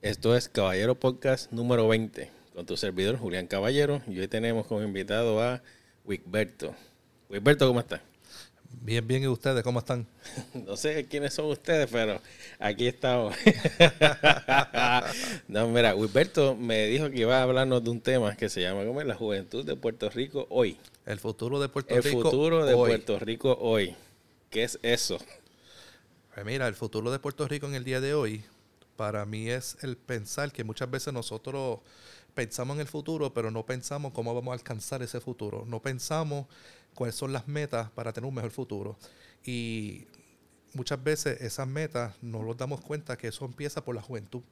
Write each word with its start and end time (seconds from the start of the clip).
Esto 0.00 0.36
es 0.36 0.48
Caballero 0.48 0.94
Podcast 0.94 1.50
número 1.50 1.88
20 1.88 2.30
con 2.54 2.64
tu 2.64 2.76
servidor 2.76 3.18
Julián 3.18 3.48
Caballero 3.48 4.00
y 4.06 4.20
hoy 4.20 4.28
tenemos 4.28 4.64
como 4.68 4.80
invitado 4.84 5.42
a 5.42 5.60
Wigberto. 6.04 6.72
Wigberto, 7.28 7.66
¿cómo 7.66 7.80
estás? 7.80 8.00
Bien, 8.80 9.04
bien, 9.04 9.24
¿y 9.24 9.26
ustedes 9.26 9.64
cómo 9.64 9.80
están? 9.80 10.06
no 10.54 10.76
sé 10.76 11.06
quiénes 11.06 11.34
son 11.34 11.46
ustedes, 11.46 11.88
pero 11.90 12.20
aquí 12.60 12.86
estamos. 12.86 13.34
no, 15.48 15.66
mira, 15.66 15.96
Wigberto 15.96 16.54
me 16.54 16.86
dijo 16.86 17.10
que 17.10 17.22
iba 17.22 17.36
a 17.36 17.42
hablarnos 17.42 17.82
de 17.82 17.90
un 17.90 18.00
tema 18.00 18.36
que 18.36 18.48
se 18.48 18.60
llama 18.60 18.84
¿cómo 18.84 19.00
es? 19.00 19.06
la 19.06 19.16
juventud 19.16 19.64
de 19.64 19.74
Puerto 19.74 20.08
Rico 20.10 20.46
hoy. 20.50 20.78
El 21.06 21.18
futuro 21.18 21.58
de 21.58 21.68
Puerto 21.68 21.96
El 21.96 22.04
Rico. 22.04 22.22
futuro 22.22 22.64
de 22.64 22.74
hoy. 22.74 22.90
Puerto 22.90 23.18
Rico 23.18 23.58
hoy. 23.60 23.96
¿Qué 24.48 24.62
es 24.62 24.78
eso? 24.82 25.18
Pues 26.32 26.46
mira, 26.46 26.68
el 26.68 26.76
futuro 26.76 27.10
de 27.10 27.18
Puerto 27.18 27.48
Rico 27.48 27.66
en 27.66 27.74
el 27.74 27.82
día 27.82 28.00
de 28.00 28.14
hoy, 28.14 28.44
para 28.98 29.24
mí 29.24 29.48
es 29.48 29.76
el 29.82 29.96
pensar 29.96 30.50
que 30.50 30.64
muchas 30.64 30.90
veces 30.90 31.14
nosotros 31.14 31.78
pensamos 32.34 32.74
en 32.74 32.80
el 32.80 32.88
futuro, 32.88 33.32
pero 33.32 33.52
no 33.52 33.64
pensamos 33.64 34.12
cómo 34.12 34.34
vamos 34.34 34.50
a 34.50 34.54
alcanzar 34.54 35.04
ese 35.04 35.20
futuro. 35.20 35.64
No 35.68 35.80
pensamos 35.80 36.46
cuáles 36.94 37.14
son 37.14 37.32
las 37.32 37.46
metas 37.46 37.90
para 37.92 38.12
tener 38.12 38.26
un 38.26 38.34
mejor 38.34 38.50
futuro. 38.50 38.98
Y 39.44 40.08
muchas 40.74 41.00
veces 41.00 41.40
esas 41.42 41.68
metas 41.68 42.16
no 42.22 42.42
nos 42.42 42.56
damos 42.56 42.80
cuenta 42.80 43.16
que 43.16 43.28
eso 43.28 43.44
empieza 43.44 43.84
por 43.84 43.94
la 43.94 44.02
juventud. 44.02 44.42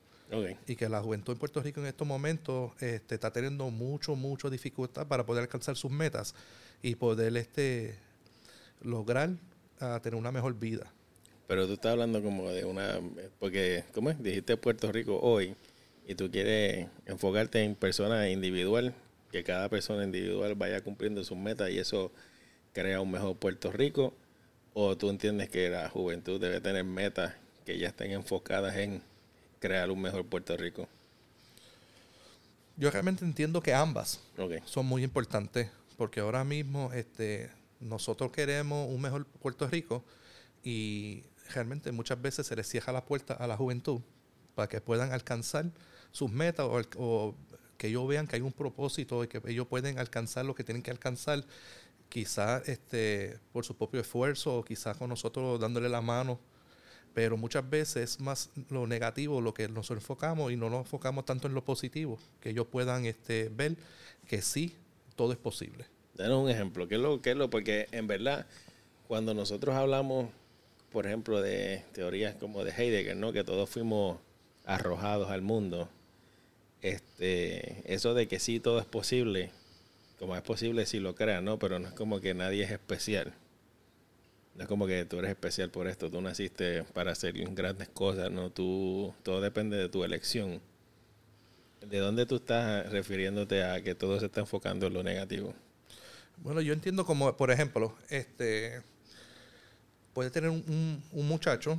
Y 0.68 0.76
que 0.76 0.88
la 0.88 1.02
juventud 1.02 1.32
en 1.32 1.40
Puerto 1.40 1.60
Rico 1.60 1.80
en 1.80 1.86
estos 1.86 2.06
momentos 2.06 2.70
este, 2.80 3.16
está 3.16 3.32
teniendo 3.32 3.68
mucho, 3.70 4.14
mucho 4.14 4.48
dificultad 4.48 5.08
para 5.08 5.26
poder 5.26 5.42
alcanzar 5.42 5.74
sus 5.74 5.90
metas 5.90 6.36
y 6.82 6.94
poder 6.94 7.36
este, 7.36 7.98
lograr 8.80 9.30
ah, 9.80 9.98
tener 10.00 10.16
una 10.16 10.30
mejor 10.30 10.54
vida. 10.54 10.92
Pero 11.46 11.66
tú 11.66 11.74
estás 11.74 11.92
hablando 11.92 12.22
como 12.22 12.50
de 12.50 12.64
una... 12.64 13.00
Porque, 13.38 13.84
¿cómo 13.94 14.10
es? 14.10 14.22
Dijiste 14.22 14.56
Puerto 14.56 14.90
Rico 14.90 15.18
hoy 15.20 15.54
y 16.06 16.14
tú 16.14 16.30
quieres 16.30 16.88
enfocarte 17.06 17.62
en 17.62 17.74
persona 17.74 18.28
individual, 18.28 18.94
que 19.30 19.44
cada 19.44 19.68
persona 19.68 20.04
individual 20.04 20.54
vaya 20.54 20.80
cumpliendo 20.80 21.22
sus 21.24 21.36
metas 21.36 21.70
y 21.70 21.78
eso 21.78 22.12
crea 22.72 23.00
un 23.00 23.10
mejor 23.10 23.36
Puerto 23.36 23.72
Rico. 23.72 24.14
¿O 24.74 24.96
tú 24.96 25.08
entiendes 25.08 25.48
que 25.48 25.70
la 25.70 25.88
juventud 25.88 26.40
debe 26.40 26.60
tener 26.60 26.84
metas 26.84 27.34
que 27.64 27.78
ya 27.78 27.88
estén 27.88 28.12
enfocadas 28.12 28.76
en 28.76 29.02
crear 29.58 29.90
un 29.90 30.00
mejor 30.00 30.26
Puerto 30.26 30.56
Rico? 30.56 30.88
Yo 32.76 32.90
realmente 32.90 33.24
entiendo 33.24 33.62
que 33.62 33.72
ambas 33.72 34.20
son 34.66 34.86
muy 34.86 35.02
importantes 35.02 35.70
porque 35.96 36.20
ahora 36.20 36.44
mismo 36.44 36.92
este, 36.92 37.50
nosotros 37.80 38.30
queremos 38.32 38.88
un 38.90 39.00
mejor 39.00 39.24
Puerto 39.24 39.66
Rico 39.66 40.04
y 40.62 41.22
realmente 41.54 41.92
muchas 41.92 42.20
veces 42.20 42.46
se 42.46 42.56
les 42.56 42.68
cierra 42.68 42.92
la 42.92 43.04
puerta 43.04 43.34
a 43.34 43.46
la 43.46 43.56
juventud 43.56 44.00
para 44.54 44.68
que 44.68 44.80
puedan 44.80 45.12
alcanzar 45.12 45.70
sus 46.10 46.30
metas 46.30 46.66
o, 46.96 47.34
que 47.76 47.88
ellos 47.88 48.08
vean 48.08 48.26
que 48.26 48.36
hay 48.36 48.42
un 48.42 48.52
propósito 48.52 49.22
y 49.22 49.28
que 49.28 49.40
ellos 49.46 49.66
pueden 49.66 49.98
alcanzar 49.98 50.46
lo 50.46 50.54
que 50.54 50.64
tienen 50.64 50.82
que 50.82 50.90
alcanzar, 50.90 51.44
quizás 52.08 52.66
este, 52.68 53.38
por 53.52 53.66
su 53.66 53.76
propio 53.76 54.00
esfuerzo 54.00 54.56
o 54.56 54.64
quizás 54.64 54.96
con 54.96 55.10
nosotros 55.10 55.60
dándole 55.60 55.90
la 55.90 56.00
mano. 56.00 56.40
Pero 57.12 57.36
muchas 57.36 57.68
veces 57.68 58.12
es 58.12 58.20
más 58.20 58.50
lo 58.70 58.86
negativo 58.86 59.40
lo 59.40 59.52
que 59.52 59.68
nos 59.68 59.90
enfocamos 59.90 60.52
y 60.52 60.56
no 60.56 60.70
nos 60.70 60.80
enfocamos 60.80 61.26
tanto 61.26 61.48
en 61.48 61.54
lo 61.54 61.64
positivo, 61.64 62.18
que 62.40 62.50
ellos 62.50 62.66
puedan 62.66 63.04
este, 63.04 63.50
ver 63.50 63.76
que 64.26 64.40
sí, 64.40 64.74
todo 65.16 65.32
es 65.32 65.38
posible. 65.38 65.86
Danos 66.14 66.42
un 66.42 66.50
ejemplo. 66.50 66.88
¿Qué 66.88 66.94
es 66.94 67.00
lo 67.00 67.20
que 67.20 67.30
es 67.30 67.36
lo? 67.36 67.50
Porque 67.50 67.88
en 67.92 68.06
verdad, 68.06 68.46
cuando 69.06 69.34
nosotros 69.34 69.74
hablamos, 69.74 70.30
por 70.96 71.06
ejemplo, 71.06 71.42
de 71.42 71.84
teorías 71.92 72.36
como 72.36 72.64
de 72.64 72.70
Heidegger, 72.70 73.18
¿no? 73.18 73.30
Que 73.30 73.44
todos 73.44 73.68
fuimos 73.68 74.18
arrojados 74.64 75.30
al 75.30 75.42
mundo. 75.42 75.90
Este, 76.80 77.82
eso 77.84 78.14
de 78.14 78.28
que 78.28 78.40
sí 78.40 78.60
todo 78.60 78.78
es 78.78 78.86
posible, 78.86 79.50
como 80.18 80.34
es 80.36 80.40
posible 80.40 80.86
si 80.86 80.98
lo 80.98 81.14
creas, 81.14 81.42
¿no? 81.42 81.58
Pero 81.58 81.78
no 81.78 81.88
es 81.88 81.92
como 81.92 82.22
que 82.22 82.32
nadie 82.32 82.64
es 82.64 82.70
especial. 82.70 83.34
No 84.54 84.62
es 84.62 84.68
como 84.70 84.86
que 84.86 85.04
tú 85.04 85.18
eres 85.18 85.32
especial 85.32 85.68
por 85.68 85.86
esto, 85.86 86.10
tú 86.10 86.22
naciste 86.22 86.84
para 86.94 87.12
hacer 87.12 87.34
grandes 87.52 87.90
cosas, 87.90 88.30
¿no? 88.30 88.48
Tú, 88.48 89.12
todo 89.22 89.42
depende 89.42 89.76
de 89.76 89.90
tu 89.90 90.02
elección. 90.02 90.62
¿De 91.86 91.98
dónde 91.98 92.24
tú 92.24 92.36
estás 92.36 92.90
refiriéndote 92.90 93.64
a 93.64 93.82
que 93.82 93.94
todo 93.94 94.18
se 94.18 94.24
está 94.24 94.40
enfocando 94.40 94.86
en 94.86 94.94
lo 94.94 95.02
negativo? 95.02 95.52
Bueno, 96.38 96.62
yo 96.62 96.72
entiendo 96.72 97.04
como, 97.04 97.36
por 97.36 97.50
ejemplo, 97.50 97.94
este 98.08 98.80
puede 100.16 100.30
tener 100.30 100.50
un, 100.50 100.64
un- 101.12 101.28
muchacho 101.28 101.78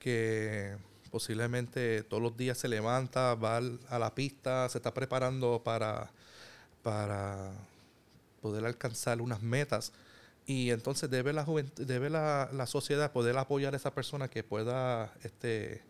que 0.00 0.76
posiblemente 1.10 2.02
todos 2.04 2.22
los 2.22 2.36
días 2.36 2.58
se 2.58 2.68
levanta, 2.68 3.34
va 3.36 3.58
a 3.90 3.98
la 3.98 4.14
pista, 4.14 4.68
se 4.70 4.78
está 4.78 4.94
preparando 4.94 5.62
para, 5.64 6.10
para 6.82 7.52
poder 8.42 8.64
alcanzar 8.66 9.20
unas 9.20 9.42
metas. 9.42 9.92
Y 10.46 10.70
entonces 10.70 11.10
debe 11.10 11.32
la 11.34 11.46
debe 11.76 12.10
la, 12.10 12.50
la 12.52 12.66
sociedad 12.66 13.12
poder 13.12 13.36
apoyar 13.38 13.74
a 13.74 13.78
esa 13.78 13.94
persona 13.94 14.28
que 14.28 14.42
pueda 14.44 15.12
este, 15.24 15.82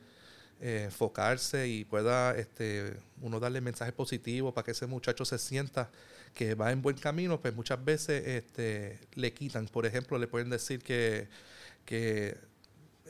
eh, 0.61 0.85
enfocarse 0.87 1.69
y 1.69 1.85
pueda 1.85 2.37
este, 2.37 2.95
uno 3.23 3.41
darle 3.41 3.61
mensajes 3.63 3.95
positivos 3.95 4.53
para 4.55 4.65
que 4.67 4.73
ese 4.73 4.87
muchacho 4.87 5.25
se 5.25 5.39
sienta 5.39 5.91
que 6.35 6.55
va 6.55 6.73
en 6.73 6.83
buen 6.83 6.97
camino, 6.99 7.41
pues 7.41 7.55
muchas 7.55 7.85
veces 7.85 8.27
este, 8.27 9.01
le 9.15 9.33
quitan. 9.33 9.67
Por 9.69 9.87
ejemplo, 9.87 10.19
le 10.19 10.29
pueden 10.29 10.51
decir 10.51 10.83
que, 10.83 11.29
que 11.91 12.37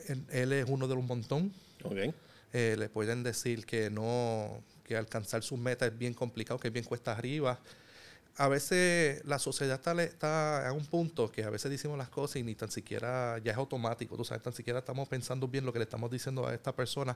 él, 0.07 0.25
él 0.31 0.53
es 0.53 0.65
uno 0.67 0.87
de 0.87 0.95
los 0.95 1.03
montón. 1.03 1.53
Eh, 2.51 2.75
le 2.77 2.89
pueden 2.89 3.21
decir 3.21 3.65
que 3.65 3.91
no, 3.91 4.63
que 4.83 4.97
alcanzar 4.97 5.43
sus 5.43 5.59
metas 5.59 5.91
es 5.91 5.97
bien 5.97 6.15
complicado, 6.15 6.59
que 6.59 6.69
es 6.69 6.73
bien 6.73 6.83
cuesta 6.83 7.11
arriba. 7.11 7.59
A 8.37 8.47
veces 8.47 9.23
la 9.25 9.37
sociedad 9.37 9.75
está, 9.75 10.01
está 10.03 10.67
a 10.67 10.73
un 10.73 10.85
punto 10.85 11.31
que 11.31 11.43
a 11.43 11.49
veces 11.51 11.69
decimos 11.69 11.97
las 11.97 12.09
cosas 12.09 12.37
y 12.37 12.43
ni 12.43 12.55
tan 12.55 12.71
siquiera 12.71 13.37
ya 13.43 13.51
es 13.51 13.57
automático, 13.57 14.17
tú 14.17 14.23
sabes, 14.23 14.41
tan 14.41 14.53
siquiera 14.53 14.79
estamos 14.79 15.07
pensando 15.07 15.47
bien 15.47 15.63
lo 15.65 15.71
que 15.71 15.79
le 15.79 15.83
estamos 15.83 16.09
diciendo 16.09 16.47
a 16.47 16.53
esta 16.53 16.73
persona. 16.73 17.15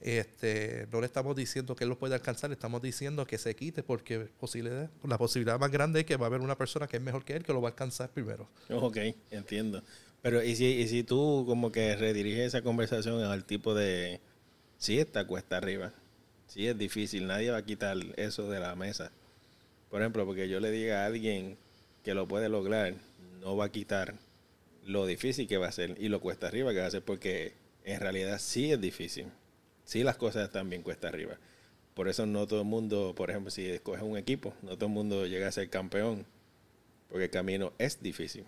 Este, 0.00 0.86
no 0.92 1.00
le 1.00 1.06
estamos 1.06 1.34
diciendo 1.34 1.74
que 1.74 1.84
él 1.84 1.90
lo 1.90 1.98
puede 1.98 2.14
alcanzar, 2.14 2.50
le 2.50 2.54
estamos 2.54 2.82
diciendo 2.82 3.26
que 3.26 3.38
se 3.38 3.56
quite 3.56 3.82
porque 3.82 4.18
posibilidad, 4.38 4.90
la 5.04 5.16
posibilidad 5.16 5.58
más 5.58 5.70
grande 5.70 6.00
es 6.00 6.06
que 6.06 6.16
va 6.16 6.26
a 6.26 6.28
haber 6.28 6.40
una 6.40 6.58
persona 6.58 6.86
que 6.86 6.98
es 6.98 7.02
mejor 7.02 7.24
que 7.24 7.34
él 7.34 7.44
que 7.44 7.52
lo 7.52 7.62
va 7.62 7.68
a 7.68 7.72
alcanzar 7.72 8.10
primero. 8.10 8.48
Ok, 8.68 8.98
entiendo. 9.30 9.82
Pero 10.22 10.42
¿y 10.42 10.56
si, 10.56 10.66
y 10.66 10.88
si 10.88 11.04
tú 11.04 11.44
como 11.46 11.70
que 11.72 11.96
rediriges 11.96 12.48
esa 12.48 12.62
conversación 12.62 13.22
al 13.22 13.44
tipo 13.44 13.74
de, 13.74 14.20
sí 14.76 14.98
está 14.98 15.26
cuesta 15.26 15.56
arriba, 15.56 15.92
sí 16.46 16.66
es 16.66 16.76
difícil, 16.76 17.26
nadie 17.26 17.50
va 17.50 17.58
a 17.58 17.64
quitar 17.64 17.96
eso 18.16 18.50
de 18.50 18.60
la 18.60 18.74
mesa. 18.74 19.12
Por 19.90 20.02
ejemplo, 20.02 20.26
porque 20.26 20.48
yo 20.48 20.60
le 20.60 20.70
diga 20.70 21.02
a 21.02 21.06
alguien 21.06 21.56
que 22.02 22.14
lo 22.14 22.26
puede 22.26 22.48
lograr, 22.48 22.94
no 23.40 23.56
va 23.56 23.66
a 23.66 23.72
quitar 23.72 24.14
lo 24.84 25.06
difícil 25.06 25.46
que 25.46 25.58
va 25.58 25.68
a 25.68 25.72
ser 25.72 25.96
y 26.00 26.08
lo 26.08 26.20
cuesta 26.20 26.48
arriba 26.48 26.72
que 26.72 26.80
va 26.80 26.86
a 26.86 26.90
ser 26.90 27.02
porque 27.02 27.52
en 27.84 28.00
realidad 28.00 28.38
sí 28.38 28.72
es 28.72 28.80
difícil. 28.80 29.26
Sí 29.84 30.02
las 30.02 30.16
cosas 30.16 30.44
están 30.44 30.68
bien 30.68 30.82
cuesta 30.82 31.08
arriba. 31.08 31.38
Por 31.94 32.08
eso 32.08 32.26
no 32.26 32.46
todo 32.46 32.60
el 32.60 32.66
mundo, 32.66 33.14
por 33.16 33.30
ejemplo, 33.30 33.50
si 33.50 33.66
escoges 33.66 34.02
un 34.02 34.16
equipo, 34.16 34.54
no 34.62 34.76
todo 34.76 34.86
el 34.86 34.92
mundo 34.92 35.26
llega 35.26 35.48
a 35.48 35.52
ser 35.52 35.68
campeón, 35.68 36.26
porque 37.08 37.24
el 37.24 37.30
camino 37.30 37.72
es 37.78 38.02
difícil. 38.02 38.44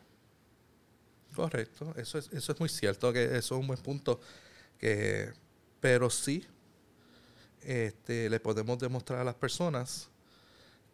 Correcto, 1.34 1.94
eso 1.96 2.18
es, 2.18 2.28
eso 2.32 2.52
es 2.52 2.60
muy 2.60 2.68
cierto, 2.68 3.12
que 3.12 3.24
eso 3.24 3.36
es 3.36 3.50
un 3.60 3.66
buen 3.66 3.80
punto. 3.80 4.20
Que, 4.78 5.32
pero 5.80 6.10
sí, 6.10 6.46
este, 7.62 8.28
le 8.30 8.40
podemos 8.40 8.78
demostrar 8.78 9.20
a 9.20 9.24
las 9.24 9.34
personas 9.34 10.08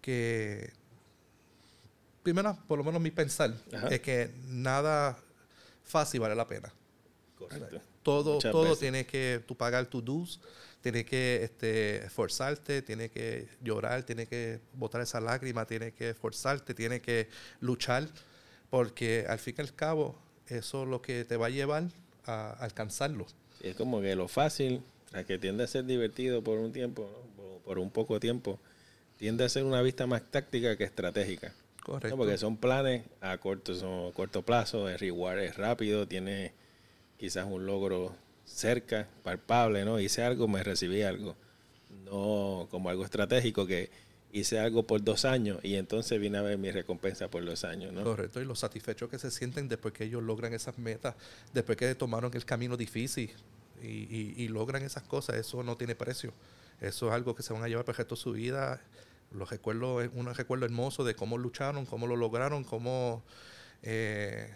que, 0.00 0.72
primero, 2.22 2.58
por 2.66 2.78
lo 2.78 2.84
menos 2.84 3.00
mi 3.00 3.10
pensar, 3.10 3.54
Ajá. 3.72 3.88
es 3.88 4.00
que 4.00 4.30
nada 4.46 5.18
fácil 5.84 6.20
vale 6.20 6.34
la 6.34 6.46
pena. 6.46 6.72
Correcto. 7.36 7.80
Todo, 8.02 8.34
Muchas 8.34 8.52
todo 8.52 8.62
veces. 8.64 8.78
tiene 8.78 9.06
que 9.06 9.42
tú 9.46 9.56
pagar 9.56 9.86
tus 9.86 10.04
dues, 10.04 10.40
tienes 10.80 11.04
que 11.06 11.42
este, 11.42 12.04
esforzarte, 12.06 12.82
tienes 12.82 13.10
que 13.10 13.48
llorar, 13.60 14.04
tienes 14.04 14.28
que 14.28 14.60
botar 14.72 15.00
esa 15.00 15.20
lágrima, 15.20 15.66
tienes 15.66 15.92
que 15.94 16.10
esforzarte, 16.10 16.74
tienes 16.74 17.02
que 17.02 17.28
luchar, 17.60 18.08
porque 18.70 19.26
al 19.28 19.38
fin 19.38 19.56
y 19.58 19.60
al 19.60 19.74
cabo 19.74 20.16
eso 20.48 20.82
es 20.82 20.88
lo 20.88 21.02
que 21.02 21.24
te 21.24 21.36
va 21.36 21.46
a 21.46 21.50
llevar 21.50 21.84
a 22.24 22.52
alcanzarlo. 22.52 23.26
Sí, 23.60 23.68
es 23.68 23.76
como 23.76 24.00
que 24.00 24.14
lo 24.16 24.28
fácil, 24.28 24.82
sea, 25.10 25.24
que 25.24 25.38
tiende 25.38 25.64
a 25.64 25.66
ser 25.66 25.84
divertido 25.84 26.42
por 26.42 26.58
un 26.58 26.72
tiempo, 26.72 27.08
¿no? 27.36 27.58
por, 27.64 27.78
un 27.78 27.90
poco 27.90 28.20
tiempo, 28.20 28.58
tiende 29.16 29.44
a 29.44 29.48
ser 29.48 29.64
una 29.64 29.82
vista 29.82 30.06
más 30.06 30.22
táctica 30.22 30.76
que 30.76 30.84
estratégica. 30.84 31.48
¿no? 31.48 31.84
Correcto. 31.84 32.16
Porque 32.16 32.36
son 32.38 32.56
planes 32.56 33.04
a 33.20 33.38
corto, 33.38 33.74
son 33.74 34.12
corto 34.12 34.42
plazo, 34.42 34.88
el 34.88 34.98
reward 34.98 35.38
es 35.38 35.56
rápido, 35.56 36.06
tiene 36.06 36.52
quizás 37.16 37.46
un 37.48 37.66
logro 37.66 38.14
cerca, 38.44 39.08
palpable, 39.22 39.84
¿no? 39.84 40.00
Hice 40.00 40.22
algo, 40.22 40.48
me 40.48 40.62
recibí 40.62 41.02
algo. 41.02 41.36
No 42.04 42.68
como 42.70 42.90
algo 42.90 43.04
estratégico 43.04 43.66
que 43.66 43.90
hice 44.38 44.58
algo 44.58 44.86
por 44.86 45.02
dos 45.02 45.24
años 45.24 45.58
y 45.62 45.76
entonces 45.76 46.20
vine 46.20 46.38
a 46.38 46.42
ver 46.42 46.58
mi 46.58 46.70
recompensa 46.70 47.28
por 47.28 47.44
dos 47.44 47.64
años, 47.64 47.92
¿no? 47.92 48.04
Correcto, 48.04 48.40
y 48.40 48.44
los 48.44 48.58
satisfechos 48.58 49.08
que 49.08 49.18
se 49.18 49.30
sienten 49.30 49.68
después 49.68 49.94
que 49.94 50.04
ellos 50.04 50.22
logran 50.22 50.52
esas 50.52 50.78
metas, 50.78 51.14
después 51.52 51.76
que 51.78 51.94
tomaron 51.94 52.30
el 52.34 52.44
camino 52.44 52.76
difícil 52.76 53.30
y, 53.82 53.86
y- 53.86 54.34
y 54.36 54.48
logran 54.48 54.82
esas 54.82 55.02
cosas, 55.04 55.36
eso 55.36 55.62
no 55.62 55.76
tiene 55.76 55.94
precio. 55.94 56.32
Eso 56.80 57.08
es 57.08 57.14
algo 57.14 57.34
que 57.34 57.42
se 57.42 57.52
van 57.52 57.62
a 57.62 57.68
llevar 57.68 57.84
para 57.84 57.94
el 57.94 57.98
resto 57.98 58.14
de 58.16 58.20
su 58.20 58.32
vida. 58.32 58.82
Los 59.32 59.48
recuerdo, 59.50 60.02
es 60.02 60.10
un 60.14 60.32
recuerdo 60.34 60.66
hermoso 60.66 61.04
de 61.04 61.14
cómo 61.14 61.38
lucharon, 61.38 61.86
cómo 61.86 62.06
lo 62.06 62.16
lograron, 62.16 62.64
cómo, 62.64 63.22
eh, 63.82 64.54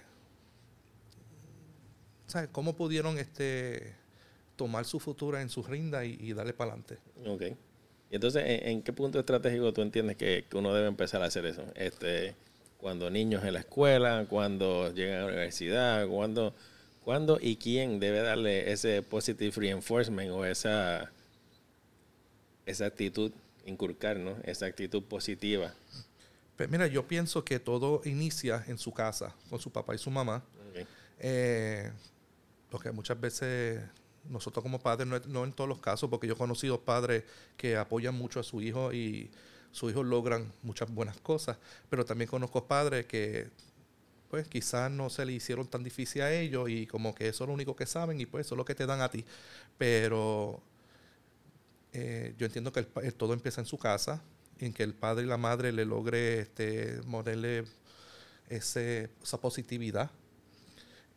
¿sabes? 2.26 2.48
cómo 2.52 2.76
pudieron 2.76 3.18
este, 3.18 3.94
tomar 4.56 4.84
su 4.84 5.00
futuro 5.00 5.38
en 5.38 5.48
su 5.48 5.62
rinda 5.62 6.04
y, 6.04 6.32
darle 6.32 6.52
para 6.52 6.72
adelante. 6.72 6.98
Ok. 7.26 7.56
Y 8.10 8.16
entonces, 8.16 8.42
¿en, 8.46 8.82
qué 8.82 8.92
punto 8.92 9.20
estratégico 9.20 9.72
tú 9.72 9.82
entiendes 9.82 10.16
que, 10.16 10.44
que, 10.48 10.56
uno 10.56 10.74
debe 10.74 10.88
empezar 10.88 11.22
a 11.22 11.26
hacer 11.26 11.46
eso? 11.46 11.64
Este, 11.76 12.34
cuando 12.76 13.10
niños 13.10 13.44
en 13.44 13.52
la 13.52 13.60
escuela, 13.60 14.26
cuando 14.28 14.92
llegan 14.92 15.18
a 15.18 15.20
la 15.20 15.26
universidad, 15.26 16.08
cuando, 16.08 16.54
cuando 17.04 17.38
y 17.40 17.56
quién 17.56 18.00
debe 18.00 18.20
darle 18.20 18.72
ese 18.72 19.02
positive 19.02 19.52
reinforcement 19.54 20.30
o 20.32 20.44
esa, 20.44 21.12
esa 22.66 22.86
actitud, 22.86 23.30
inculcar, 23.64 24.18
¿no? 24.18 24.36
Esa 24.42 24.66
actitud 24.66 25.02
positiva. 25.04 25.72
Pues 26.56 26.68
mira, 26.68 26.86
yo 26.88 27.06
pienso 27.06 27.44
que 27.44 27.60
todo 27.60 28.02
inicia 28.04 28.64
en 28.66 28.76
su 28.76 28.92
casa, 28.92 29.34
con 29.48 29.60
su 29.60 29.70
papá 29.70 29.94
y 29.94 29.98
su 29.98 30.10
mamá. 30.10 30.42
Eh, 31.22 31.90
lo 32.72 32.78
que 32.78 32.90
muchas 32.92 33.20
veces 33.20 33.80
nosotros 34.28 34.62
como 34.62 34.80
padres, 34.80 35.26
no, 35.26 35.44
en 35.44 35.52
todos 35.52 35.68
los 35.68 35.80
casos, 35.80 36.10
porque 36.10 36.26
yo 36.26 36.34
he 36.34 36.36
conocido 36.36 36.80
padres 36.80 37.24
que 37.56 37.76
apoyan 37.76 38.14
mucho 38.14 38.40
a 38.40 38.42
su 38.42 38.60
hijo 38.60 38.92
y 38.92 39.30
sus 39.72 39.92
hijos 39.92 40.04
logran 40.06 40.52
muchas 40.62 40.92
buenas 40.92 41.18
cosas, 41.20 41.56
pero 41.88 42.04
también 42.04 42.28
conozco 42.28 42.66
padres 42.66 43.06
que 43.06 43.48
pues 44.30 44.46
quizás 44.46 44.90
no 44.90 45.10
se 45.10 45.24
le 45.24 45.32
hicieron 45.32 45.66
tan 45.66 45.82
difícil 45.82 46.22
a 46.22 46.32
ellos 46.32 46.70
y 46.70 46.86
como 46.86 47.14
que 47.14 47.28
eso 47.28 47.44
es 47.44 47.48
lo 47.48 47.54
único 47.54 47.74
que 47.74 47.86
saben 47.86 48.20
y 48.20 48.26
pues 48.26 48.46
eso 48.46 48.54
es 48.54 48.58
lo 48.58 48.64
que 48.64 48.76
te 48.76 48.86
dan 48.86 49.00
a 49.00 49.10
ti. 49.10 49.24
Pero 49.76 50.62
eh, 51.92 52.34
yo 52.38 52.46
entiendo 52.46 52.72
que 52.72 52.84
todo 53.12 53.32
empieza 53.32 53.60
en 53.60 53.66
su 53.66 53.76
casa, 53.76 54.22
en 54.60 54.72
que 54.72 54.84
el 54.84 54.94
padre 54.94 55.24
y 55.24 55.28
la 55.28 55.36
madre 55.36 55.72
le 55.72 55.84
logre 55.84 56.40
este, 56.40 57.00
moverle 57.06 57.64
ese, 58.48 59.10
esa 59.22 59.40
positividad. 59.40 60.10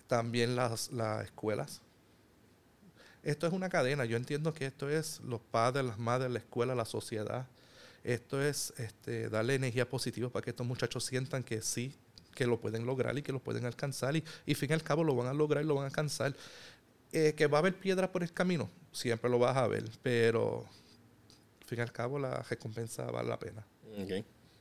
También 0.07 0.55
las, 0.55 0.91
las 0.91 1.25
escuelas, 1.25 1.81
esto 3.23 3.47
es 3.47 3.53
una 3.53 3.69
cadena. 3.69 4.05
Yo 4.05 4.17
entiendo 4.17 4.53
que 4.53 4.65
esto 4.65 4.89
es 4.89 5.19
los 5.21 5.41
padres, 5.41 5.85
las 5.85 5.97
madres, 5.97 6.31
la 6.31 6.39
escuela, 6.39 6.75
la 6.75 6.85
sociedad. 6.85 7.47
Esto 8.03 8.41
es 8.41 8.73
este, 8.77 9.29
darle 9.29 9.55
energía 9.55 9.89
positiva 9.89 10.29
para 10.29 10.43
que 10.43 10.49
estos 10.49 10.67
muchachos 10.67 11.05
sientan 11.05 11.43
que 11.43 11.61
sí, 11.61 11.95
que 12.35 12.45
lo 12.45 12.59
pueden 12.59 12.85
lograr 12.85 13.17
y 13.17 13.21
que 13.21 13.31
lo 13.31 13.39
pueden 13.39 13.65
alcanzar. 13.65 14.15
Y, 14.15 14.23
y 14.45 14.55
fin 14.55 14.71
y 14.71 14.73
al 14.73 14.83
cabo 14.83 15.03
lo 15.03 15.15
van 15.15 15.27
a 15.27 15.33
lograr 15.33 15.63
y 15.63 15.67
lo 15.67 15.75
van 15.75 15.85
a 15.85 15.87
alcanzar. 15.87 16.35
Eh, 17.13 17.33
que 17.35 17.45
va 17.45 17.59
a 17.59 17.61
haber 17.61 17.75
piedras 17.75 18.09
por 18.09 18.23
el 18.23 18.33
camino, 18.33 18.71
siempre 18.91 19.29
lo 19.29 19.37
vas 19.37 19.55
a 19.55 19.67
ver, 19.67 19.83
pero 20.01 20.65
fin 21.67 21.77
y 21.77 21.81
al 21.83 21.91
cabo 21.91 22.17
la 22.17 22.41
recompensa 22.41 23.05
vale 23.11 23.29
la 23.29 23.37
pena. 23.37 23.63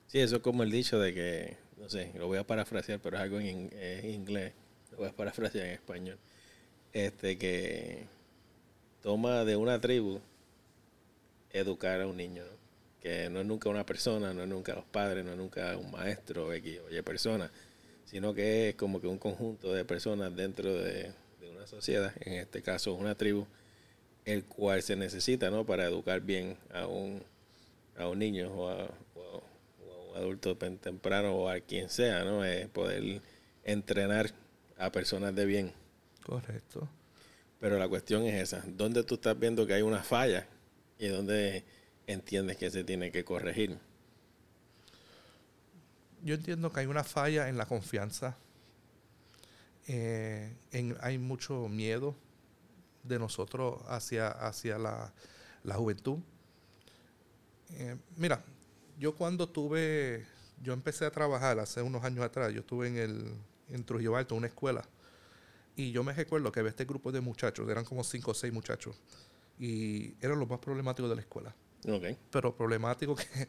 Sí, 0.07 0.19
eso 0.19 0.37
es 0.37 0.43
como 0.43 0.63
el 0.63 0.71
dicho 0.71 1.01
de 1.01 1.15
que, 1.15 1.57
no 1.79 1.89
sé, 1.89 2.13
lo 2.15 2.27
voy 2.27 2.37
a 2.37 2.47
parafrasear, 2.47 3.01
pero 3.01 3.17
es 3.17 3.23
algo 3.23 3.41
en, 3.41 3.71
en 3.73 4.11
inglés, 4.11 4.53
lo 4.91 4.99
voy 4.99 5.09
a 5.09 5.13
parafrasear 5.13 5.65
en 5.65 5.73
español. 5.73 6.19
Este 6.93 7.39
que 7.39 8.07
toma 9.03 9.45
de 9.45 9.57
una 9.57 9.81
tribu 9.81 10.21
educar 11.51 12.01
a 12.01 12.07
un 12.07 12.17
niño, 12.17 12.45
que 13.01 13.29
no 13.29 13.41
es 13.41 13.47
nunca 13.47 13.69
una 13.69 13.85
persona, 13.85 14.33
no 14.33 14.43
es 14.43 14.49
nunca 14.49 14.75
los 14.75 14.85
padres, 14.85 15.25
no 15.25 15.33
es 15.33 15.37
nunca 15.37 15.77
un 15.77 15.91
maestro 15.91 16.53
X 16.53 16.81
o 16.81 17.05
persona, 17.05 17.51
sino 18.05 18.33
que 18.33 18.71
es 18.71 18.75
como 18.77 19.01
que 19.01 19.09
un 19.09 19.19
conjunto 19.19 19.73
de 19.73 19.85
personas 19.85 20.35
dentro 20.35 20.73
de, 20.73 21.13
una 21.51 21.67
sociedad, 21.67 22.13
en 22.21 22.35
este 22.35 22.63
caso 22.63 22.95
una 22.95 23.15
tribu, 23.15 23.47
el 24.25 24.45
cual 24.45 24.83
se 24.83 24.97
necesita 24.97 25.51
¿no? 25.51 25.67
para 25.67 25.85
educar 25.85 26.21
bien 26.21 26.57
a 26.73 26.87
un, 26.87 27.23
a 27.97 28.09
un 28.09 28.19
niño 28.19 28.51
o 28.53 28.69
a, 28.71 28.89
un 29.15 30.17
adulto 30.17 30.57
temprano 30.57 31.35
o 31.35 31.49
a 31.49 31.61
quien 31.61 31.89
sea, 31.89 32.25
¿no? 32.25 32.45
es 32.45 32.69
poder 32.69 33.21
entrenar 33.65 34.31
a 34.77 34.91
personas 34.93 35.35
de 35.35 35.45
bien. 35.47 35.73
Correcto. 36.23 36.89
Pero 37.63 37.79
la 37.79 37.89
cuestión 37.89 38.25
es 38.25 38.43
esa, 38.43 38.65
¿dónde 38.67 39.05
tú 39.05 39.15
estás 39.15 39.39
viendo 39.39 39.65
que 39.65 39.75
hay 39.75 39.83
una 39.83 40.03
falla 40.03 40.49
y 40.99 41.07
dónde 41.07 41.65
entiendes 42.09 42.57
que 42.57 42.69
se 42.73 42.83
tiene 42.83 43.13
que 43.13 43.25
corregir? 43.25 43.79
Yo 46.25 46.35
entiendo 46.35 46.73
que 46.73 46.81
hay 46.81 46.87
una 46.87 47.05
falla 47.05 47.49
en 47.49 47.57
la 47.57 47.67
confianza. 47.67 48.37
Eh, 49.87 50.57
hay 50.99 51.19
mucho 51.19 51.69
miedo 51.69 52.17
de 53.05 53.21
nosotros 53.21 53.81
hacia, 53.87 54.27
hacia 54.27 54.77
la, 54.77 55.13
juventud. 55.73 56.19
Eh, 57.75 57.97
mira, 58.17 58.43
yo 58.99 59.15
cuando 59.15 59.49
tuve, 59.49 60.27
yo 60.61 60.73
empecé 60.73 61.05
a 61.05 61.13
trabajar 61.13 61.61
hace 61.61 61.81
unos 61.81 62.03
años 62.03 62.25
atrás, 62.25 62.53
yo 62.53 62.63
estuve 62.63 62.89
en, 62.89 62.97
el, 62.97 63.35
en 63.69 63.85
Trujillo 63.85 64.17
Alto, 64.17 64.35
una 64.35 64.49
escuela, 64.49 64.83
y 65.77 65.93
yo 65.93 66.05
me 66.05 66.13
recuerdo 66.13 66.53
que 66.53 66.61
había 66.61 66.71
este 66.71 66.85
grupo 66.85 67.13
de 67.13 67.21
muchachos, 67.21 67.69
eran 67.69 67.85
como 67.85 68.05
cinco 68.05 68.33
o 68.33 68.35
seis 68.35 68.53
muchachos, 68.53 68.97
y 69.59 70.15
eran 70.21 70.39
los 70.39 70.49
más 70.49 70.59
problemáticos 70.59 71.09
de 71.09 71.17
la 71.17 71.23
escuela. 71.23 71.55
Pero 72.31 72.55
problemáticos 72.55 73.21
que, 73.25 73.49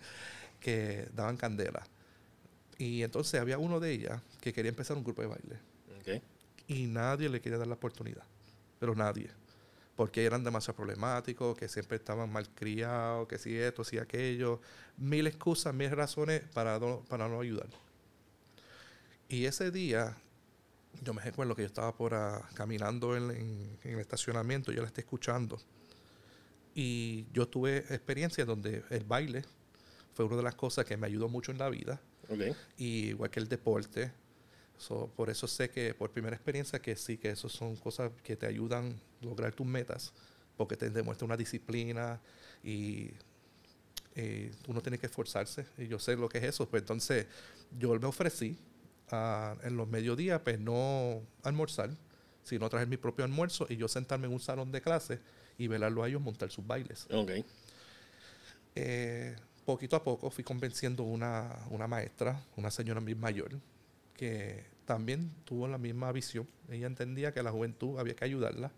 que 0.59 1.09
daban 1.13 1.37
candela. 1.37 1.83
Y 2.77 3.03
entonces 3.03 3.39
había 3.39 3.57
uno 3.57 3.79
de 3.79 3.91
ellas 3.91 4.21
que 4.41 4.53
quería 4.53 4.69
empezar 4.69 4.97
un 4.97 5.03
grupo 5.03 5.21
de 5.21 5.27
baile. 5.27 5.59
Y 6.67 6.87
nadie 6.87 7.27
le 7.29 7.41
quería 7.41 7.57
dar 7.57 7.67
la 7.67 7.75
oportunidad. 7.75 8.23
Pero 8.79 8.95
nadie. 8.95 9.29
Porque 9.95 10.25
eran 10.25 10.43
demasiado 10.43 10.77
problemáticos, 10.77 11.57
que 11.57 11.67
siempre 11.67 11.97
estaban 11.97 12.31
mal 12.31 12.49
criados, 12.49 13.27
que 13.27 13.37
si 13.37 13.55
esto, 13.57 13.83
si 13.83 13.97
aquello. 13.97 14.59
Mil 14.97 15.27
excusas, 15.27 15.73
mil 15.73 15.91
razones 15.91 16.41
para 16.53 16.79
para 17.07 17.27
no 17.27 17.41
ayudar. 17.41 17.67
Y 19.27 19.45
ese 19.45 19.71
día 19.71 20.17
yo 21.01 21.13
me 21.13 21.21
recuerdo 21.21 21.55
que 21.55 21.63
yo 21.63 21.67
estaba 21.67 21.95
por 21.95 22.13
caminando 22.53 23.15
en, 23.15 23.77
el 23.83 23.99
estacionamiento, 23.99 24.71
yo 24.71 24.81
la 24.81 24.87
estoy 24.87 25.01
escuchando. 25.01 25.59
Y 26.75 27.25
yo 27.33 27.47
tuve 27.47 27.77
experiencias 27.77 28.47
donde 28.47 28.83
el 28.89 29.03
baile 29.03 29.43
fue 30.13 30.25
una 30.25 30.37
de 30.37 30.43
las 30.43 30.55
cosas 30.55 30.85
que 30.85 30.97
me 30.97 31.07
ayudó 31.07 31.29
mucho 31.29 31.51
en 31.51 31.57
la 31.57 31.69
vida. 31.69 32.01
Y 32.77 33.09
igual 33.09 33.29
que 33.29 33.39
el 33.39 33.47
deporte. 33.47 34.11
por 35.15 35.29
eso 35.29 35.47
sé 35.47 35.69
que 35.69 35.93
por 35.93 36.11
primera 36.11 36.35
experiencia 36.35 36.79
que 36.79 36.95
sí, 36.95 37.17
que 37.17 37.31
eso 37.31 37.49
son 37.49 37.75
cosas 37.75 38.11
que 38.23 38.35
te 38.35 38.45
ayudan 38.45 38.99
a 39.21 39.25
lograr 39.25 39.53
tus 39.53 39.67
metas, 39.67 40.13
porque 40.57 40.75
te 40.77 40.89
demuestra 40.89 41.25
una 41.25 41.37
disciplina 41.37 42.19
y 42.63 43.11
eh, 44.15 44.51
uno 44.67 44.81
tiene 44.81 44.97
que 44.97 45.07
esforzarse. 45.07 45.65
Y 45.77 45.87
yo 45.87 45.99
sé 45.99 46.15
lo 46.15 46.29
que 46.29 46.39
es 46.39 46.43
eso. 46.45 46.67
Pues 46.67 46.81
entonces 46.81 47.27
yo 47.77 47.99
me 47.99 48.07
ofrecí 48.07 48.57
en 49.63 49.77
los 49.77 49.87
mediodías, 49.87 50.41
pues 50.41 50.59
no 50.59 51.21
almorzar, 51.43 51.89
sino 52.43 52.69
traer 52.69 52.87
mi 52.87 52.97
propio 52.97 53.25
almuerzo 53.25 53.65
y 53.69 53.77
yo 53.77 53.87
sentarme 53.87 54.27
en 54.27 54.33
un 54.33 54.39
salón 54.39 54.71
de 54.71 54.81
clase 54.81 55.19
y 55.57 55.67
velarlo 55.67 56.03
a 56.03 56.09
ellos 56.09 56.21
montar 56.21 56.49
sus 56.51 56.65
bailes. 56.65 57.07
Okay. 57.11 57.45
Eh, 58.75 59.35
poquito 59.65 59.95
a 59.95 60.03
poco 60.03 60.29
fui 60.29 60.43
convenciendo 60.43 61.03
una, 61.03 61.57
una 61.69 61.87
maestra, 61.87 62.41
una 62.57 62.71
señora 62.71 63.01
mayor, 63.01 63.51
que 64.15 64.65
también 64.85 65.31
tuvo 65.45 65.67
la 65.67 65.77
misma 65.77 66.11
visión. 66.11 66.47
Ella 66.69 66.87
entendía 66.87 67.33
que 67.33 67.43
la 67.43 67.51
juventud 67.51 67.99
había 67.99 68.15
que 68.15 68.25
ayudarla. 68.25 68.71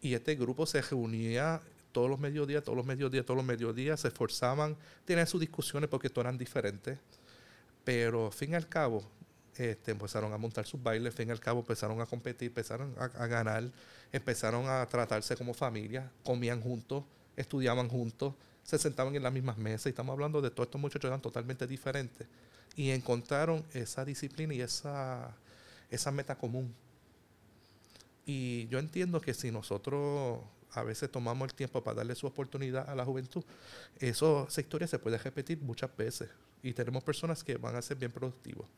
Y 0.00 0.14
este 0.14 0.36
grupo 0.36 0.66
se 0.66 0.80
reunía 0.82 1.60
todos 1.92 2.08
los 2.08 2.20
mediodías, 2.20 2.62
todos 2.62 2.76
los 2.76 2.86
mediodías, 2.86 3.24
todos 3.24 3.38
los 3.38 3.46
mediodías, 3.46 4.00
se 4.00 4.08
esforzaban, 4.08 4.76
tenían 5.04 5.26
sus 5.26 5.40
discusiones 5.40 5.88
porque 5.88 6.10
todos 6.10 6.24
eran 6.24 6.38
diferentes. 6.38 6.98
Pero, 7.84 8.26
al 8.26 8.32
fin 8.32 8.52
y 8.52 8.54
al 8.54 8.68
cabo, 8.68 9.02
este, 9.58 9.90
empezaron 9.90 10.32
a 10.32 10.38
montar 10.38 10.64
sus 10.66 10.80
bailes, 10.80 11.12
fin 11.12 11.28
y 11.28 11.32
al 11.32 11.40
cabo 11.40 11.60
empezaron 11.60 12.00
a 12.00 12.06
competir, 12.06 12.48
empezaron 12.48 12.94
a, 12.96 13.26
ganar, 13.26 13.64
empezaron 14.12 14.68
a 14.68 14.86
tratarse 14.86 15.36
como 15.36 15.52
familia, 15.52 16.08
comían 16.24 16.60
juntos, 16.62 17.02
estudiaban 17.36 17.88
juntos, 17.88 18.34
se 18.62 18.78
sentaban 18.78 19.16
en 19.16 19.22
las 19.24 19.32
mismas 19.32 19.58
mesas 19.58 19.86
y 19.86 19.88
estamos 19.88 20.12
hablando 20.12 20.40
de 20.40 20.50
todos 20.50 20.68
estos 20.68 20.80
muchachos 20.80 21.08
eran 21.08 21.20
totalmente 21.20 21.66
diferentes 21.66 22.28
y 22.76 22.90
encontraron 22.90 23.64
esa 23.72 24.04
disciplina 24.04 24.54
y 24.54 24.60
esa, 24.60 25.34
meta 26.12 26.36
común. 26.38 26.72
Y 28.24 28.68
yo 28.68 28.78
entiendo 28.78 29.20
que 29.20 29.34
si 29.34 29.50
nosotros 29.50 30.38
a 30.70 30.84
veces 30.84 31.10
tomamos 31.10 31.48
el 31.48 31.54
tiempo 31.54 31.82
para 31.82 31.96
darle 31.96 32.14
su 32.14 32.28
oportunidad 32.28 32.88
a 32.88 32.94
la 32.94 33.04
juventud, 33.04 33.42
esa 33.98 34.46
historia 34.56 34.86
se 34.86 35.00
puede 35.00 35.18
repetir 35.18 35.58
muchas 35.60 35.96
veces 35.96 36.28
y 36.62 36.72
tenemos 36.72 37.02
personas 37.02 37.42
que 37.42 37.56
van 37.56 37.74
a 37.74 37.82
ser 37.82 37.96
bien 37.96 38.12
productivos. 38.12 38.68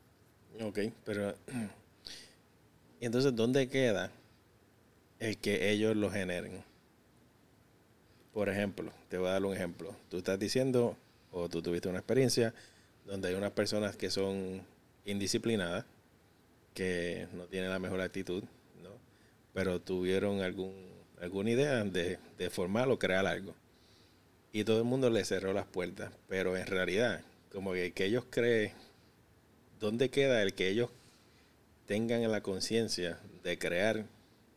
Ok, 0.63 0.79
pero... 1.05 1.35
¿Y 3.01 3.07
entonces 3.07 3.35
dónde 3.35 3.69
queda 3.69 4.11
el 5.19 5.39
que 5.39 5.71
ellos 5.71 5.97
lo 5.97 6.11
generen? 6.11 6.63
Por 8.35 8.51
ejemplo, 8.51 8.93
te 9.09 9.17
voy 9.17 9.29
a 9.29 9.33
dar 9.33 9.45
un 9.45 9.55
ejemplo. 9.55 9.97
Tú 10.11 10.19
estás 10.19 10.39
diciendo, 10.39 10.97
o 11.33 11.49
tú 11.49 11.63
tuviste 11.63 11.89
una 11.89 11.99
experiencia, 11.99 12.53
donde 13.07 13.29
hay 13.29 13.35
unas 13.35 13.53
personas 13.53 13.97
que 13.97 14.11
son 14.11 14.63
indisciplinadas, 15.07 15.87
que 16.75 17.27
no 17.33 17.45
tienen 17.47 17.71
la 17.71 17.79
mejor 17.79 18.03
actitud, 18.03 18.45
¿no? 18.83 18.91
Pero 19.55 19.81
tuvieron 19.81 20.43
algún, 20.43 20.75
alguna 21.21 21.51
idea 21.51 21.83
de, 21.85 22.19
de 22.37 22.51
formar 22.51 22.89
o 22.91 22.99
crear 22.99 23.27
algo. 23.27 23.55
y 24.53 24.65
todo 24.65 24.79
el 24.79 24.85
mundo 24.85 25.11
le 25.11 25.25
cerró 25.25 25.53
las 25.53 25.67
puertas. 25.67 26.13
Pero 26.29 26.57
en 26.57 26.67
realidad, 26.67 27.23
como 27.53 27.73
que 27.73 27.93
ellos 28.05 28.25
creen, 28.31 28.73
¿dónde 29.81 30.11
queda 30.11 30.43
el 30.43 30.55
que 30.55 30.69
ellos 30.69 30.91
tengan 31.87 32.31
la 32.31 32.43
conciencia 32.43 33.19
de 33.43 33.59
crear 33.59 34.05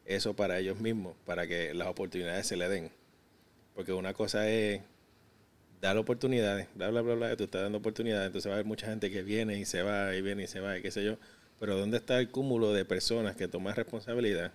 eso 0.06 0.36
para 0.36 0.60
ellos 0.60 0.80
mismos, 0.80 1.16
para 1.26 1.48
que 1.48 1.74
las 1.74 1.88
oportunidades 1.88 2.46
se 2.46 2.58
le 2.58 2.70
den? 2.70 2.92
Porque 3.74 3.94
una 3.94 4.14
cosa 4.14 4.48
es 4.50 4.82
dar 5.82 5.98
oportunidades, 5.98 6.68
bla, 6.76 6.90
bla, 6.90 7.02
bla, 7.02 7.16
bla, 7.16 7.36
tú 7.36 7.46
estás 7.46 7.64
dando 7.64 7.80
oportunidades, 7.80 8.28
entonces 8.28 8.50
va 8.50 8.54
a 8.54 8.58
haber 8.58 8.66
mucha 8.66 8.88
gente 8.88 9.10
que 9.10 9.24
viene 9.24 9.58
y 9.58 9.66
se 9.66 9.82
va, 9.82 10.14
y 10.16 10.22
viene 10.22 10.44
y 10.44 10.48
se 10.48 10.60
va, 10.60 10.78
y 10.78 10.82
qué 10.82 10.92
sé 10.92 11.04
yo. 11.04 11.18
Pero 11.60 11.78
¿dónde 11.78 11.98
está 11.98 12.20
el 12.20 12.30
cúmulo 12.30 12.74
de 12.74 12.86
personas 12.86 13.36
que 13.36 13.48
toman 13.48 13.76
responsabilidad 13.76 14.52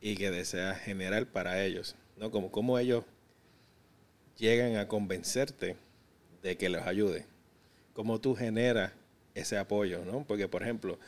y 0.00 0.16
que 0.16 0.30
desea 0.30 0.74
generar 0.74 1.26
para 1.26 1.64
ellos? 1.64 1.96
¿No? 2.16 2.30
Como, 2.30 2.50
como 2.50 2.78
ellos 2.78 3.04
llegan 4.36 4.76
a 4.76 4.88
convencerte 4.88 5.76
de 6.42 6.56
que 6.56 6.68
los 6.68 6.82
ayude. 6.82 7.26
Cómo 7.92 8.20
tú 8.20 8.34
generas 8.34 8.92
ese 9.34 9.58
apoyo, 9.58 10.04
¿no? 10.04 10.24
Porque, 10.26 10.48
por 10.48 10.62
ejemplo, 10.62 10.98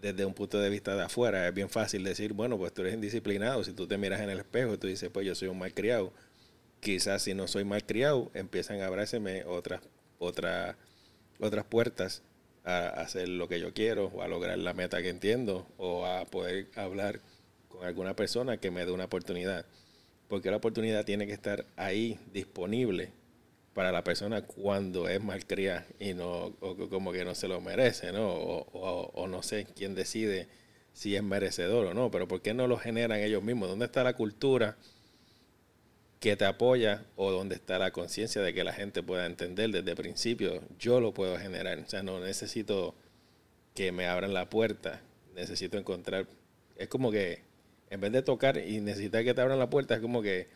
desde 0.00 0.24
un 0.24 0.34
punto 0.34 0.58
de 0.58 0.70
vista 0.70 0.96
de 0.96 1.02
afuera 1.02 1.46
es 1.46 1.54
bien 1.54 1.68
fácil 1.68 2.04
decir, 2.04 2.32
bueno, 2.32 2.58
pues 2.58 2.72
tú 2.72 2.82
eres 2.82 2.94
indisciplinado. 2.94 3.64
Si 3.64 3.72
tú 3.72 3.86
te 3.86 3.98
miras 3.98 4.20
en 4.20 4.30
el 4.30 4.38
espejo 4.38 4.74
y 4.74 4.78
tú 4.78 4.86
dices, 4.86 5.10
pues 5.10 5.26
yo 5.26 5.34
soy 5.34 5.48
un 5.48 5.58
malcriado. 5.58 6.12
Quizás 6.80 7.22
si 7.22 7.34
no 7.34 7.46
soy 7.46 7.64
malcriado, 7.64 8.30
empiezan 8.34 8.80
a 8.80 8.86
abrárseme 8.86 9.44
otras, 9.44 9.82
otras, 10.18 10.76
otras 11.38 11.64
puertas 11.66 12.22
a 12.64 12.88
hacer 12.88 13.28
lo 13.28 13.48
que 13.48 13.60
yo 13.60 13.74
quiero 13.74 14.06
o 14.06 14.22
a 14.22 14.28
lograr 14.28 14.58
la 14.58 14.74
meta 14.74 15.02
que 15.02 15.10
entiendo 15.10 15.66
o 15.76 16.06
a 16.06 16.24
poder 16.26 16.68
hablar 16.76 17.20
con 17.68 17.84
alguna 17.84 18.16
persona 18.16 18.58
que 18.58 18.70
me 18.70 18.84
dé 18.84 18.92
una 18.92 19.04
oportunidad 19.04 19.66
porque 20.30 20.50
la 20.50 20.58
oportunidad 20.58 21.04
tiene 21.04 21.26
que 21.26 21.32
estar 21.32 21.66
ahí 21.76 22.20
disponible 22.32 23.10
para 23.74 23.92
la 23.92 24.02
persona 24.04 24.42
cuando 24.42 25.08
es 25.08 25.22
malcriada 25.22 25.86
y 25.98 26.14
no 26.14 26.54
como 26.90 27.12
que 27.12 27.24
no 27.24 27.34
se 27.34 27.48
lo 27.48 27.60
merece, 27.60 28.12
¿no? 28.12 28.28
O, 28.28 29.26
no 29.28 29.42
sé 29.42 29.66
quién 29.76 29.94
decide 29.94 30.48
si 30.92 31.14
es 31.16 31.22
merecedor 31.22 31.86
o 31.86 31.94
no, 31.94 32.10
pero 32.10 32.26
¿por 32.26 32.42
qué 32.42 32.52
no 32.52 32.66
lo 32.66 32.76
generan 32.76 33.20
ellos 33.20 33.42
mismos? 33.42 33.68
¿Dónde 33.68 33.86
está 33.86 34.02
la 34.02 34.14
cultura 34.14 34.76
que 36.18 36.36
te 36.36 36.44
apoya 36.44 37.04
o 37.16 37.30
dónde 37.30 37.54
está 37.54 37.78
la 37.78 37.92
conciencia 37.92 38.42
de 38.42 38.52
que 38.52 38.64
la 38.64 38.72
gente 38.72 39.02
pueda 39.02 39.26
entender 39.26 39.70
desde 39.70 39.90
el 39.90 39.96
principio? 39.96 40.62
Yo 40.78 41.00
lo 41.00 41.14
puedo 41.14 41.38
generar, 41.38 41.78
o 41.78 41.88
sea, 41.88 42.02
no 42.02 42.20
necesito 42.20 42.94
que 43.74 43.92
me 43.92 44.08
abran 44.08 44.34
la 44.34 44.50
puerta, 44.50 45.00
necesito 45.34 45.78
encontrar, 45.78 46.26
es 46.76 46.88
como 46.88 47.10
que 47.12 47.42
en 47.90 48.00
vez 48.00 48.12
de 48.12 48.22
tocar 48.22 48.56
y 48.56 48.80
necesitar 48.80 49.24
que 49.24 49.34
te 49.34 49.40
abran 49.40 49.58
la 49.58 49.68
puerta, 49.68 49.94
es 49.94 50.00
como 50.00 50.22
que, 50.22 50.48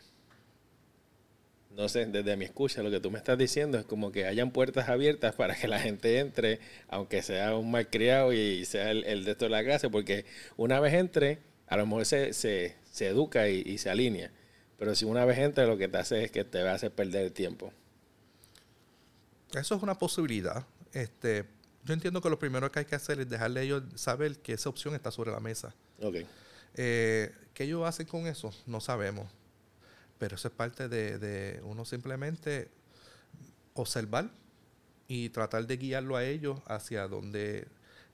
no 1.75 1.89
sé, 1.89 2.05
desde 2.05 2.37
mi 2.37 2.45
escucha, 2.45 2.81
lo 2.81 2.89
que 2.89 2.99
tú 2.99 3.11
me 3.11 3.17
estás 3.17 3.37
diciendo 3.37 3.77
es 3.77 3.85
como 3.85 4.11
que 4.11 4.25
hayan 4.25 4.51
puertas 4.51 4.87
abiertas 4.87 5.35
para 5.35 5.55
que 5.55 5.67
la 5.67 5.79
gente 5.79 6.19
entre, 6.19 6.59
aunque 6.87 7.21
sea 7.21 7.55
un 7.55 7.69
malcriado 7.69 8.31
y 8.31 8.65
sea 8.65 8.91
el, 8.91 9.25
de 9.25 9.31
esto 9.31 9.45
de 9.45 9.51
la 9.51 9.63
clase, 9.63 9.89
porque 9.89 10.25
una 10.55 10.79
vez 10.79 10.93
entre, 10.93 11.39
a 11.67 11.75
lo 11.75 11.85
mejor 11.85 12.05
se, 12.05 12.33
se, 12.33 12.75
educa 12.99 13.49
y, 13.49 13.77
se 13.77 13.89
alinea. 13.89 14.31
Pero 14.77 14.95
si 14.95 15.05
una 15.05 15.25
vez 15.25 15.37
entra, 15.37 15.65
lo 15.65 15.77
que 15.77 15.87
te 15.87 15.97
hace 15.97 16.23
es 16.23 16.31
que 16.31 16.45
te 16.45 16.63
va 16.63 16.71
a 16.71 16.75
hacer 16.75 16.91
perder 16.91 17.25
el 17.25 17.31
tiempo. 17.33 17.73
Eso 19.53 19.75
es 19.75 19.83
una 19.83 19.97
posibilidad. 19.97 20.65
Este, 20.93 21.45
yo 21.83 21.93
entiendo 21.93 22.21
que 22.21 22.29
lo 22.29 22.39
primero 22.39 22.71
que 22.71 22.79
hay 22.79 22.85
que 22.85 22.95
hacer 22.95 23.19
es 23.19 23.29
dejarle 23.29 23.59
a 23.61 23.63
ellos 23.63 23.83
saber 23.95 24.37
que 24.39 24.53
esa 24.53 24.69
opción 24.69 24.95
está 24.95 25.11
sobre 25.11 25.31
la 25.31 25.39
mesa. 25.39 25.75
Okay. 25.99 26.25
Eh, 26.75 27.33
¿Qué 27.53 27.65
ellos 27.65 27.85
hacen 27.85 28.05
con 28.05 28.27
eso? 28.27 28.53
No 28.65 28.79
sabemos. 28.79 29.27
Pero 30.17 30.35
eso 30.35 30.47
es 30.47 30.53
parte 30.53 30.87
de, 30.87 31.59
uno 31.63 31.85
simplemente 31.85 32.69
observar 33.73 34.29
y 35.07 35.29
tratar 35.29 35.67
de 35.67 35.77
guiarlo 35.77 36.15
a 36.15 36.23
ellos 36.23 36.59
hacia 36.67 37.07
donde 37.07 37.67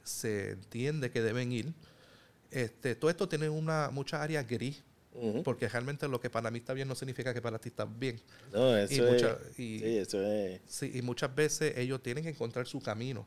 se 0.04 0.52
entiende 0.52 1.12
que 1.12 1.22
deben 1.22 1.52
ir. 1.52 1.74
Este, 2.50 2.96
todo 2.96 3.10
esto 3.10 3.30
tiene 3.30 3.50
una 3.50 3.92
muchas 3.92 4.22
áreas 4.22 4.48
gris, 4.48 4.84
porque 5.44 5.68
realmente 5.68 6.08
lo 6.08 6.20
que 6.20 6.30
para 6.30 6.50
mí 6.50 6.60
está 6.60 6.74
bien 6.74 6.88
no 6.88 6.96
significa 6.96 7.34
que 7.34 7.42
para 7.42 7.60
ti 7.60 7.70
está 7.70 7.86
bien. 7.86 8.20
No, 8.52 8.76
eso 8.76 9.16
y 9.58 9.80
sí, 9.80 9.82
eso 9.84 10.22
es. 10.22 10.62
Sí, 10.68 10.92
y 10.96 11.02
muchas 11.02 11.34
veces 11.36 11.78
ellos 11.78 12.02
tienen 12.02 12.24
que 12.24 12.30
encontrar 12.30 12.66
su 12.66 12.82
camino, 12.82 13.26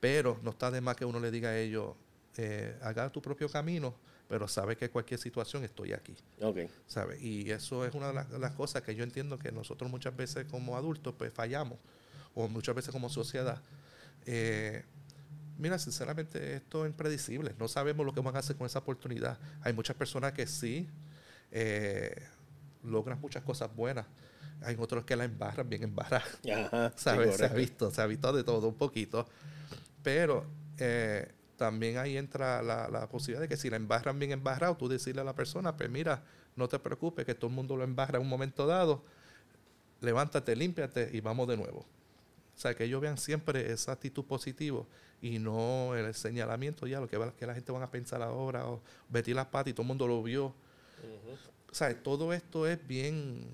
pero 0.00 0.38
no 0.42 0.50
está 0.50 0.70
de 0.70 0.80
más 0.80 0.96
que 0.96 1.04
uno 1.04 1.20
le 1.20 1.30
diga 1.30 1.50
a 1.50 1.58
ellos, 1.58 1.94
eh, 2.36 2.76
haga 2.82 3.10
tu 3.10 3.22
propio 3.22 3.48
camino, 3.48 3.94
pero 4.30 4.46
sabe 4.46 4.76
que 4.76 4.88
cualquier 4.90 5.18
situación 5.18 5.64
estoy 5.64 5.92
aquí. 5.92 6.14
Okay. 6.40 6.70
¿Sabe? 6.86 7.20
Y 7.20 7.50
eso 7.50 7.84
es 7.84 7.92
una 7.94 8.12
de 8.12 8.38
las, 8.38 8.52
cosas 8.52 8.80
que 8.82 8.94
yo 8.94 9.02
entiendo 9.02 9.40
que 9.40 9.50
nosotros 9.50 9.90
muchas 9.90 10.16
veces 10.16 10.46
como 10.48 10.76
adultos 10.76 11.16
pues 11.18 11.32
fallamos, 11.32 11.80
o 12.36 12.46
muchas 12.46 12.76
veces 12.76 12.92
como 12.92 13.08
sociedad. 13.08 13.60
Eh, 14.26 14.84
mira, 15.58 15.80
sinceramente 15.80 16.54
esto 16.54 16.84
es 16.84 16.90
impredecible, 16.90 17.56
no 17.58 17.66
sabemos 17.66 18.06
lo 18.06 18.14
que 18.14 18.20
van 18.20 18.36
a 18.36 18.38
hacer 18.38 18.54
con 18.54 18.66
esa 18.66 18.78
oportunidad. 18.78 19.36
Hay 19.62 19.72
muchas 19.72 19.96
personas 19.96 20.32
que 20.32 20.46
sí 20.46 20.88
eh, 21.50 22.14
logran 22.84 23.20
muchas 23.20 23.42
cosas 23.42 23.74
buenas, 23.74 24.06
hay 24.62 24.76
otros 24.78 25.04
que 25.04 25.16
la 25.16 25.24
embarran 25.24 25.68
bien 25.68 25.82
embarradas. 25.82 26.38
¿Sabes? 26.94 27.34
se 27.34 27.46
ha 27.46 27.48
visto, 27.48 27.90
se 27.90 28.00
ha 28.00 28.06
visto 28.06 28.32
de 28.32 28.44
todo 28.44 28.68
un 28.68 28.76
poquito, 28.76 29.26
pero... 30.04 30.46
Eh, 30.78 31.32
también 31.60 31.98
ahí 31.98 32.16
entra 32.16 32.62
la, 32.62 33.06
posibilidad 33.10 33.42
de 33.42 33.46
que 33.46 33.58
si 33.58 33.68
la 33.68 33.76
embarran 33.76 34.18
bien 34.18 34.32
embarrado, 34.32 34.78
tú 34.78 34.88
decirle 34.88 35.20
a 35.20 35.24
la 35.24 35.34
persona, 35.34 35.76
pues 35.76 35.90
mira, 35.90 36.22
no 36.56 36.70
te 36.70 36.78
preocupes, 36.78 37.26
que 37.26 37.34
todo 37.34 37.50
el 37.50 37.54
mundo 37.54 37.76
lo 37.76 37.84
embarra 37.84 38.16
en 38.16 38.22
un 38.22 38.30
momento 38.30 38.66
dado, 38.66 39.04
levántate, 40.00 40.56
límpiate 40.56 41.10
y 41.12 41.20
vamos 41.20 41.46
de 41.48 41.58
nuevo. 41.58 41.80
O 41.80 42.58
sea, 42.58 42.74
que 42.74 42.84
ellos 42.84 43.02
vean 43.02 43.18
siempre 43.18 43.70
esa 43.70 43.92
actitud 43.92 44.24
positiva 44.24 44.86
y 45.20 45.38
no 45.38 45.94
el 45.94 46.14
señalamiento 46.14 46.86
ya, 46.86 46.98
lo 46.98 47.08
que, 47.08 47.18
que 47.38 47.46
la 47.46 47.54
gente 47.54 47.70
van 47.72 47.82
a 47.82 47.90
pensar 47.90 48.22
ahora, 48.22 48.66
o 48.66 48.80
metí 49.10 49.34
las 49.34 49.44
patas 49.44 49.72
y 49.72 49.74
todo 49.74 49.82
el 49.82 49.88
mundo 49.88 50.08
lo 50.08 50.22
vio. 50.22 50.54
O 51.70 51.74
sea, 51.74 51.94
todo 52.02 52.32
esto 52.32 52.66
es 52.66 52.78
bien... 52.88 53.44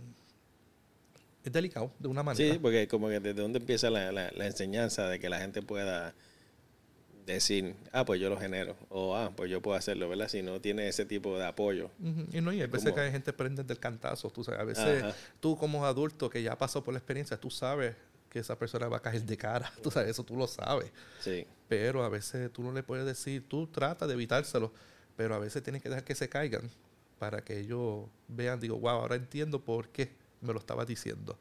Es 1.43 1.53
delicado, 1.53 1.91
de 1.99 2.07
una 2.07 2.23
manera. 2.23 2.53
Sí, 2.53 2.61
porque 2.61 2.87
como 2.87 3.09
que 3.09 3.19
desde 3.19 3.43
dónde 3.43 3.59
empieza 3.59 3.91
la, 3.91 4.13
la 4.13 4.47
enseñanza 4.47 5.09
de 5.09 5.19
que 5.19 5.29
la 5.29 5.41
gente 5.41 5.61
pueda 5.61 6.15
decir, 7.27 7.75
ah, 7.93 8.05
pues 8.05 8.21
yo 8.21 8.31
lo 8.31 8.39
genero, 8.39 8.77
o 8.89 9.17
ah, 9.17 9.33
pues 9.35 9.51
yo 9.51 9.61
puedo 9.61 9.77
hacerlo, 9.77 10.09
¿verdad? 10.09 10.29
Si 10.29 10.43
no 10.43 10.61
tiene 10.61 10.89
ese 10.89 11.05
tipo 11.05 11.37
de 11.37 11.45
apoyo. 11.45 11.91
Y 12.33 12.41
no, 12.41 12.53
y 12.53 12.63
a 12.63 12.67
veces 12.67 12.93
que 12.93 13.01
hay 13.01 13.11
gente 13.11 13.33
prende 13.33 13.65
del 13.65 13.79
cantazo, 13.79 14.31
tú 14.31 14.45
sabes, 14.45 14.61
a 14.61 14.65
veces 14.65 15.15
tú 15.41 15.57
como 15.57 15.85
adulto 15.85 16.31
que 16.31 16.43
ya 16.43 16.57
pasó 16.57 16.85
por 16.85 16.95
la 16.95 16.99
experiencia, 16.99 17.37
tú 17.37 17.51
sabes 17.51 17.97
que 18.31 18.39
esa 18.39 18.59
persona 18.59 18.89
va 18.89 18.99
a 18.99 19.03
caer 19.03 19.25
de 19.25 19.37
cara, 19.37 19.73
tú 19.83 19.91
sabes, 19.91 20.11
eso 20.11 20.25
tú 20.25 20.37
lo 20.37 20.47
sabes. 20.47 20.91
Sí. 21.21 21.47
Pero 21.69 22.05
a 22.05 22.09
veces 22.09 22.53
tú 22.53 22.63
no 22.63 22.73
le 22.73 22.83
puedes 22.83 23.05
decir, 23.05 23.49
tú 23.49 23.67
trata 23.67 24.07
de 24.07 24.15
evitárselo, 24.15 24.73
pero 25.17 25.35
a 25.35 25.39
veces 25.39 25.63
tienes 25.63 25.83
que 25.83 25.89
dejar 25.89 26.05
que 26.05 26.15
se 26.15 26.29
caigan 26.29 26.71
para 27.19 27.43
que 27.43 27.59
ellos 27.59 28.05
vean, 28.29 28.61
digo, 28.61 28.79
wow, 28.79 29.01
ahora 29.01 29.17
entiendo 29.17 29.65
por 29.65 29.89
qué 29.89 30.13
me 30.43 30.53
lo 30.53 30.61
estaba 30.61 30.85
diciendo. 30.85 31.37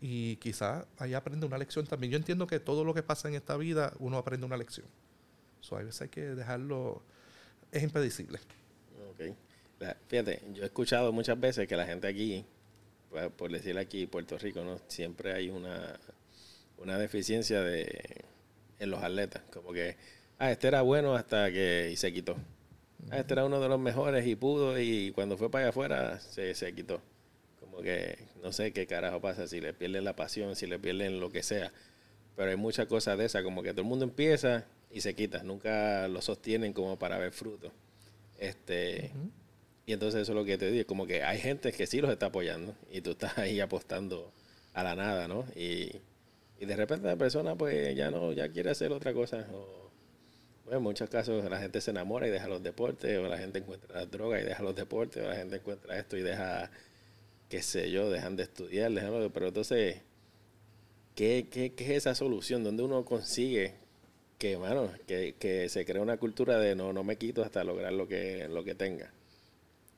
Y 0.00 0.36
quizás 0.36 0.86
ahí 0.98 1.14
aprende 1.14 1.46
una 1.46 1.58
lección 1.58 1.86
también. 1.86 2.12
Yo 2.12 2.16
entiendo 2.16 2.46
que 2.46 2.60
todo 2.60 2.84
lo 2.84 2.94
que 2.94 3.02
pasa 3.02 3.28
en 3.28 3.34
esta 3.34 3.56
vida, 3.56 3.92
uno 3.98 4.18
aprende 4.18 4.46
una 4.46 4.56
lección. 4.56 4.86
So, 5.66 5.76
a 5.76 5.82
veces 5.82 6.00
hay 6.00 6.08
que 6.10 6.20
dejarlo, 6.20 7.02
es 7.72 7.82
impredecible. 7.82 8.38
Ok. 9.10 9.34
fíjate, 10.06 10.40
yo 10.52 10.62
he 10.62 10.66
escuchado 10.66 11.12
muchas 11.12 11.40
veces 11.40 11.66
que 11.66 11.76
la 11.76 11.84
gente 11.84 12.06
aquí, 12.06 12.44
pues, 13.10 13.28
por 13.32 13.50
decir 13.50 13.76
aquí, 13.76 14.06
Puerto 14.06 14.38
Rico, 14.38 14.62
¿no? 14.62 14.78
Siempre 14.86 15.32
hay 15.32 15.50
una, 15.50 15.98
una 16.78 16.96
deficiencia 16.98 17.62
de, 17.62 18.24
en 18.78 18.90
los 18.90 19.02
atletas. 19.02 19.42
Como 19.52 19.72
que, 19.72 19.96
ah, 20.38 20.52
este 20.52 20.68
era 20.68 20.82
bueno 20.82 21.16
hasta 21.16 21.50
que 21.50 21.90
y 21.92 21.96
se 21.96 22.12
quitó. 22.12 22.36
Ah, 23.10 23.18
este 23.18 23.32
era 23.32 23.44
uno 23.44 23.58
de 23.58 23.68
los 23.68 23.80
mejores 23.80 24.24
y 24.24 24.36
pudo 24.36 24.78
y 24.78 25.10
cuando 25.16 25.36
fue 25.36 25.50
para 25.50 25.64
allá 25.64 25.70
afuera 25.70 26.20
se, 26.20 26.54
se 26.54 26.72
quitó. 26.76 27.00
Como 27.58 27.82
que 27.82 28.18
no 28.40 28.52
sé 28.52 28.72
qué 28.72 28.86
carajo 28.86 29.20
pasa, 29.20 29.48
si 29.48 29.60
le 29.60 29.74
pierden 29.74 30.04
la 30.04 30.14
pasión, 30.14 30.54
si 30.54 30.68
le 30.68 30.78
pierden 30.78 31.18
lo 31.18 31.28
que 31.30 31.42
sea. 31.42 31.72
Pero 32.36 32.50
hay 32.50 32.56
muchas 32.56 32.86
cosas 32.86 33.18
de 33.18 33.24
esas, 33.24 33.42
como 33.42 33.64
que 33.64 33.72
todo 33.72 33.80
el 33.82 33.88
mundo 33.88 34.04
empieza 34.04 34.64
y 34.90 35.00
se 35.00 35.14
quita, 35.14 35.42
nunca 35.42 36.08
lo 36.08 36.22
sostienen 36.22 36.72
como 36.72 36.98
para 36.98 37.18
ver 37.18 37.32
fruto. 37.32 37.72
Este, 38.38 39.12
Y 39.86 39.92
entonces 39.92 40.22
eso 40.22 40.32
es 40.32 40.36
lo 40.36 40.44
que 40.44 40.58
te 40.58 40.70
digo, 40.70 40.86
como 40.86 41.06
que 41.06 41.22
hay 41.22 41.38
gente 41.38 41.72
que 41.72 41.86
sí 41.86 42.00
los 42.00 42.10
está 42.10 42.26
apoyando 42.26 42.74
y 42.90 43.00
tú 43.00 43.12
estás 43.12 43.38
ahí 43.38 43.60
apostando 43.60 44.32
a 44.74 44.82
la 44.82 44.96
nada, 44.96 45.28
¿no? 45.28 45.44
Y, 45.54 45.92
de 46.58 46.74
repente 46.74 47.06
la 47.06 47.16
persona 47.16 47.54
pues 47.54 47.94
ya 47.94 48.10
no, 48.10 48.32
ya 48.32 48.48
quiere 48.48 48.70
hacer 48.70 48.90
otra 48.90 49.12
cosa. 49.12 49.46
O, 49.52 49.90
bueno, 50.64 50.78
en 50.78 50.82
muchos 50.82 51.08
casos 51.08 51.48
la 51.48 51.58
gente 51.60 51.80
se 51.80 51.92
enamora 51.92 52.26
y 52.26 52.30
deja 52.30 52.48
los 52.48 52.62
deportes, 52.62 53.18
o 53.18 53.28
la 53.28 53.38
gente 53.38 53.58
encuentra 53.60 53.94
la 54.00 54.06
droga 54.06 54.40
y 54.40 54.44
deja 54.44 54.62
los 54.62 54.74
deportes, 54.74 55.24
o 55.24 55.28
la 55.28 55.36
gente 55.36 55.56
encuentra 55.56 55.98
esto 55.98 56.16
y 56.16 56.22
deja, 56.22 56.70
qué 57.48 57.62
sé 57.62 57.90
yo, 57.90 58.10
dejan 58.10 58.36
de 58.36 58.44
estudiar, 58.44 58.90
dejan, 58.90 59.30
pero 59.32 59.48
entonces, 59.48 60.00
¿qué, 61.14 61.48
qué, 61.50 61.74
qué 61.74 61.84
es 61.84 61.90
esa 61.90 62.14
solución? 62.14 62.64
¿Dónde 62.64 62.82
uno 62.82 63.04
consigue 63.04 63.74
que, 64.38 64.56
bueno, 64.56 64.90
que, 65.06 65.34
que, 65.38 65.68
se 65.68 65.84
crea 65.84 66.02
una 66.02 66.18
cultura 66.18 66.58
de 66.58 66.74
no, 66.74 66.92
no 66.92 67.04
me 67.04 67.16
quito 67.16 67.42
hasta 67.42 67.64
lograr 67.64 67.92
lo 67.92 68.08
que, 68.08 68.48
lo 68.48 68.64
que 68.64 68.74
tenga. 68.74 69.12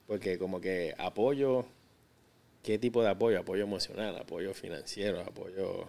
Porque 0.07 0.39
como 0.39 0.61
que 0.61 0.95
apoyo 0.99 1.67
¿qué 2.69 2.79
tipo 2.79 3.03
de 3.03 3.09
apoyo? 3.09 3.41
Apoyo 3.41 3.65
emocional, 3.65 4.17
apoyo 4.17 4.55
financiero, 4.55 5.21
apoyo... 5.21 5.89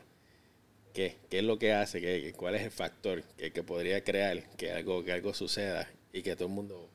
¿Qué, 0.94 1.18
qué 1.30 1.40
es 1.40 1.44
lo 1.44 1.60
que 1.60 1.74
hace? 1.74 2.02
¿Qué, 2.02 2.34
¿Cuál 2.36 2.56
es 2.56 2.64
el 2.64 2.72
factor 2.72 3.22
que, 3.38 3.52
que, 3.52 3.64
podría 3.64 4.04
crear 4.04 4.42
que 4.56 4.72
algo, 4.72 5.04
que 5.04 5.12
algo 5.12 5.34
suceda 5.34 5.90
y 6.14 6.24
que 6.24 6.36
todo 6.36 6.48
el 6.48 6.54
mundo, 6.54 6.90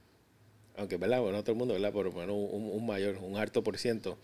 aunque 0.76 0.96
verdad, 0.96 1.20
bueno, 1.20 1.42
todo 1.42 1.52
el 1.52 1.58
mundo, 1.58 1.74
¿verdad? 1.74 1.92
Por 1.92 2.06
lo 2.06 2.12
menos 2.12 2.34
un, 2.34 2.70
un 2.72 2.86
mayor, 2.86 3.18
un 3.18 3.36
alto 3.36 3.62
por 3.62 3.78
ciento, 3.78 4.18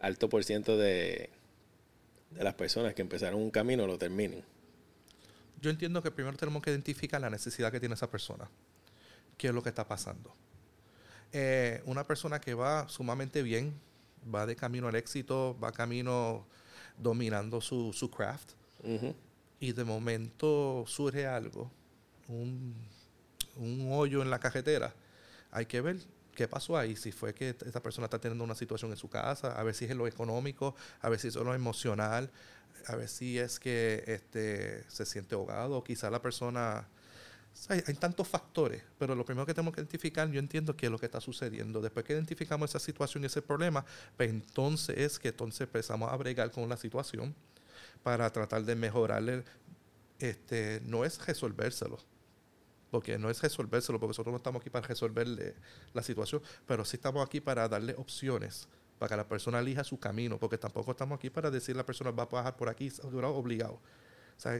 alto 0.00 0.28
por 0.28 0.44
ciento 0.44 0.76
de, 0.76 1.28
de 2.30 2.44
las 2.44 2.54
personas 2.54 2.94
que 2.94 3.02
empezaron 3.02 3.40
un 3.40 3.50
camino 3.50 3.86
lo 3.86 3.96
terminen. 3.98 4.42
Yo 5.60 5.70
entiendo 5.70 6.02
que 6.02 6.10
primero 6.10 6.36
tenemos 6.36 6.62
que 6.62 6.70
identificar 6.70 7.20
la 7.20 7.30
necesidad 7.30 7.72
que 7.72 7.80
tiene 7.80 7.94
esa 7.94 8.10
persona. 8.10 8.48
¿Qué 9.36 9.48
es 9.48 9.54
lo 9.54 9.62
que 9.62 9.68
está 9.68 9.86
pasando? 9.86 10.34
Eh, 11.32 11.82
una 11.86 12.06
persona 12.06 12.40
que 12.40 12.54
va 12.54 12.88
sumamente 12.88 13.42
bien, 13.42 13.74
va 14.34 14.46
de 14.46 14.56
camino 14.56 14.88
al 14.88 14.94
éxito, 14.94 15.56
va 15.62 15.72
camino 15.72 16.46
dominando 16.98 17.60
su, 17.60 17.92
su 17.92 18.10
craft, 18.10 18.52
y 19.60 19.72
de 19.72 19.84
momento 19.84 20.84
surge 20.86 21.26
algo, 21.26 21.70
un, 22.28 22.74
un 23.56 23.88
hoyo 23.92 24.22
en 24.22 24.30
la 24.30 24.38
cajetera, 24.38 24.94
hay 25.50 25.66
que 25.66 25.80
ver 25.80 25.98
qué 26.36 26.46
pasó 26.46 26.76
ahí, 26.76 26.94
si 26.94 27.10
fue 27.10 27.34
que 27.34 27.48
esta 27.48 27.82
persona 27.82 28.04
está 28.04 28.20
teniendo 28.20 28.44
una 28.44 28.54
situación 28.54 28.92
en 28.92 28.96
su 28.96 29.08
casa, 29.08 29.58
a 29.58 29.62
ver 29.64 29.74
si 29.74 29.86
es 29.86 29.96
lo 29.96 30.06
económico, 30.06 30.76
a 31.00 31.08
ver 31.08 31.18
si 31.18 31.28
es 31.28 31.34
lo 31.34 31.52
emocional, 31.52 32.30
a 32.86 32.94
ver 32.94 33.08
si 33.08 33.38
es 33.38 33.58
que 33.58 34.04
este, 34.06 34.88
se 34.88 35.04
siente 35.04 35.34
ahogado, 35.34 35.82
quizá 35.82 36.10
la 36.10 36.22
persona... 36.22 36.86
Hay, 37.70 37.80
tantos 37.94 38.28
factores, 38.28 38.82
pero 38.98 39.14
lo 39.14 39.24
primero 39.24 39.46
que 39.46 39.54
tenemos 39.54 39.74
que 39.74 39.80
identificar, 39.80 40.30
yo 40.30 40.38
entiendo 40.38 40.76
qué 40.76 40.86
es 40.86 40.92
lo 40.92 40.98
que 40.98 41.06
está 41.06 41.22
sucediendo. 41.22 41.80
Después 41.80 42.04
que 42.04 42.12
identificamos 42.12 42.68
esa 42.68 42.78
situación 42.78 43.22
y 43.22 43.26
ese 43.26 43.40
problema, 43.40 43.82
pues 44.14 44.28
entonces 44.28 44.98
es 44.98 45.18
que 45.18 45.28
entonces 45.28 45.62
empezamos 45.62 46.12
a 46.12 46.16
bregar 46.16 46.50
con 46.50 46.68
la 46.68 46.76
situación 46.76 47.34
para 48.02 48.30
tratar 48.30 48.62
de 48.62 48.76
mejorarle. 48.76 49.42
Este, 50.18 50.82
no 50.84 51.06
es 51.06 51.24
resolvérselo, 51.26 51.98
porque 52.90 53.18
no 53.18 53.30
es 53.30 53.42
resolvérselo, 53.42 53.98
porque 53.98 54.10
nosotros 54.10 54.32
no 54.32 54.36
estamos 54.38 54.60
aquí 54.60 54.70
para 54.70 54.86
resolverle 54.86 55.54
la 55.92 56.02
situación, 56.02 56.42
pero 56.66 56.84
sí 56.84 56.96
estamos 56.96 57.24
aquí 57.26 57.40
para 57.40 57.68
darle 57.68 57.94
opciones, 57.94 58.68
para 58.98 59.10
que 59.10 59.16
la 59.16 59.28
persona 59.28 59.58
elija 59.58 59.84
su 59.84 59.98
camino, 59.98 60.38
porque 60.38 60.58
tampoco 60.58 60.92
estamos 60.92 61.16
aquí 61.16 61.30
para 61.30 61.50
decir 61.50 61.76
la 61.76 61.84
persona 61.84 62.10
va 62.10 62.24
a 62.24 62.26
bajar 62.26 62.56
por 62.56 62.68
aquí 62.68 62.90
obligado. 63.02 63.80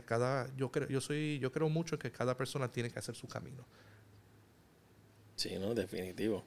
Cada, 0.06 0.54
yo 0.56 0.71
creo, 0.73 0.88
yo 0.88 1.00
soy, 1.00 1.38
yo 1.38 1.52
creo 1.52 1.68
mucho 1.68 1.99
que 1.99 2.11
cada 2.11 2.37
persona 2.37 2.73
tiene 2.73 2.90
que 2.90 2.99
hacer 2.99 3.14
su 3.14 3.28
camino. 3.28 3.64
Sí, 5.37 5.56
no, 5.59 5.75
definitivo. 5.75 6.45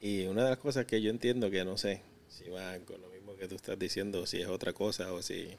Y 0.00 0.26
una 0.26 0.44
de 0.44 0.50
las 0.50 0.58
cosas 0.58 0.86
que 0.86 1.02
yo 1.02 1.10
entiendo 1.10 1.50
que 1.50 1.64
no 1.64 1.76
sé 1.76 2.02
si 2.28 2.48
va 2.48 2.78
con 2.80 3.00
lo 3.00 3.08
mismo 3.08 3.36
que 3.36 3.48
tú 3.48 3.56
estás 3.56 3.78
diciendo, 3.78 4.26
si 4.26 4.40
es 4.40 4.48
otra 4.48 4.72
cosa 4.72 5.12
o 5.12 5.20
si. 5.22 5.56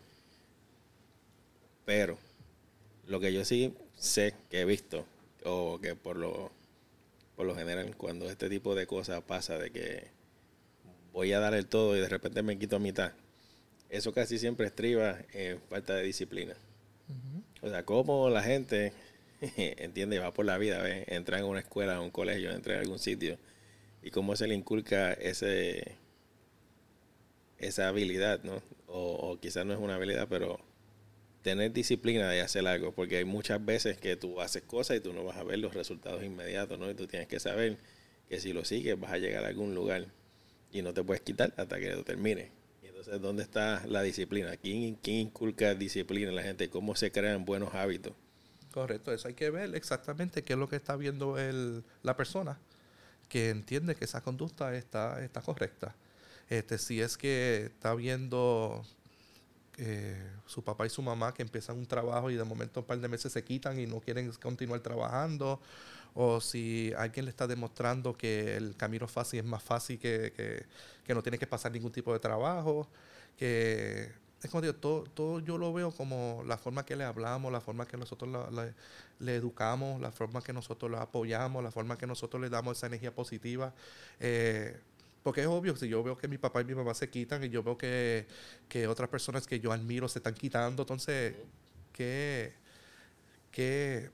Pero 1.86 2.18
lo 3.08 3.20
que 3.20 3.34
yo 3.34 3.44
sí 3.44 3.76
sé 3.96 4.34
que 4.50 4.62
he 4.62 4.66
visto 4.66 5.06
o 5.46 5.80
que 5.82 5.96
por 5.96 6.18
lo, 6.18 6.52
por 7.36 7.46
lo 7.46 7.56
general 7.56 7.96
cuando 7.98 8.30
este 8.30 8.50
tipo 8.50 8.76
de 8.76 8.88
cosas 8.88 9.22
pasa 9.24 9.58
de 9.58 9.72
que 9.72 10.08
voy 11.12 11.34
a 11.34 11.40
dar 11.40 11.54
el 11.54 11.68
todo 11.68 11.96
y 11.96 12.00
de 12.00 12.10
repente 12.10 12.42
me 12.44 12.58
quito 12.58 12.78
a 12.78 12.80
mitad, 12.80 13.14
eso 13.90 14.14
casi 14.14 14.40
siempre 14.40 14.68
estriba 14.68 15.20
en 15.34 15.60
falta 15.70 15.96
de 15.96 16.04
disciplina. 16.04 16.56
O 17.62 17.70
sea, 17.70 17.86
como 17.86 18.30
la 18.30 18.42
gente 18.42 18.92
entiende, 19.58 20.20
va 20.20 20.34
por 20.34 20.46
la 20.46 20.58
vida, 20.58 20.82
¿ves? 20.82 21.06
entra 21.08 21.38
en 21.38 21.46
una 21.46 21.60
escuela, 21.60 21.94
en 21.94 22.00
un 22.00 22.12
colegio, 22.12 22.52
entra 22.52 22.74
en 22.74 22.80
algún 22.82 23.00
sitio, 23.00 23.38
y 24.02 24.10
cómo 24.12 24.36
se 24.36 24.48
le 24.48 24.56
inculca 24.56 25.14
ese 25.14 25.98
esa 27.60 27.88
habilidad, 27.88 28.44
¿no? 28.44 28.62
O, 28.88 29.32
o 29.32 29.40
quizás 29.40 29.66
no 29.66 29.74
es 29.74 29.80
una 29.80 29.96
habilidad, 29.96 30.28
pero 30.30 30.60
tener 31.44 31.74
disciplina 31.74 32.30
de 32.30 32.42
hacer 32.42 32.66
algo, 32.66 32.94
porque 32.94 33.18
hay 33.18 33.26
muchas 33.26 33.64
veces 33.64 33.98
que 33.98 34.16
tú 34.16 34.42
haces 34.42 34.64
cosas 34.64 34.98
y 34.98 35.00
tú 35.02 35.14
no 35.14 35.24
vas 35.24 35.38
a 35.38 35.44
ver 35.44 35.60
los 35.60 35.74
resultados 35.74 36.24
inmediatos, 36.24 36.80
¿no? 36.80 36.90
Y 36.90 36.96
tú 36.96 37.06
tienes 37.06 37.28
que 37.28 37.40
saber 37.40 37.78
que 38.30 38.40
si 38.40 38.54
lo 38.54 38.66
sigues 38.66 39.00
vas 39.00 39.12
a 39.12 39.18
llegar 39.18 39.44
a 39.44 39.50
algún 39.50 39.76
lugar 39.76 40.08
y 40.72 40.82
no 40.82 40.94
te 40.94 41.04
puedes 41.04 41.22
quitar 41.22 41.54
hasta 41.58 41.80
que 41.80 41.92
lo 41.92 42.04
termine. 42.04 42.52
Y 42.82 42.88
entonces, 42.88 43.22
¿dónde 43.22 43.44
está 43.44 43.86
la 43.88 44.02
disciplina? 44.02 44.56
¿Quién, 44.56 44.96
quién 44.96 45.18
inculca 45.18 45.76
disciplina 45.76 46.30
en 46.30 46.36
la 46.38 46.44
gente? 46.44 46.70
¿Cómo 46.70 46.96
se 46.96 47.12
crean 47.12 47.44
buenos 47.44 47.76
hábitos? 47.76 48.14
Correcto, 48.72 49.14
eso 49.14 49.28
hay 49.28 49.36
que 49.36 49.52
ver 49.52 49.76
exactamente 49.76 50.44
qué 50.44 50.54
es 50.54 50.60
lo 50.60 50.68
que 50.68 50.78
está 50.78 50.96
viendo 50.96 51.38
el, 51.38 51.84
la 52.02 52.16
persona, 52.16 52.58
que 53.28 53.50
entiende 53.50 53.96
que 53.96 54.06
esa 54.06 54.22
conducta 54.22 54.74
está, 54.76 55.24
está 55.24 55.42
correcta. 55.42 55.94
Este, 56.50 56.78
si 56.78 57.02
es 57.02 57.18
que 57.18 57.66
está 57.66 57.94
viendo 57.94 58.84
eh, 59.78 60.32
su 60.46 60.64
papá 60.64 60.86
y 60.86 60.90
su 60.90 61.02
mamá 61.02 61.34
que 61.34 61.42
empiezan 61.42 61.78
un 61.78 61.86
trabajo 61.86 62.30
y 62.30 62.36
de 62.36 62.44
momento 62.44 62.82
un 62.82 62.86
par 62.86 63.00
de 63.00 63.08
meses 63.08 63.32
se 63.32 63.44
quitan 63.44 63.80
y 63.80 63.86
no 63.86 64.00
quieren 64.00 64.32
continuar 64.34 64.80
trabajando, 64.82 65.60
o 66.14 66.40
si 66.42 66.94
alguien 66.98 67.26
le 67.26 67.32
está 67.32 67.48
demostrando 67.48 68.16
que 68.16 68.56
el 68.56 68.76
camino 68.76 69.08
fácil 69.08 69.40
es 69.40 69.46
más 69.46 69.64
fácil 69.64 70.00
que, 70.00 70.66
que, 71.06 71.14
no 71.14 71.24
tiene 71.24 71.40
que 71.40 71.48
pasar 71.48 71.72
ningún 71.72 71.92
tipo 71.92 72.14
de 72.14 72.20
trabajo, 72.20 72.88
que 73.38 74.12
es 74.42 74.52
como 74.52 74.62
digo, 74.62 74.76
todo, 74.76 75.04
todo 75.06 75.40
yo 75.40 75.58
lo 75.58 75.72
veo 75.74 75.92
como 75.92 76.44
la 76.46 76.58
forma 76.58 76.86
que 76.86 76.96
le 76.96 77.06
hablamos, 77.06 77.52
la 77.52 77.62
forma 77.62 77.88
que 77.88 77.98
nosotros 77.98 78.30
la, 78.30 78.52
la, 78.52 78.74
le 79.20 79.36
educamos, 79.36 80.02
la 80.02 80.12
forma 80.12 80.42
que 80.42 80.54
nosotros 80.54 80.92
lo 80.92 81.00
apoyamos, 81.00 81.64
la 81.64 81.72
forma 81.72 81.98
que 81.98 82.06
nosotros 82.06 82.42
le 82.42 82.50
damos 82.50 82.78
esa 82.78 82.88
energía 82.88 83.16
positiva. 83.16 83.74
Eh, 84.20 84.78
porque 85.24 85.42
es 85.42 85.48
obvio, 85.48 85.76
si 85.76 85.88
yo 85.88 86.04
veo 86.04 86.18
que 86.18 86.28
mi 86.28 86.38
papá 86.38 86.62
y 86.62 86.66
mi 86.66 86.76
mamá 86.76 86.94
se 86.94 87.10
quitan 87.10 87.44
y 87.44 87.50
yo 87.50 87.64
veo 87.64 87.78
que, 87.78 88.28
que 88.68 88.88
otras 88.88 89.10
personas 89.10 89.48
que 89.48 89.60
yo 89.60 89.72
admiro 89.72 90.08
se 90.10 90.20
están 90.20 90.34
quitando, 90.34 90.84
entonces, 90.84 91.34
¿qué, 91.94 92.54
qué, 93.52 94.12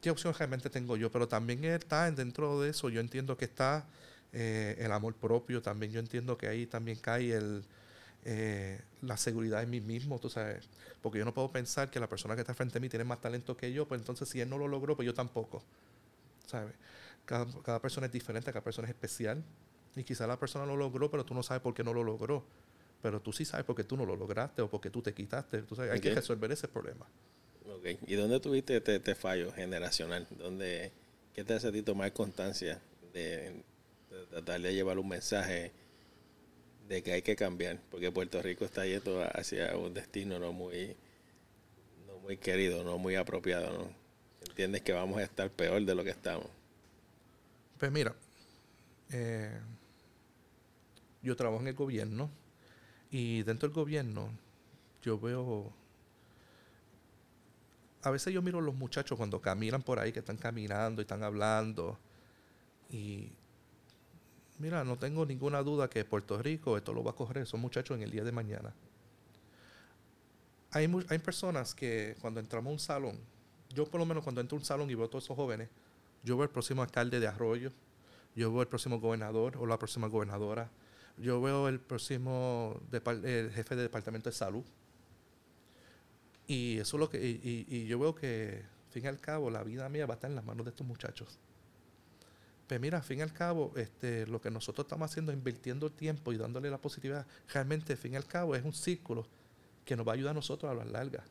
qué 0.00 0.10
opción 0.10 0.34
realmente 0.36 0.68
tengo 0.68 0.96
yo? 0.96 1.10
Pero 1.12 1.28
también 1.28 1.64
está 1.64 2.10
dentro 2.10 2.60
de 2.60 2.70
eso, 2.70 2.88
yo 2.88 3.00
entiendo 3.00 3.36
que 3.36 3.44
está 3.44 3.86
eh, 4.32 4.76
el 4.80 4.90
amor 4.90 5.14
propio, 5.14 5.62
también 5.62 5.92
yo 5.92 6.00
entiendo 6.00 6.36
que 6.36 6.48
ahí 6.48 6.66
también 6.66 6.98
cae 6.98 7.32
el, 7.32 7.64
eh, 8.24 8.80
la 9.02 9.16
seguridad 9.16 9.62
en 9.62 9.70
mí 9.70 9.80
mismo, 9.80 10.18
tú 10.18 10.28
sabes, 10.28 10.68
porque 11.02 11.20
yo 11.20 11.24
no 11.24 11.32
puedo 11.32 11.52
pensar 11.52 11.88
que 11.88 12.00
la 12.00 12.08
persona 12.08 12.34
que 12.34 12.40
está 12.40 12.54
frente 12.54 12.78
a 12.78 12.80
mí 12.80 12.88
tiene 12.88 13.04
más 13.04 13.20
talento 13.20 13.56
que 13.56 13.72
yo, 13.72 13.86
pues 13.86 14.00
entonces 14.00 14.28
si 14.28 14.40
él 14.40 14.48
no 14.48 14.58
lo 14.58 14.66
logró, 14.66 14.96
pues 14.96 15.06
yo 15.06 15.14
tampoco, 15.14 15.62
¿sabes? 16.46 16.74
Cada, 17.24 17.46
cada 17.62 17.80
persona 17.80 18.06
es 18.06 18.12
diferente, 18.12 18.50
cada 18.52 18.64
persona 18.64 18.88
es 18.88 18.94
especial. 18.94 19.44
Y 19.96 20.04
quizá 20.04 20.26
la 20.26 20.38
persona 20.38 20.64
lo 20.66 20.76
logró, 20.76 21.10
pero 21.10 21.24
tú 21.24 21.34
no 21.34 21.42
sabes 21.42 21.62
por 21.62 21.74
qué 21.74 21.84
no 21.84 21.92
lo 21.92 22.02
logró. 22.02 22.44
Pero 23.02 23.20
tú 23.20 23.32
sí 23.32 23.44
sabes 23.44 23.66
por 23.66 23.76
qué 23.76 23.84
tú 23.84 23.96
no 23.96 24.06
lo 24.06 24.16
lograste 24.16 24.62
o 24.62 24.70
porque 24.70 24.90
tú 24.90 25.02
te 25.02 25.12
quitaste. 25.12 25.62
Tú 25.62 25.74
sabes, 25.74 25.92
hay 25.92 25.98
Okay. 25.98 26.10
que 26.10 26.14
resolver 26.14 26.50
ese 26.52 26.68
problema. 26.68 27.06
Ok. 27.66 27.98
¿Y 28.06 28.14
dónde 28.14 28.40
tuviste 28.40 28.76
este, 28.76 28.96
este 28.96 29.14
fallo 29.14 29.52
generacional? 29.52 30.26
¿Dónde, 30.38 30.92
¿Qué 31.34 31.44
te 31.44 31.54
hace 31.54 31.68
a 31.68 31.72
ti 31.72 31.82
tomar 31.82 32.12
constancia 32.12 32.80
de, 33.12 33.62
de 34.10 34.26
tratar 34.30 34.60
de 34.60 34.72
llevar 34.74 34.98
un 34.98 35.08
mensaje 35.08 35.72
de 36.88 37.02
que 37.02 37.12
hay 37.12 37.22
que 37.22 37.36
cambiar? 37.36 37.78
Porque 37.90 38.10
Puerto 38.12 38.40
Rico 38.40 38.64
está 38.64 38.86
yendo 38.86 39.22
hacia 39.34 39.76
un 39.76 39.92
destino 39.94 40.38
no 40.38 40.52
muy, 40.52 40.96
no 42.06 42.18
muy 42.20 42.36
querido, 42.36 42.84
no 42.84 42.98
muy 42.98 43.16
apropiado. 43.16 43.76
¿no? 43.76 43.90
¿Entiendes 44.48 44.82
que 44.82 44.92
vamos 44.92 45.18
a 45.18 45.22
estar 45.24 45.50
peor 45.50 45.82
de 45.84 45.94
lo 45.94 46.04
que 46.04 46.10
estamos? 46.10 46.46
Pues 47.78 47.90
mira, 47.90 48.14
eh, 49.10 49.58
yo 51.22 51.36
trabajo 51.36 51.60
en 51.60 51.68
el 51.68 51.74
gobierno 51.74 52.30
y 53.10 53.42
dentro 53.42 53.68
del 53.68 53.74
gobierno 53.74 54.30
yo 55.02 55.18
veo... 55.18 55.72
A 58.02 58.10
veces 58.10 58.34
yo 58.34 58.42
miro 58.42 58.58
a 58.58 58.62
los 58.62 58.74
muchachos 58.74 59.16
cuando 59.16 59.40
caminan 59.40 59.82
por 59.82 60.00
ahí, 60.00 60.12
que 60.12 60.18
están 60.18 60.36
caminando 60.36 61.00
y 61.00 61.04
están 61.04 61.22
hablando. 61.22 61.98
Y 62.90 63.30
mira, 64.58 64.82
no 64.82 64.96
tengo 64.96 65.24
ninguna 65.24 65.62
duda 65.62 65.88
que 65.88 66.04
Puerto 66.04 66.36
Rico 66.38 66.76
esto 66.76 66.92
lo 66.92 67.04
va 67.04 67.12
a 67.12 67.14
correr, 67.14 67.46
son 67.46 67.60
muchachos 67.60 67.96
en 67.96 68.02
el 68.02 68.10
día 68.10 68.24
de 68.24 68.32
mañana. 68.32 68.74
Hay, 70.72 70.90
hay 71.08 71.18
personas 71.18 71.74
que 71.74 72.16
cuando 72.20 72.40
entramos 72.40 72.70
a 72.70 72.72
un 72.72 72.78
salón, 72.78 73.18
yo 73.74 73.86
por 73.86 74.00
lo 74.00 74.06
menos 74.06 74.24
cuando 74.24 74.40
entro 74.40 74.56
a 74.56 74.60
un 74.60 74.64
salón 74.64 74.90
y 74.90 74.94
veo 74.94 75.06
a 75.06 75.08
todos 75.08 75.24
esos 75.24 75.36
jóvenes, 75.36 75.68
yo 76.22 76.36
veo 76.36 76.44
el 76.44 76.50
próximo 76.50 76.82
alcalde 76.82 77.20
de 77.20 77.26
Arroyo, 77.26 77.72
yo 78.34 78.50
veo 78.52 78.62
el 78.62 78.68
próximo 78.68 79.00
gobernador 79.00 79.56
o 79.58 79.66
la 79.66 79.78
próxima 79.78 80.06
gobernadora, 80.08 80.70
yo 81.18 81.40
veo 81.40 81.68
el 81.68 81.80
próximo 81.80 82.80
el 82.92 83.50
jefe 83.52 83.76
de 83.76 83.82
departamento 83.82 84.30
de 84.30 84.34
salud. 84.34 84.64
Y 86.46 86.78
eso 86.78 86.96
es 86.96 87.00
lo 87.00 87.08
que, 87.08 87.18
y, 87.22 87.86
yo 87.86 87.98
veo 87.98 88.14
que, 88.14 88.62
fin 88.90 89.04
y 89.04 89.08
al 89.08 89.20
cabo, 89.20 89.50
la 89.50 89.62
vida 89.62 89.88
mía 89.88 90.06
va 90.06 90.14
a 90.14 90.16
estar 90.16 90.30
en 90.30 90.36
las 90.36 90.44
manos 90.44 90.64
de 90.66 90.70
estos 90.70 90.86
muchachos. 90.86 91.38
Pues 92.66 92.80
mira, 92.80 93.02
fin 93.02 93.18
y 93.18 93.22
al 93.22 93.32
cabo, 93.32 93.72
este, 93.76 94.26
lo 94.26 94.40
que 94.40 94.50
nosotros 94.50 94.86
estamos 94.86 95.10
haciendo 95.10 95.32
invirtiendo 95.32 95.90
tiempo 95.90 96.32
y 96.32 96.36
dándole 96.36 96.70
la 96.70 96.78
positividad, 96.78 97.26
realmente, 97.52 97.96
fin 97.96 98.14
y 98.14 98.16
al 98.16 98.26
cabo, 98.26 98.56
es 98.56 98.64
un 98.64 98.72
círculo 98.72 99.26
que 99.84 99.96
nos 99.96 100.06
va 100.06 100.12
a 100.12 100.14
ayudar 100.14 100.32
a 100.32 100.34
nosotros 100.34 100.70
a 100.70 100.74
las 100.74 100.86
largas. 100.86 101.24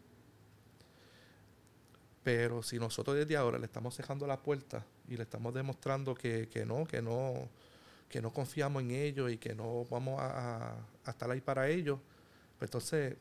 Pero 2.24 2.62
si 2.62 2.78
nosotros 2.78 3.16
desde 3.16 3.36
ahora 3.36 3.58
le 3.58 3.66
estamos 3.66 3.96
cerrando 3.96 4.28
la 4.28 4.38
puerta 4.38 4.86
y 5.08 5.18
le 5.18 5.24
estamos 5.24 5.54
demostrando 5.54 6.14
que, 6.14 6.48
que 6.50 6.66
no, 6.66 6.86
que 6.86 7.02
no, 7.02 7.50
que 8.12 8.22
no 8.22 8.32
confiamos 8.32 8.84
en 8.84 8.92
ellos 8.92 9.32
y 9.32 9.38
que 9.38 9.56
no 9.56 9.86
vamos 9.90 10.20
a, 10.20 10.76
a 11.06 11.10
estar 11.10 11.32
ahí 11.32 11.40
para 11.42 11.70
ellos, 11.70 11.98
pues 12.60 12.68
entonces 12.68 13.16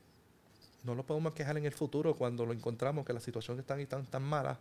no 0.83 0.95
lo 0.95 1.07
podemos 1.07 1.33
quejar 1.33 1.57
en 1.57 1.65
el 1.65 1.73
futuro 1.73 2.17
cuando 2.17 2.45
lo 2.45 2.53
encontramos 2.53 3.07
que 3.07 3.13
la 3.13 3.21
situación 3.21 3.59
está 3.61 3.77
tan, 3.87 4.05
tan 4.07 4.23
mala 4.23 4.59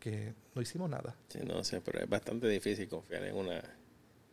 que 0.00 0.34
no 0.54 0.62
hicimos 0.62 0.88
nada. 0.88 1.14
Sí, 1.28 1.40
no 1.44 1.62
sé, 1.62 1.80
pero 1.80 2.00
es 2.00 2.08
bastante 2.08 2.48
difícil 2.48 2.88
confiar 2.88 3.24
en 3.24 3.36
una, 3.36 3.62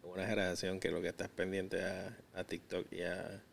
una 0.04 0.26
generación 0.26 0.80
que 0.80 0.90
lo 0.90 1.02
que 1.02 1.10
estás 1.10 1.30
pendiente 1.30 1.84
a, 1.84 2.18
a 2.34 2.44
TikTok 2.46 2.92
y 2.92 3.02
a, 3.02 3.44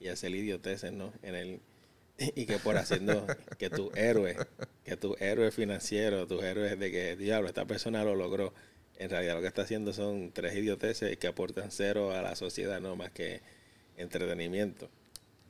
y 0.00 0.08
a 0.08 0.12
hacer 0.12 0.34
idioteces, 0.34 0.92
¿no? 0.92 1.12
En 1.22 1.34
el, 1.34 1.60
y 2.18 2.46
que 2.46 2.58
por 2.58 2.76
haciendo 2.76 3.26
que 3.58 3.70
tu 3.70 3.90
héroe, 3.94 4.36
que 4.84 4.96
tu 4.96 5.16
héroe 5.18 5.50
financiero, 5.50 6.26
tus 6.26 6.42
héroes 6.42 6.78
de 6.78 6.90
que, 6.90 7.16
diablo, 7.16 7.48
esta 7.48 7.64
persona 7.64 8.04
lo 8.04 8.14
logró, 8.14 8.52
en 8.98 9.10
realidad 9.10 9.34
lo 9.34 9.40
que 9.40 9.48
está 9.48 9.62
haciendo 9.62 9.92
son 9.92 10.30
tres 10.32 10.54
idioteces 10.54 11.16
que 11.18 11.26
aportan 11.26 11.70
cero 11.70 12.12
a 12.12 12.22
la 12.22 12.36
sociedad, 12.36 12.80
no 12.80 12.96
más 12.96 13.10
que 13.10 13.40
entretenimiento. 13.96 14.88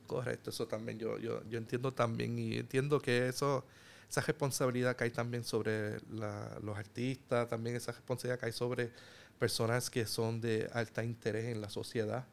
Correcto, 0.05 0.49
eso 0.49 0.67
también 0.67 0.99
yo, 0.99 1.17
yo, 1.17 1.43
yo 1.49 1.57
entiendo 1.57 1.93
también 1.93 2.37
y 2.39 2.57
entiendo 2.57 3.01
que 3.01 3.27
eso, 3.27 3.65
esa 4.09 4.21
responsabilidad 4.21 4.95
que 4.95 5.05
hay 5.05 5.11
también 5.11 5.43
sobre 5.43 5.99
los 6.09 6.77
artistas, 6.77 7.49
también 7.49 7.75
esa 7.75 7.91
responsabilidad 7.91 8.39
que 8.39 8.45
hay 8.47 8.53
sobre 8.53 8.91
personas 9.37 9.89
que 9.89 10.05
son 10.05 10.41
de 10.41 10.69
alta 10.73 11.03
interés 11.03 11.45
en 11.45 11.61
la 11.61 11.69
sociedad. 11.69 12.25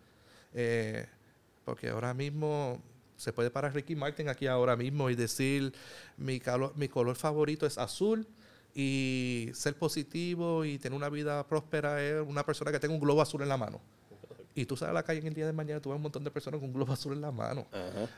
Eh, 0.55 1.07
porque 1.65 1.89
ahora 1.89 2.15
mismo 2.15 2.81
se 3.17 3.33
puede 3.33 3.51
parar 3.51 3.75
Ricky 3.75 3.97
Martin 3.97 4.29
aquí 4.29 4.47
ahora 4.47 4.77
mismo 4.77 5.11
y 5.11 5.15
decir 5.15 5.73
mi, 6.17 6.41
mi 6.77 6.89
color 6.89 7.17
favorito 7.17 7.67
es 7.67 7.79
azul 7.79 8.27
y 8.75 9.51
ser 9.55 9.77
positivo 9.77 10.65
y 10.65 10.79
tener 10.79 10.97
una 10.97 11.09
vida 11.09 11.47
próspera 11.47 12.03
es 12.03 12.21
una 12.27 12.45
persona 12.45 12.73
que 12.73 12.81
tenga 12.81 12.95
un 12.95 13.01
globo 13.01 13.23
azul 13.23 13.43
en 13.43 13.49
la 13.49 13.57
mano. 13.57 13.81
Y 14.55 14.67
tú 14.67 14.77
sales 14.77 14.91
a 14.91 14.95
la 14.95 15.03
calle 15.03 15.21
en 15.21 15.27
el 15.27 15.35
día 15.35 15.47
de 15.47 15.53
mañana, 15.53 15.81
tú 15.81 15.91
ves 15.91 15.97
un 15.97 16.03
montón 16.03 16.25
de 16.25 16.31
personas 16.31 16.61
con 16.61 16.69
un 16.69 16.75
globo 16.75 16.93
azul 16.93 17.13
en 17.13 17.21
la 17.21 17.33
mano. 17.33 17.67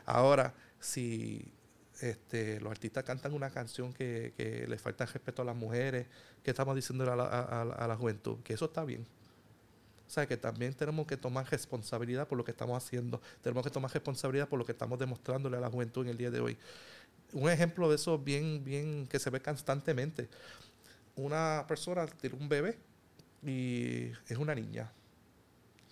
Ahora, 0.05 0.55
si 0.81 1.53
este, 2.01 2.61
los 2.61 2.71
artistas 2.71 3.05
cantan 3.05 3.33
una 3.33 3.51
canción 3.51 3.93
que, 3.93 4.35
que 4.37 4.67
les 4.67 4.81
falta 4.81 5.07
respeto 5.07 5.43
a 5.43 5.45
las 5.45 5.57
mujeres, 5.57 6.07
que 6.43 6.51
estamos 6.51 6.75
diciendo 6.75 7.11
a 7.11 7.17
la, 7.17 7.25
a, 7.25 7.87
la 7.87 7.97
juventud? 7.97 8.39
Que 8.43 8.55
eso 8.55 8.67
está 8.67 8.85
bien. 8.85 9.07
O 10.07 10.11
sea, 10.11 10.27
que 10.27 10.37
también 10.37 10.73
tenemos 10.75 11.07
que 11.07 11.17
tomar 11.17 11.51
responsabilidad 11.51 12.29
por 12.29 12.39
lo 12.39 12.45
que 12.45 12.53
estamos 12.53 12.77
haciendo. 12.77 13.21
Tenemos 13.43 13.65
que 13.65 13.71
tomar 13.71 13.91
responsabilidad 13.91 14.49
por 14.49 14.59
lo 14.59 14.65
que 14.65 14.73
estamos 14.73 14.99
demostrándole 14.99 15.57
a 15.57 15.61
la 15.61 15.71
juventud 15.71 16.05
en 16.05 16.11
el 16.11 16.17
día 16.17 16.31
de 16.31 16.41
hoy. 16.41 16.57
Un 17.37 17.51
ejemplo 17.51 17.89
de 17.89 17.97
eso 17.97 18.19
bien, 18.19 18.65
bien, 18.65 19.07
que 19.07 19.19
se 19.19 19.31
ve 19.31 19.41
constantemente. 19.41 20.29
Una 21.15 21.65
persona 21.69 22.07
tiene 22.07 22.37
un 22.37 22.49
bebé 22.49 22.77
y 23.45 24.11
es 24.29 24.39
una 24.39 24.55
niña 24.55 24.91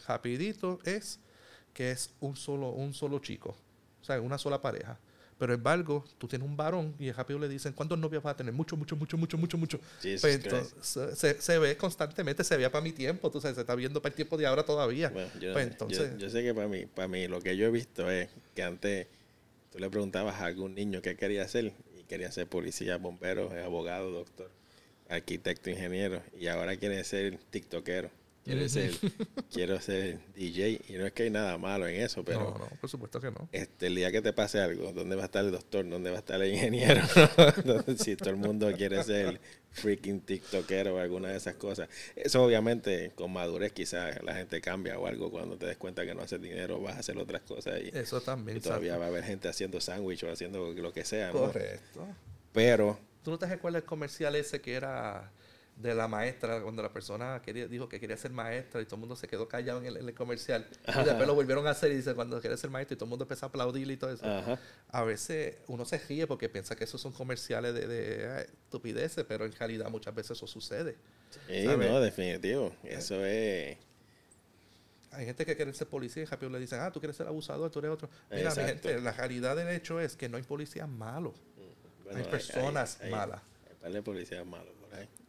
rapidito 0.06 0.80
es 0.84 1.18
que 1.72 1.90
es 1.90 2.10
un 2.20 2.36
solo, 2.36 2.70
un 2.70 2.94
solo 2.94 3.18
chico, 3.18 3.56
o 4.00 4.04
sea, 4.04 4.20
una 4.20 4.38
sola 4.38 4.60
pareja. 4.60 4.98
Pero 5.36 5.52
embargo, 5.52 6.04
tú 6.16 6.28
tienes 6.28 6.46
un 6.46 6.56
varón 6.56 6.94
y 6.96 7.10
rápido 7.10 7.40
le 7.40 7.48
dicen, 7.48 7.72
¿cuántos 7.72 7.98
novios 7.98 8.22
vas 8.22 8.34
a 8.34 8.36
tener? 8.36 8.54
Mucho, 8.54 8.76
mucho, 8.76 8.94
mucho, 8.94 9.18
mucho, 9.18 9.36
mucho, 9.36 9.58
mucho. 9.58 9.80
Pues 10.00 10.40
se, 10.80 11.40
se, 11.40 11.58
ve 11.58 11.76
constantemente, 11.76 12.44
se 12.44 12.56
veía 12.56 12.70
para 12.70 12.84
mi 12.84 12.92
tiempo, 12.92 13.28
tú 13.32 13.40
sabes, 13.40 13.56
se 13.56 13.62
está 13.62 13.74
viendo 13.74 14.00
para 14.00 14.12
el 14.12 14.16
tiempo 14.16 14.36
de 14.36 14.46
ahora 14.46 14.64
todavía. 14.64 15.12
yo, 15.40 15.52
pues 15.52 15.66
entonces, 15.66 16.16
yo, 16.18 16.30
sé 16.30 16.44
que 16.44 16.54
para 16.54 16.68
mí, 16.68 16.86
para 16.86 17.08
mí 17.08 17.26
lo 17.26 17.40
que 17.40 17.56
yo 17.56 17.66
he 17.66 17.70
visto 17.70 18.08
es 18.08 18.28
que 18.54 18.62
antes 18.62 19.08
tú 19.74 19.80
le 19.80 19.90
preguntabas 19.90 20.40
a 20.40 20.44
algún 20.46 20.76
niño 20.76 21.02
qué 21.02 21.16
quería 21.16 21.42
hacer 21.42 21.72
y 21.98 22.04
quería 22.04 22.30
ser 22.30 22.46
policía, 22.46 22.96
bombero, 22.96 23.50
abogado, 23.64 24.12
doctor, 24.12 24.48
arquitecto, 25.08 25.68
ingeniero 25.68 26.22
y 26.38 26.46
ahora 26.46 26.76
quiere 26.76 27.02
ser 27.02 27.38
tiktokero. 27.50 28.08
Quiero 28.44 28.68
ser, 28.68 28.92
quiero 29.50 29.80
ser 29.80 30.18
DJ 30.34 30.82
y 30.88 30.92
no 30.92 31.06
es 31.06 31.12
que 31.14 31.22
hay 31.22 31.30
nada 31.30 31.56
malo 31.56 31.88
en 31.88 32.02
eso, 32.02 32.22
pero... 32.22 32.40
No, 32.40 32.58
no, 32.58 32.68
por 32.78 32.90
supuesto 32.90 33.18
que 33.18 33.30
no. 33.30 33.48
Este, 33.52 33.86
el 33.86 33.94
día 33.94 34.12
que 34.12 34.20
te 34.20 34.34
pase 34.34 34.60
algo, 34.60 34.92
¿dónde 34.92 35.16
va 35.16 35.22
a 35.22 35.24
estar 35.24 35.42
el 35.42 35.50
doctor? 35.50 35.88
¿Dónde 35.88 36.10
va 36.10 36.16
a 36.16 36.18
estar 36.18 36.42
el 36.42 36.52
ingeniero? 36.52 37.00
si 37.96 38.16
todo 38.16 38.28
el 38.28 38.36
mundo 38.36 38.70
quiere 38.76 39.02
ser 39.02 39.40
freaking 39.70 40.20
tiktokero 40.20 40.96
o 40.96 40.98
alguna 40.98 41.30
de 41.30 41.38
esas 41.38 41.54
cosas. 41.54 41.88
Eso 42.16 42.44
obviamente 42.44 43.12
con 43.14 43.32
madurez 43.32 43.72
quizás 43.72 44.22
la 44.22 44.34
gente 44.34 44.60
cambia 44.60 44.98
o 44.98 45.06
algo 45.06 45.30
cuando 45.30 45.56
te 45.56 45.64
des 45.64 45.78
cuenta 45.78 46.04
que 46.04 46.14
no 46.14 46.20
haces 46.20 46.42
dinero, 46.42 46.78
vas 46.82 46.96
a 46.96 47.00
hacer 47.00 47.16
otras 47.16 47.40
cosas 47.42 47.80
y, 47.80 47.96
eso 47.96 48.20
también, 48.20 48.58
y 48.58 48.60
todavía 48.60 48.98
va 48.98 49.06
a 49.06 49.08
haber 49.08 49.24
gente 49.24 49.48
haciendo 49.48 49.80
sándwich 49.80 50.22
o 50.24 50.30
haciendo 50.30 50.70
lo 50.74 50.92
que 50.92 51.06
sea. 51.06 51.30
Correcto. 51.30 52.06
Pero... 52.52 52.98
¿Tú 53.22 53.30
no 53.30 53.38
te 53.38 53.46
recuerdas 53.46 53.80
el 53.80 53.86
comercial 53.86 54.36
ese 54.36 54.60
que 54.60 54.74
era 54.74 55.32
de 55.76 55.94
la 55.94 56.06
maestra, 56.06 56.60
cuando 56.62 56.82
la 56.82 56.92
persona 56.92 57.42
quería, 57.44 57.66
dijo 57.66 57.88
que 57.88 57.98
quería 57.98 58.16
ser 58.16 58.30
maestra 58.30 58.80
y 58.80 58.84
todo 58.84 58.96
el 58.96 59.00
mundo 59.00 59.16
se 59.16 59.26
quedó 59.26 59.48
callado 59.48 59.82
en 59.82 59.86
el, 59.86 60.14
comercial. 60.14 60.66
Y 60.86 61.04
después 61.04 61.26
lo 61.26 61.34
volvieron 61.34 61.66
a 61.66 61.70
hacer 61.70 61.90
y 61.90 61.96
dice, 61.96 62.14
cuando 62.14 62.40
quería 62.40 62.56
ser 62.56 62.70
maestra 62.70 62.94
y 62.94 62.96
todo 62.96 63.06
el 63.06 63.10
mundo 63.10 63.24
empezó 63.24 63.46
a 63.46 63.48
aplaudir 63.48 63.90
y 63.90 63.96
todo 63.96 64.12
eso. 64.12 64.58
A 64.88 65.04
veces 65.04 65.56
uno 65.66 65.84
se 65.84 65.98
ríe 65.98 66.26
porque 66.26 66.48
piensa 66.48 66.76
que 66.76 66.84
esos 66.84 67.00
son 67.00 67.12
comerciales 67.12 67.74
de, 67.74 67.86
de 67.86 68.42
estupideces, 68.42 69.24
pero 69.24 69.44
en 69.44 69.52
realidad 69.52 69.90
muchas 69.90 70.14
veces 70.14 70.32
eso 70.32 70.46
sucede. 70.46 70.96
Sí, 71.48 71.66
no, 71.66 72.00
definitivo. 72.00 72.74
Eso 72.84 73.24
es... 73.24 73.76
Hay 75.10 75.26
gente 75.26 75.46
que 75.46 75.54
quiere 75.54 75.72
ser 75.74 75.86
policía 75.86 76.24
y 76.24 76.26
rápido 76.26 76.50
le 76.50 76.58
dicen, 76.58 76.80
ah, 76.80 76.90
tú 76.90 76.98
quieres 76.98 77.16
ser 77.16 77.28
abusador, 77.28 77.70
tú 77.70 77.78
eres 77.78 77.92
otro. 77.92 78.08
Mira, 78.32 78.52
mi 78.54 78.64
gente, 78.64 79.00
la 79.00 79.12
realidad 79.12 79.54
del 79.54 79.68
hecho 79.68 80.00
es 80.00 80.16
que 80.16 80.28
no 80.28 80.36
hay 80.36 80.42
policías 80.42 80.88
malos. 80.88 81.34
hay 82.12 82.24
personas 82.24 82.98
malas. 83.10 83.40
Hay, 83.82 84.00
policías 84.00 84.44
malos 84.44 84.73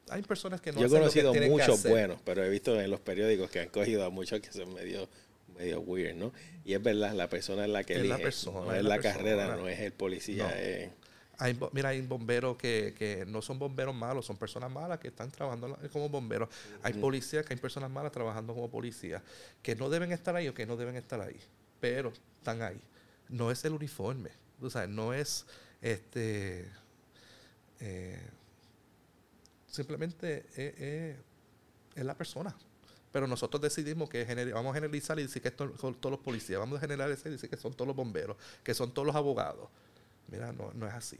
hay 0.09 0.21
personas 0.21 0.61
que 0.61 0.71
no 0.71 0.81
Yo 0.81 0.87
he 0.87 0.89
conocido 0.89 1.33
muchos 1.33 1.83
buenos, 1.83 2.19
pero 2.23 2.43
he 2.43 2.49
visto 2.49 2.79
en 2.79 2.89
los 2.89 2.99
periódicos 2.99 3.49
que 3.49 3.59
han 3.61 3.69
cogido 3.69 4.05
a 4.05 4.09
muchos 4.09 4.39
que 4.39 4.51
son 4.51 4.73
medio 4.73 5.07
medio 5.57 5.79
weird, 5.79 6.15
¿no? 6.15 6.33
Y 6.63 6.73
es 6.73 6.83
verdad, 6.83 7.13
la 7.13 7.29
persona 7.29 7.63
es 7.63 7.69
la 7.69 7.83
que 7.83 7.95
elige, 7.95 8.23
no 8.45 8.73
es, 8.73 8.83
la, 8.83 8.99
carrera, 8.99 9.55
no 9.55 9.67
es 9.67 9.79
el 9.79 9.93
policía. 9.93 10.53
Hay, 11.37 11.57
mira, 11.73 11.89
hay 11.89 12.01
bomberos 12.01 12.57
que, 12.57 12.93
que, 12.97 13.25
no 13.25 13.41
son 13.41 13.59
bomberos 13.59 13.93
malos, 13.93 14.25
son 14.25 14.37
personas 14.37 14.71
malas 14.71 14.99
que 14.99 15.09
están 15.09 15.31
trabajando 15.31 15.77
como 15.91 16.09
bomberos. 16.09 16.49
Hay 16.81 16.93
policías 16.93 17.45
que 17.45 17.53
hay 17.53 17.59
personas 17.59 17.89
malas 17.89 18.11
trabajando 18.11 18.53
como 18.53 18.69
policías, 18.69 19.21
que 19.61 19.75
no 19.75 19.89
deben 19.89 20.11
estar 20.11 20.35
ahí 20.35 20.47
o 20.47 20.53
que 20.53 20.65
no 20.65 20.77
deben 20.77 20.95
estar 20.95 21.19
ahí, 21.19 21.39
pero 21.79 22.13
están 22.37 22.61
ahí. 22.61 22.79
No 23.27 23.51
es 23.51 23.63
el 23.65 23.73
uniforme, 23.73 24.31
o 24.61 24.69
sea, 24.69 24.87
no 24.87 25.13
es 25.13 25.45
este... 25.81 26.69
Eh, 27.81 28.21
simplemente 29.75 30.45
es, 30.55 32.03
la 32.03 32.15
persona. 32.15 32.55
Pero 33.11 33.27
nosotros 33.27 33.61
decidimos 33.61 34.09
que 34.09 34.25
vamos 34.53 34.71
a 34.71 34.73
generalizar 34.75 35.17
y 35.19 35.23
decir 35.23 35.41
que 35.41 35.53
son 35.55 35.95
todos 35.95 36.11
los 36.11 36.19
policías, 36.19 36.59
vamos 36.59 36.77
a 36.77 36.81
generalizar 36.81 37.27
y 37.27 37.31
decir 37.31 37.49
que 37.49 37.57
son 37.57 37.73
todos 37.73 37.87
los 37.87 37.95
bomberos, 37.95 38.35
que 38.63 38.73
son 38.73 38.93
todos 38.93 39.05
los 39.05 39.15
abogados. 39.15 39.69
Mira, 40.27 40.51
no, 40.51 40.71
no 40.73 40.87
es 40.87 40.93
así. 40.93 41.17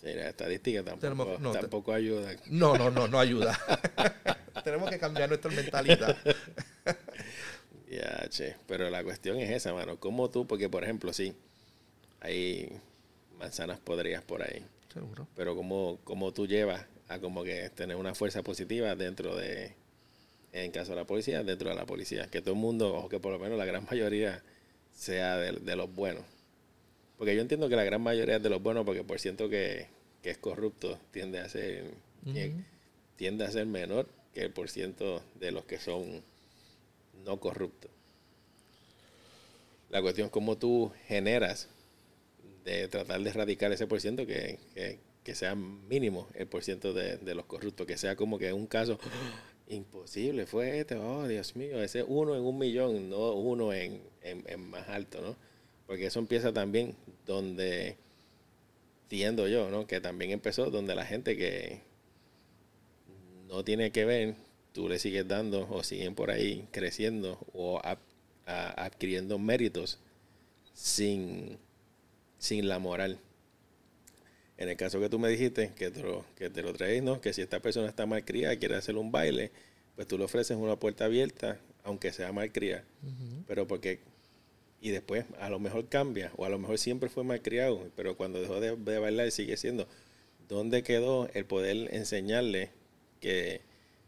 Sí, 0.00 0.14
la 0.14 0.30
estadística 0.30 0.82
tampoco, 0.82 1.38
no, 1.38 1.52
tampoco 1.52 1.92
ayuda. 1.92 2.34
No, 2.46 2.78
no, 2.78 2.90
no, 2.90 3.06
no 3.08 3.18
ayuda. 3.18 3.58
Tenemos 4.64 4.88
que 4.88 4.98
cambiar 4.98 5.28
nuestra 5.28 5.50
mentalidad. 5.50 6.16
ya, 7.90 8.26
che. 8.30 8.56
Pero 8.66 8.88
la 8.88 9.04
cuestión 9.04 9.38
es 9.38 9.50
esa, 9.50 9.74
mano. 9.74 10.00
¿Cómo 10.00 10.30
tú? 10.30 10.46
Porque, 10.46 10.70
por 10.70 10.84
ejemplo, 10.84 11.12
sí, 11.12 11.34
hay 12.20 12.80
manzanas 13.38 13.78
podridas 13.80 14.22
por 14.22 14.42
ahí. 14.42 14.64
Seguro. 14.90 15.28
Pero 15.36 15.54
¿cómo, 15.54 15.98
cómo 16.04 16.32
tú 16.32 16.46
llevas 16.46 16.86
a 17.10 17.18
como 17.18 17.42
que 17.42 17.68
tener 17.70 17.96
una 17.96 18.14
fuerza 18.14 18.42
positiva 18.42 18.94
dentro 18.94 19.36
de, 19.36 19.72
en 20.52 20.70
caso 20.70 20.92
de 20.92 20.96
la 20.96 21.04
policía, 21.04 21.42
dentro 21.42 21.68
de 21.68 21.74
la 21.74 21.84
policía. 21.84 22.28
Que 22.30 22.40
todo 22.40 22.54
el 22.54 22.60
mundo, 22.60 22.94
o 22.94 23.08
que 23.08 23.18
por 23.18 23.32
lo 23.32 23.38
menos 23.40 23.58
la 23.58 23.64
gran 23.64 23.84
mayoría, 23.90 24.42
sea 24.94 25.36
de, 25.36 25.76
los 25.76 25.92
buenos. 25.92 26.22
Porque 27.18 27.34
yo 27.34 27.42
entiendo 27.42 27.68
que 27.68 27.74
la 27.74 27.82
gran 27.82 28.00
mayoría 28.00 28.36
es 28.36 28.42
de 28.42 28.48
los 28.48 28.62
buenos 28.62 28.84
porque 28.86 29.02
por 29.02 29.18
ciento 29.18 29.48
que, 29.48 29.88
es 30.22 30.38
corrupto 30.38 31.00
tiende 31.10 31.40
a 31.40 31.48
ser, 31.48 31.90
tiende 33.16 33.44
a 33.44 33.50
ser 33.50 33.66
menor 33.66 34.06
que 34.32 34.42
el 34.42 34.52
por 34.52 34.70
ciento 34.70 35.22
de 35.34 35.50
los 35.50 35.64
que 35.64 35.78
son 35.78 36.22
no 37.24 37.40
corruptos. 37.40 37.90
La 39.88 40.00
cuestión 40.00 40.26
es 40.26 40.30
cómo 40.30 40.56
tú 40.58 40.92
generas 41.08 41.68
de 42.64 42.86
tratar 42.86 43.20
de 43.20 43.30
erradicar 43.30 43.72
ese 43.72 43.88
por 43.88 44.00
ciento 44.00 44.26
que, 44.26 44.58
que 44.74 44.98
sea 45.34 45.54
mínimo 45.54 46.28
el 46.34 46.46
porciento 46.46 46.92
de, 46.92 47.16
de 47.18 47.34
los 47.34 47.46
corruptos, 47.46 47.86
que 47.86 47.96
sea 47.96 48.16
como 48.16 48.38
que 48.38 48.52
un 48.52 48.66
caso 48.66 48.98
imposible, 49.70 50.46
fue 50.46 50.80
este, 50.80 50.96
oh 50.96 51.26
Dios 51.28 51.56
mío, 51.56 51.82
ese 51.82 52.02
uno 52.02 52.34
en 52.34 52.42
un 52.42 52.58
millón, 52.58 53.08
no 53.08 53.32
uno 53.34 53.72
en, 53.72 54.02
más 54.68 54.88
alto, 54.88 55.20
¿no? 55.20 55.36
Porque 55.86 56.06
eso 56.06 56.18
empieza 56.18 56.52
también 56.52 56.96
donde, 57.26 57.96
entiendo 59.04 59.48
yo, 59.48 59.70
¿no? 59.70 59.86
Que 59.86 60.00
también 60.00 60.32
empezó 60.32 60.70
donde 60.70 60.94
la 60.94 61.06
gente 61.06 61.36
que 61.36 61.80
no 63.48 63.64
tiene 63.64 63.90
que 63.92 64.04
ver, 64.04 64.34
tú 64.72 64.88
le 64.88 64.98
sigues 64.98 65.26
dando 65.26 65.68
o 65.70 65.82
siguen 65.82 66.14
por 66.14 66.30
ahí 66.30 66.68
creciendo 66.72 67.38
o 67.52 67.80
adquiriendo 68.46 69.38
méritos 69.38 69.98
sin, 70.74 71.58
sin 72.38 72.68
la 72.68 72.78
moral. 72.78 73.20
En 74.60 74.68
el 74.68 74.76
caso 74.76 75.00
que 75.00 75.08
tú 75.08 75.18
me 75.18 75.30
dijiste, 75.30 75.72
que 75.74 75.90
te 75.90 76.02
lo, 76.02 76.22
que 76.36 76.50
te 76.50 76.60
lo 76.60 76.74
traes, 76.74 77.02
¿no? 77.02 77.18
Que 77.18 77.32
si 77.32 77.40
esta 77.40 77.60
persona 77.60 77.88
está 77.88 78.04
mal 78.04 78.26
criada, 78.26 78.54
quiere 78.56 78.76
hacer 78.76 78.94
un 78.96 79.10
baile, 79.10 79.50
pues 79.96 80.06
tú 80.06 80.18
le 80.18 80.24
ofreces 80.24 80.54
una 80.54 80.76
puerta 80.76 81.06
abierta, 81.06 81.58
aunque 81.82 82.12
sea 82.12 82.30
malcriada. 82.30 82.84
Pero 83.48 83.66
porque, 83.66 84.00
y 84.82 84.90
después 84.90 85.24
a 85.40 85.48
lo 85.48 85.58
mejor 85.60 85.88
cambia, 85.88 86.30
o 86.36 86.44
a 86.44 86.50
lo 86.50 86.58
mejor 86.58 86.76
siempre 86.76 87.08
fue 87.08 87.24
malcriado, 87.24 87.88
pero 87.96 88.18
cuando 88.18 88.38
dejó 88.38 88.60
de, 88.60 88.76
de 88.76 88.98
bailar 88.98 89.30
sigue 89.30 89.56
siendo. 89.56 89.88
¿Dónde 90.46 90.82
quedó 90.82 91.30
el 91.32 91.46
poder 91.46 91.94
enseñarle 91.94 92.68
que 93.20 93.62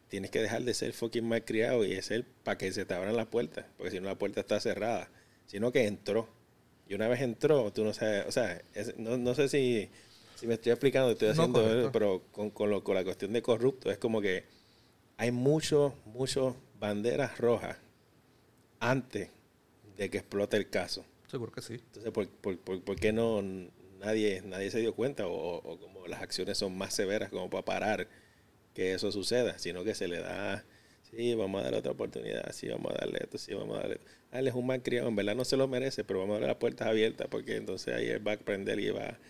tienes 0.09 0.31
que 0.31 0.43
dejar 0.43 0.65
de 0.65 0.75
ser 0.75 0.93
fucking 0.93 1.27
malcriado 1.27 1.83
y 1.83 2.01
ser 2.03 2.27
para 2.45 2.59
que 2.59 2.71
se 2.73 2.85
te 2.85 2.93
abran 2.93 3.17
las 3.17 3.27
puertas? 3.27 3.65
Porque 3.79 3.93
si 3.93 4.01
no 4.01 4.07
la 4.07 4.19
puerta 4.19 4.41
está 4.41 4.61
cerrada, 4.61 5.09
sino 5.47 5.73
que 5.73 5.87
entró. 5.87 6.29
Y 6.91 6.95
una 6.95 7.09
vez 7.09 7.23
entró, 7.23 7.73
tú 7.73 7.85
no 7.85 7.95
sabes, 7.95 8.27
o 8.27 8.33
sea, 8.33 8.61
no, 8.99 9.17
no 9.17 9.35
sé 9.35 9.49
si 9.49 9.89
si 10.43 10.49
me 10.49 10.55
estoy 10.55 10.73
explicando, 10.73 11.09
estoy 11.13 11.29
haciendo, 11.29 11.91
pero 11.93 12.25
con, 12.33 12.51
con, 12.51 12.69
lo, 12.69 12.83
con 12.83 12.97
la 12.97 13.05
cuestión 13.05 13.33
de 13.33 13.43
corrupto, 13.43 13.93
es 13.93 13.99
como 13.99 14.21
que 14.21 14.45
hay 15.17 15.31
muchos, 15.31 15.93
muchos 16.05 16.57
banderas 16.81 17.39
rojas 17.39 17.77
antes 18.81 19.31
de 19.97 20.11
que 20.11 20.19
explote 20.19 20.57
el 20.57 20.69
caso. 20.69 21.05
Seguro 21.29 21.53
que 21.53 21.63
sí. 21.63 21.75
Entonces, 21.75 22.11
¿por, 22.11 22.27
por, 22.29 22.59
por, 22.59 22.97
qué 22.97 23.13
no 23.13 23.41
nadie, 24.01 24.43
nadie 24.45 24.73
se 24.73 24.81
dio 24.81 24.97
cuenta? 24.97 25.29
O, 25.29 25.59
o, 25.59 25.79
como 25.79 26.09
las 26.09 26.23
acciones 26.23 26.59
son 26.59 26.77
más 26.77 26.93
severas 26.93 27.31
como 27.31 27.49
para 27.49 27.65
parar 27.65 28.09
que 28.75 28.95
eso 28.95 29.13
suceda, 29.13 29.61
sino 29.61 29.85
que 29.85 29.95
se 29.95 30.09
le 30.09 30.19
da, 30.19 30.65
sí, 31.09 31.37
vamos 31.37 31.61
a 31.61 31.65
darle 31.67 31.79
otra 31.79 31.93
oportunidad, 31.93 32.51
sí, 32.51 32.67
vamos 32.67 32.91
a 32.91 32.99
darle 32.99 33.21
esto, 33.23 33.39
sí, 33.39 33.55
vamos 33.55 33.79
a 33.79 33.83
darle 33.83 33.95
esto. 33.95 34.11
Ah, 34.33 34.41
él 34.41 34.49
es 34.49 34.55
un 34.55 34.67
mal 34.67 34.83
criado, 34.83 35.07
en 35.07 35.15
verdad 35.15 35.37
no 35.37 35.45
se 35.45 35.57
lo 35.57 35.69
merece, 35.69 36.03
pero 36.03 36.19
vamos 36.19 36.33
a 36.33 36.41
darle 36.41 36.49
las 36.49 36.57
puertas 36.57 36.89
abiertas 36.89 37.29
porque 37.31 37.55
entonces 37.55 37.95
ahí 37.95 38.09
él 38.09 38.27
va 38.27 38.33
a 38.33 38.35
aprender 38.35 38.81
y 38.81 38.91
va 38.91 39.21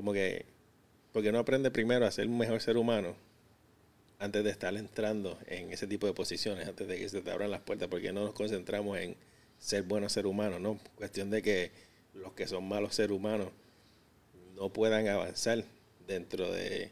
como 0.00 0.14
que, 0.14 0.46
porque 1.12 1.30
no 1.30 1.38
aprende 1.38 1.70
primero 1.70 2.06
a 2.06 2.10
ser 2.10 2.26
un 2.26 2.38
mejor 2.38 2.62
ser 2.62 2.78
humano 2.78 3.14
antes 4.18 4.42
de 4.42 4.48
estar 4.48 4.74
entrando 4.74 5.38
en 5.46 5.70
ese 5.74 5.86
tipo 5.86 6.06
de 6.06 6.14
posiciones, 6.14 6.66
antes 6.66 6.88
de 6.88 6.96
que 6.96 7.06
se 7.06 7.20
te 7.20 7.30
abran 7.30 7.50
las 7.50 7.60
puertas, 7.60 7.88
porque 7.88 8.10
no 8.10 8.24
nos 8.24 8.32
concentramos 8.32 8.96
en 8.98 9.14
ser 9.58 9.82
buenos 9.82 10.14
ser 10.14 10.24
humanos, 10.24 10.58
¿no? 10.58 10.80
Cuestión 10.94 11.28
de 11.28 11.42
que 11.42 11.70
los 12.14 12.32
que 12.32 12.46
son 12.46 12.66
malos 12.66 12.94
seres 12.94 13.14
humanos 13.14 13.48
no 14.56 14.72
puedan 14.72 15.06
avanzar 15.06 15.64
dentro 16.06 16.50
de, 16.50 16.90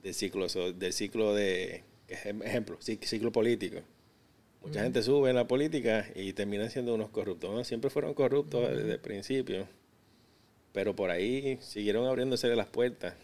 de 0.00 0.12
ciclos, 0.12 0.56
del 0.76 0.92
ciclo 0.92 1.34
de, 1.34 1.82
ejemplo, 2.06 2.78
ciclo 2.80 3.32
político. 3.32 3.80
Mucha 4.62 4.84
gente 4.84 5.02
sube 5.02 5.30
en 5.30 5.34
la 5.34 5.48
política 5.48 6.06
y 6.14 6.34
termina 6.34 6.70
siendo 6.70 6.94
unos 6.94 7.10
corruptos. 7.10 7.66
Siempre 7.66 7.90
fueron 7.90 8.14
corruptos 8.14 8.70
desde 8.70 8.92
el 8.92 9.00
principio. 9.00 9.66
Pero 10.72 10.96
por 10.96 11.10
ahí 11.10 11.58
siguieron 11.60 12.06
abriéndose 12.06 12.54
las 12.56 12.66
puertas. 12.66 13.14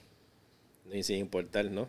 Y 0.92 1.02
sin 1.02 1.18
importar, 1.18 1.70
¿no? 1.70 1.88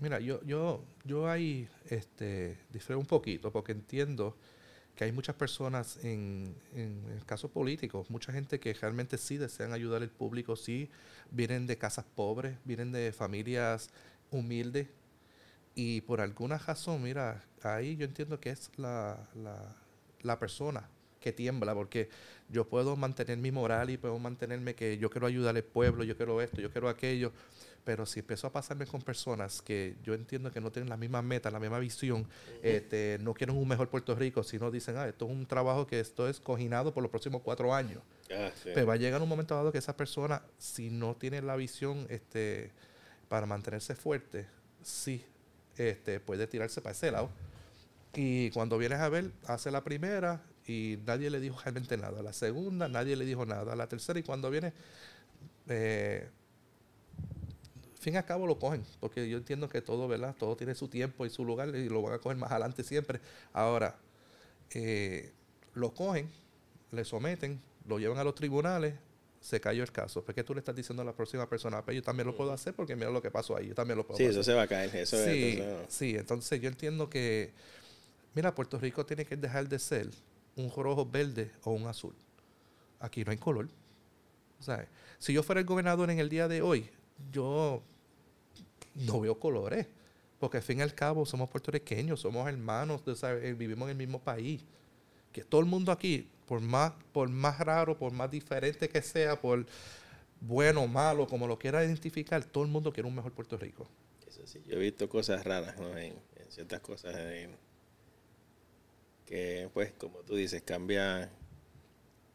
Mira, 0.00 0.18
yo, 0.18 0.42
yo, 0.44 0.82
yo 1.04 1.28
ahí 1.28 1.68
este, 1.90 2.56
difiero 2.72 2.98
un 2.98 3.06
poquito 3.06 3.52
porque 3.52 3.72
entiendo 3.72 4.34
que 4.96 5.04
hay 5.04 5.12
muchas 5.12 5.36
personas 5.36 6.02
en, 6.04 6.54
en 6.74 7.04
el 7.14 7.24
caso 7.24 7.48
político, 7.48 8.04
mucha 8.08 8.32
gente 8.32 8.58
que 8.58 8.72
realmente 8.74 9.18
sí 9.18 9.36
desean 9.36 9.72
ayudar 9.72 10.02
al 10.02 10.10
público, 10.10 10.56
sí 10.56 10.88
vienen 11.30 11.66
de 11.66 11.78
casas 11.78 12.04
pobres, 12.14 12.56
vienen 12.64 12.92
de 12.92 13.12
familias 13.12 13.90
humildes 14.30 14.88
y 15.74 16.00
por 16.00 16.20
alguna 16.20 16.58
razón, 16.58 17.02
mira, 17.02 17.44
ahí 17.62 17.96
yo 17.96 18.04
entiendo 18.04 18.40
que 18.40 18.50
es 18.50 18.70
la, 18.76 19.28
la, 19.34 19.76
la 20.22 20.38
persona 20.38 20.88
que 21.20 21.32
tiembla, 21.32 21.74
porque 21.74 22.08
yo 22.48 22.66
puedo 22.68 22.96
mantener 22.96 23.38
mi 23.38 23.52
moral 23.52 23.90
y 23.90 23.96
puedo 23.96 24.18
mantenerme 24.18 24.74
que 24.74 24.98
yo 24.98 25.10
quiero 25.10 25.26
ayudar 25.26 25.54
al 25.54 25.62
pueblo, 25.62 26.04
yo 26.04 26.16
quiero 26.16 26.40
esto, 26.40 26.60
yo 26.60 26.70
quiero 26.70 26.88
aquello, 26.88 27.32
pero 27.84 28.06
si 28.06 28.20
empiezo 28.20 28.46
a 28.46 28.52
pasarme 28.52 28.86
con 28.86 29.00
personas 29.02 29.62
que 29.62 29.96
yo 30.02 30.14
entiendo 30.14 30.50
que 30.50 30.60
no 30.60 30.70
tienen 30.70 30.88
la 30.88 30.96
misma 30.96 31.22
meta, 31.22 31.50
la 31.50 31.60
misma 31.60 31.78
visión, 31.78 32.26
este, 32.62 33.18
no 33.20 33.34
quieren 33.34 33.56
un 33.56 33.66
mejor 33.66 33.88
Puerto 33.88 34.14
Rico, 34.14 34.42
sino 34.42 34.70
dicen, 34.70 34.96
ah, 34.96 35.08
esto 35.08 35.26
es 35.26 35.30
un 35.30 35.46
trabajo 35.46 35.86
que 35.86 36.00
esto 36.00 36.28
es 36.28 36.40
coginado 36.40 36.92
por 36.92 37.02
los 37.02 37.10
próximos 37.10 37.42
cuatro 37.42 37.74
años. 37.74 38.02
Ah, 38.32 38.50
pero 38.64 38.86
va 38.86 38.94
a 38.94 38.96
llegar 38.96 39.20
un 39.22 39.28
momento 39.28 39.54
dado 39.54 39.72
que 39.72 39.78
esa 39.78 39.96
persona, 39.96 40.42
si 40.58 40.90
no 40.90 41.16
tiene 41.16 41.42
la 41.42 41.56
visión 41.56 42.06
este, 42.10 42.70
para 43.28 43.46
mantenerse 43.46 43.94
fuerte, 43.94 44.46
sí 44.82 45.24
este, 45.76 46.20
puede 46.20 46.46
tirarse 46.46 46.80
para 46.80 46.92
ese 46.92 47.10
lado. 47.10 47.30
Y 48.14 48.50
cuando 48.50 48.76
vienes 48.76 48.98
a 48.98 49.08
ver, 49.08 49.30
hace 49.46 49.70
la 49.70 49.82
primera, 49.82 50.42
y 50.66 50.98
nadie 51.06 51.30
le 51.30 51.40
dijo 51.40 51.58
realmente 51.62 51.96
nada. 51.96 52.22
La 52.22 52.32
segunda, 52.32 52.88
nadie 52.88 53.16
le 53.16 53.24
dijo 53.24 53.46
nada. 53.46 53.74
La 53.74 53.88
tercera, 53.88 54.18
y 54.18 54.22
cuando 54.22 54.50
viene, 54.50 54.72
eh, 55.68 56.28
fin 58.00 58.14
y 58.14 58.16
al 58.16 58.24
cabo 58.24 58.46
lo 58.46 58.58
cogen, 58.58 58.84
porque 58.98 59.28
yo 59.28 59.36
entiendo 59.36 59.68
que 59.68 59.82
todo, 59.82 60.08
¿verdad? 60.08 60.34
Todo 60.38 60.56
tiene 60.56 60.74
su 60.74 60.88
tiempo 60.88 61.26
y 61.26 61.30
su 61.30 61.44
lugar 61.44 61.68
y 61.74 61.88
lo 61.88 62.02
van 62.02 62.14
a 62.14 62.18
coger 62.18 62.38
más 62.38 62.50
adelante 62.50 62.82
siempre. 62.82 63.20
Ahora, 63.52 63.96
eh, 64.70 65.32
lo 65.74 65.92
cogen, 65.92 66.30
le 66.92 67.04
someten, 67.04 67.60
lo 67.86 67.98
llevan 67.98 68.18
a 68.18 68.24
los 68.24 68.34
tribunales, 68.34 68.94
se 69.40 69.60
cayó 69.60 69.82
el 69.82 69.92
caso. 69.92 70.24
¿Por 70.24 70.34
qué 70.34 70.44
tú 70.44 70.54
le 70.54 70.60
estás 70.60 70.74
diciendo 70.74 71.02
a 71.02 71.04
la 71.04 71.12
próxima 71.12 71.48
persona? 71.48 71.76
Pero 71.76 71.84
pues 71.86 71.96
yo 71.96 72.02
también 72.02 72.26
lo 72.26 72.36
puedo 72.36 72.52
hacer 72.52 72.74
porque 72.74 72.96
mira 72.96 73.10
lo 73.10 73.22
que 73.22 73.30
pasó 73.30 73.56
ahí. 73.56 73.68
Yo 73.68 73.74
también 73.74 73.96
lo 73.98 74.06
puedo 74.06 74.18
sí, 74.18 74.24
hacer. 74.24 74.34
Sí, 74.34 74.40
eso 74.40 74.50
se 74.50 74.54
va 74.54 74.62
a 74.62 74.66
caer. 74.66 74.94
Eso 74.96 75.16
sí, 75.24 75.62
sí, 75.88 76.16
entonces 76.16 76.60
yo 76.60 76.68
entiendo 76.68 77.08
que, 77.08 77.52
mira, 78.34 78.54
Puerto 78.54 78.78
Rico 78.78 79.04
tiene 79.04 79.24
que 79.24 79.36
dejar 79.36 79.68
de 79.68 79.78
ser 79.78 80.08
un 80.56 80.70
rojo 80.70 81.06
verde 81.06 81.52
o 81.64 81.72
un 81.72 81.86
azul. 81.86 82.14
Aquí 82.98 83.24
no 83.24 83.30
hay 83.30 83.38
color. 83.38 83.68
Si 85.18 85.32
yo 85.32 85.42
fuera 85.42 85.60
el 85.60 85.66
gobernador 85.66 86.10
en 86.10 86.18
el 86.18 86.28
día 86.28 86.48
de 86.48 86.62
hoy, 86.62 86.88
yo 87.32 87.82
no 88.94 89.20
veo 89.20 89.38
colores. 89.38 89.86
Porque 90.38 90.56
al 90.56 90.62
fin 90.62 90.78
y 90.78 90.82
al 90.82 90.94
cabo 90.94 91.26
somos 91.26 91.50
puertorriqueños, 91.50 92.20
somos 92.20 92.48
hermanos, 92.48 93.02
eh, 93.06 93.54
vivimos 93.56 93.86
en 93.86 93.90
el 93.90 93.96
mismo 93.96 94.20
país. 94.20 94.62
Que 95.32 95.44
todo 95.44 95.60
el 95.60 95.66
mundo 95.66 95.92
aquí, 95.92 96.28
por 96.46 96.60
más, 96.60 96.92
por 97.12 97.28
más 97.28 97.58
raro, 97.58 97.96
por 97.96 98.10
más 98.12 98.30
diferente 98.30 98.88
que 98.88 99.02
sea, 99.02 99.38
por 99.38 99.66
bueno 100.40 100.86
malo, 100.86 101.26
como 101.26 101.46
lo 101.46 101.58
quiera 101.58 101.84
identificar, 101.84 102.42
todo 102.44 102.64
el 102.64 102.70
mundo 102.70 102.90
quiere 102.92 103.06
un 103.06 103.14
mejor 103.14 103.32
Puerto 103.32 103.58
Rico. 103.58 103.86
Eso 104.26 104.46
sí, 104.46 104.62
yo 104.66 104.76
he 104.76 104.80
visto 104.80 105.08
cosas 105.08 105.44
raras 105.44 105.76
en, 105.78 106.14
ciertas 106.48 106.80
cosas 106.80 107.14
en, 107.16 107.54
que 109.30 109.70
pues 109.72 109.92
como 109.92 110.18
tú 110.18 110.34
dices, 110.34 110.60
cambia, 110.60 111.30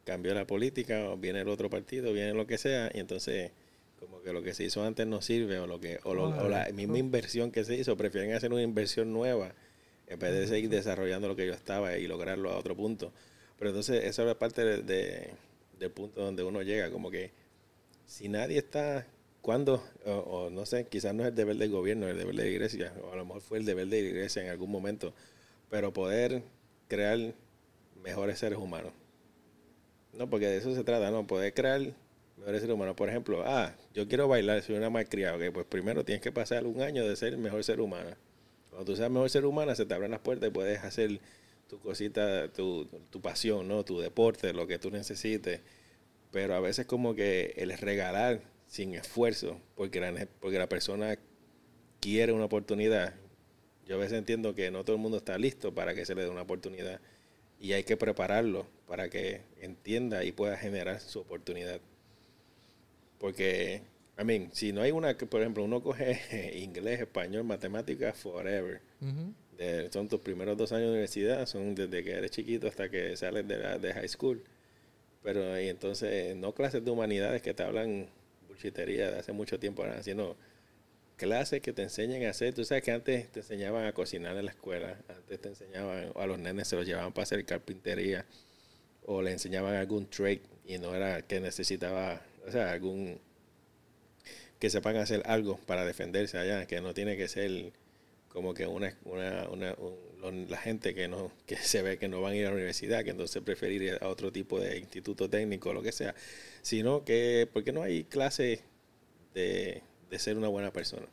cambió 0.05 0.33
la 0.33 0.47
política, 0.47 1.09
o 1.09 1.17
viene 1.17 1.41
el 1.41 1.49
otro 1.49 1.69
partido, 1.69 2.13
viene 2.13 2.33
lo 2.33 2.47
que 2.47 2.57
sea, 2.57 2.89
y 2.93 2.99
entonces 2.99 3.51
como 3.99 4.21
que 4.21 4.31
lo 4.31 4.41
que 4.41 4.53
se 4.53 4.63
hizo 4.63 4.83
antes 4.83 5.05
no 5.05 5.21
sirve, 5.21 5.59
o 5.59 5.67
lo 5.67 5.79
que, 5.79 5.99
o, 6.03 6.15
la 6.47 6.69
misma 6.73 6.97
inversión 6.97 7.51
que 7.51 7.65
se 7.65 7.75
hizo, 7.75 7.97
prefieren 7.97 8.33
hacer 8.33 8.53
una 8.53 8.61
inversión 8.61 9.11
nueva 9.11 9.53
en 10.07 10.19
vez 10.19 10.33
de 10.33 10.47
seguir 10.47 10.69
desarrollando 10.69 11.27
lo 11.27 11.35
que 11.35 11.45
yo 11.45 11.53
estaba 11.53 11.97
y 11.97 12.07
lograrlo 12.07 12.51
a 12.51 12.57
otro 12.57 12.75
punto. 12.75 13.11
Pero 13.57 13.71
entonces 13.71 14.05
eso 14.05 14.29
es 14.29 14.35
parte 14.35 14.63
de, 14.63 15.31
del 15.77 15.91
punto 15.91 16.21
donde 16.21 16.43
uno 16.43 16.61
llega, 16.61 16.91
como 16.91 17.11
que 17.11 17.31
si 18.05 18.29
nadie 18.29 18.59
está, 18.59 19.05
cuando, 19.41 19.83
o, 20.05 20.11
o, 20.11 20.49
no 20.49 20.65
sé, 20.65 20.87
quizás 20.87 21.13
no 21.13 21.23
es 21.23 21.29
el 21.29 21.35
deber 21.35 21.57
del 21.57 21.71
gobierno, 21.71 22.05
es 22.05 22.13
el 22.13 22.19
deber 22.19 22.35
de 22.35 22.43
la 22.43 22.49
iglesia, 22.49 22.93
o 23.03 23.11
a 23.11 23.17
lo 23.17 23.25
mejor 23.25 23.41
fue 23.41 23.57
el 23.57 23.65
deber 23.65 23.87
de 23.87 24.01
la 24.01 24.07
iglesia 24.07 24.43
en 24.43 24.49
algún 24.49 24.71
momento, 24.71 25.13
pero 25.69 25.91
poder 25.91 26.43
crear 26.87 27.33
mejores 28.03 28.39
seres 28.39 28.59
humanos. 28.59 28.93
No, 30.13 30.29
porque 30.29 30.47
de 30.47 30.57
eso 30.57 30.73
se 30.73 30.83
trata, 30.83 31.11
¿no? 31.11 31.27
Poder 31.27 31.53
crear 31.53 31.81
mejores 32.37 32.61
seres 32.61 32.73
humanos. 32.73 32.95
Por 32.95 33.09
ejemplo, 33.09 33.43
ah, 33.45 33.75
yo 33.93 34.07
quiero 34.07 34.27
bailar, 34.27 34.61
soy 34.61 34.75
una 34.75 34.89
malcriada. 34.89 35.35
Ok, 35.35 35.53
pues 35.53 35.65
primero 35.65 36.05
tienes 36.05 36.21
que 36.21 36.31
pasar 36.31 36.65
un 36.65 36.81
año 36.81 37.07
de 37.07 37.15
ser 37.15 37.33
el 37.33 37.39
mejor 37.39 37.63
ser 37.63 37.81
humano. 37.81 38.11
Cuando 38.69 38.85
tú 38.85 38.95
seas 38.95 39.09
mejor 39.09 39.29
ser 39.29 39.45
humano, 39.45 39.73
se 39.75 39.85
te 39.85 39.93
abren 39.93 40.11
las 40.11 40.19
puertas 40.19 40.49
y 40.49 40.51
puedes 40.51 40.83
hacer 40.83 41.19
tu 41.67 41.79
cosita, 41.79 42.47
tu, 42.49 42.85
tu 43.09 43.21
pasión, 43.21 43.67
¿no? 43.67 43.83
Tu 43.83 43.99
deporte, 43.99 44.53
lo 44.53 44.67
que 44.67 44.79
tú 44.79 44.91
necesites. 44.91 45.61
Pero 46.31 46.55
a 46.55 46.59
veces 46.59 46.85
como 46.85 47.15
que 47.15 47.53
el 47.57 47.77
regalar 47.77 48.41
sin 48.67 48.93
esfuerzo, 48.93 49.59
porque 49.75 49.99
la, 49.99 50.27
porque 50.39 50.57
la 50.57 50.67
persona 50.67 51.17
quiere 51.99 52.33
una 52.33 52.45
oportunidad, 52.45 53.15
yo 53.85 53.95
a 53.95 53.99
veces 53.99 54.17
entiendo 54.17 54.55
que 54.55 54.71
no 54.71 54.83
todo 54.83 54.95
el 54.95 55.01
mundo 55.01 55.17
está 55.17 55.37
listo 55.37 55.73
para 55.73 55.93
que 55.93 56.05
se 56.05 56.15
le 56.15 56.23
dé 56.23 56.29
una 56.29 56.41
oportunidad 56.41 56.99
y 57.59 57.73
hay 57.73 57.83
que 57.83 57.97
prepararlo 57.97 58.67
para 58.87 59.09
que 59.09 59.41
entienda 59.61 60.23
y 60.23 60.31
pueda 60.31 60.57
generar 60.57 60.99
su 60.99 61.19
oportunidad. 61.19 61.79
Porque, 63.19 63.81
I 64.19 64.23
mean, 64.23 64.49
si 64.53 64.73
no 64.73 64.81
hay 64.81 64.91
una 64.91 65.17
por 65.17 65.41
ejemplo, 65.41 65.63
uno 65.63 65.81
coge 65.81 66.57
inglés, 66.59 67.01
español, 67.01 67.43
matemáticas, 67.43 68.17
forever. 68.17 68.81
son 69.91 70.07
tus 70.09 70.19
primeros 70.19 70.57
dos 70.57 70.71
años 70.71 70.85
de 70.85 70.91
universidad, 70.91 71.45
son 71.45 71.75
desde 71.75 72.03
que 72.03 72.11
eres 72.11 72.31
chiquito 72.31 72.67
hasta 72.67 72.89
que 72.89 73.15
sales 73.15 73.47
de, 73.47 73.57
la, 73.57 73.77
de 73.77 73.93
high 73.93 74.09
school. 74.09 74.43
Pero 75.23 75.59
y 75.59 75.69
entonces, 75.69 76.35
no 76.35 76.53
clases 76.53 76.83
de 76.83 76.91
humanidades 76.91 77.41
que 77.41 77.53
te 77.53 77.63
hablan 77.63 78.07
bullshitería 78.47 79.11
de 79.11 79.19
hace 79.19 79.31
mucho 79.31 79.59
tiempo, 79.59 79.83
sino 80.01 80.35
clases 81.17 81.61
que 81.61 81.73
te 81.73 81.83
enseñen 81.83 82.25
a 82.25 82.31
hacer. 82.31 82.53
Tú 82.53 82.65
sabes 82.65 82.83
que 82.83 82.91
antes 82.91 83.31
te 83.31 83.39
enseñaban 83.39 83.85
a 83.85 83.93
cocinar 83.93 84.37
en 84.37 84.45
la 84.45 84.51
escuela, 84.51 84.97
antes 85.09 85.41
te 85.41 85.49
enseñaban, 85.49 86.11
a 86.15 86.25
los 86.25 86.39
nenes 86.39 86.67
se 86.67 86.75
los 86.75 86.85
llevaban 86.85 87.13
para 87.13 87.23
hacer 87.23 87.45
carpintería, 87.45 88.25
o 89.05 89.21
le 89.21 89.31
enseñaban 89.31 89.75
algún 89.75 90.07
trade 90.09 90.41
y 90.65 90.77
no 90.77 90.95
era 90.95 91.21
que 91.21 91.39
necesitaba, 91.39 92.21
o 92.47 92.51
sea, 92.51 92.71
algún 92.71 93.19
que 94.59 94.69
sepan 94.69 94.97
hacer 94.97 95.21
algo 95.25 95.57
para 95.65 95.85
defenderse 95.85 96.37
allá, 96.37 96.65
que 96.65 96.81
no 96.81 96.93
tiene 96.93 97.17
que 97.17 97.27
ser 97.27 97.73
como 98.29 98.53
que 98.53 98.67
una, 98.67 98.97
una, 99.05 99.47
una 99.49 99.75
la 100.49 100.57
gente 100.57 100.93
que 100.93 101.07
no 101.07 101.31
que 101.45 101.55
se 101.57 101.81
ve 101.81 101.97
que 101.97 102.07
no 102.07 102.21
van 102.21 102.33
a 102.33 102.35
ir 102.35 102.45
a 102.45 102.49
la 102.49 102.55
universidad, 102.55 103.03
que 103.03 103.11
entonces 103.11 103.41
preferir 103.43 103.81
ir 103.81 103.97
a 104.01 104.07
otro 104.07 104.31
tipo 104.31 104.59
de 104.59 104.77
instituto 104.77 105.29
técnico 105.29 105.69
o 105.69 105.73
lo 105.73 105.81
que 105.81 105.91
sea, 105.91 106.15
sino 106.61 107.03
que 107.05 107.47
porque 107.51 107.71
no 107.71 107.83
hay 107.83 108.03
clase 108.05 108.61
de, 109.33 109.81
ser 110.19 110.37
una 110.37 110.47
buena 110.47 110.71
persona. 110.71 111.07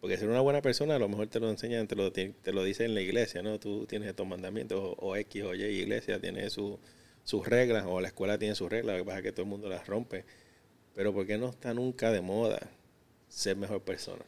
Porque 0.00 0.16
ser 0.16 0.28
una 0.28 0.40
buena 0.40 0.62
persona 0.62 0.94
a 0.94 0.98
lo 0.98 1.08
mejor 1.08 1.26
te 1.26 1.40
lo 1.40 1.50
enseñan, 1.50 1.88
te 1.88 1.96
lo, 1.96 2.12
te 2.12 2.34
lo 2.52 2.62
dicen 2.62 2.86
en 2.86 2.94
la 2.94 3.00
iglesia, 3.00 3.42
¿no? 3.42 3.58
Tú 3.58 3.86
tienes 3.86 4.08
estos 4.08 4.26
mandamientos, 4.26 4.94
o, 4.98 5.16
X 5.16 5.42
o 5.42 5.54
Y 5.54 5.64
iglesia 5.64 6.20
tiene 6.20 6.48
sus 6.50 6.78
reglas, 7.46 7.84
o 7.86 8.00
la 8.00 8.08
escuela 8.08 8.38
tiene 8.38 8.54
sus 8.54 8.70
reglas, 8.70 8.96
lo 8.96 9.02
que 9.02 9.06
pasa 9.06 9.18
es 9.18 9.24
que 9.24 9.32
todo 9.32 9.42
el 9.42 9.48
mundo 9.48 9.68
las 9.68 9.86
rompe. 9.86 10.24
Pero 10.94 11.12
¿por 11.12 11.26
qué 11.26 11.36
no 11.36 11.50
está 11.50 11.74
nunca 11.74 12.12
de 12.12 12.20
moda 12.20 12.60
ser 13.28 13.56
mejor 13.56 13.82
persona? 13.82 14.24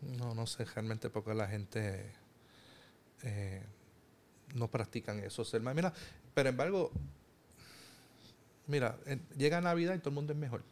No, 0.00 0.34
no 0.34 0.46
sé 0.46 0.64
realmente 0.64 1.10
porque 1.10 1.34
la 1.34 1.46
gente 1.46 2.04
eh, 3.22 3.62
no 4.54 4.68
practican 4.68 5.20
eso. 5.20 5.44
Ser 5.44 5.60
Mira, 5.60 5.92
pero 6.34 6.48
embargo, 6.48 6.90
mira, 8.66 8.98
llega 9.36 9.60
Navidad 9.60 9.94
y 9.94 9.98
todo 9.98 10.10
el 10.10 10.14
mundo 10.14 10.32
es 10.32 10.38
mejor. 10.38 10.62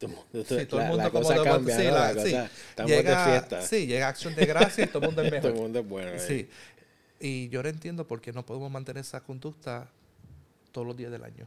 Sí, 0.00 0.66
todo 0.66 0.80
el 0.80 0.88
mundo 0.88 1.12
como 1.12 1.28
de 1.28 1.42
cambia, 1.42 1.76
sí, 1.76 1.84
la, 1.84 2.12
sí. 2.14 2.34
Estamos 2.70 2.90
llega, 2.90 3.24
de 3.24 3.30
fiesta. 3.30 3.62
Sí, 3.62 3.86
llega 3.86 4.08
acción 4.08 4.34
de 4.34 4.46
gracia 4.46 4.84
y 4.84 4.86
todo 4.86 5.00
el 5.00 5.06
mundo 5.06 5.22
es 5.22 5.30
mejor. 5.30 5.40
todo 5.50 5.52
el 5.52 5.60
mundo 5.60 5.78
es 5.80 5.88
bueno. 5.88 6.18
Sí. 6.18 6.48
Y 7.20 7.48
yo 7.50 7.62
no 7.62 7.68
entiendo 7.68 8.06
por 8.06 8.20
qué 8.20 8.32
no 8.32 8.46
podemos 8.46 8.70
mantener 8.70 9.02
esa 9.02 9.20
conducta 9.20 9.90
todos 10.72 10.86
los 10.86 10.96
días 10.96 11.12
del 11.12 11.22
año. 11.22 11.46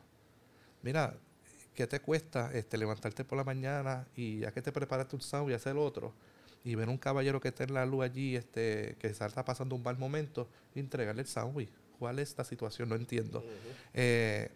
Mira, 0.83 1.15
¿qué 1.73 1.87
te 1.87 1.99
cuesta 1.99 2.51
este, 2.53 2.77
levantarte 2.77 3.23
por 3.23 3.37
la 3.37 3.43
mañana 3.43 4.05
y 4.15 4.39
ya 4.39 4.51
que 4.51 4.61
te 4.61 4.71
preparaste 4.71 5.15
un 5.15 5.21
sándwich 5.21 5.53
y 5.53 5.55
hacer 5.55 5.75
otro? 5.75 6.13
Y 6.63 6.75
ver 6.75 6.89
un 6.89 6.97
caballero 6.97 7.41
que 7.41 7.47
está 7.49 7.63
en 7.63 7.73
la 7.73 7.85
luz 7.85 8.03
allí, 8.05 8.35
este, 8.35 8.95
que 8.99 9.07
está 9.07 9.43
pasando 9.43 9.75
un 9.75 9.83
mal 9.83 9.97
momento, 9.97 10.47
y 10.75 10.79
entregarle 10.79 11.23
el 11.23 11.27
sándwich. 11.27 11.69
¿Cuál 11.97 12.19
es 12.19 12.29
esta 12.29 12.43
situación? 12.43 12.87
No 12.87 12.95
entiendo. 12.95 13.43
eh, 13.93 14.49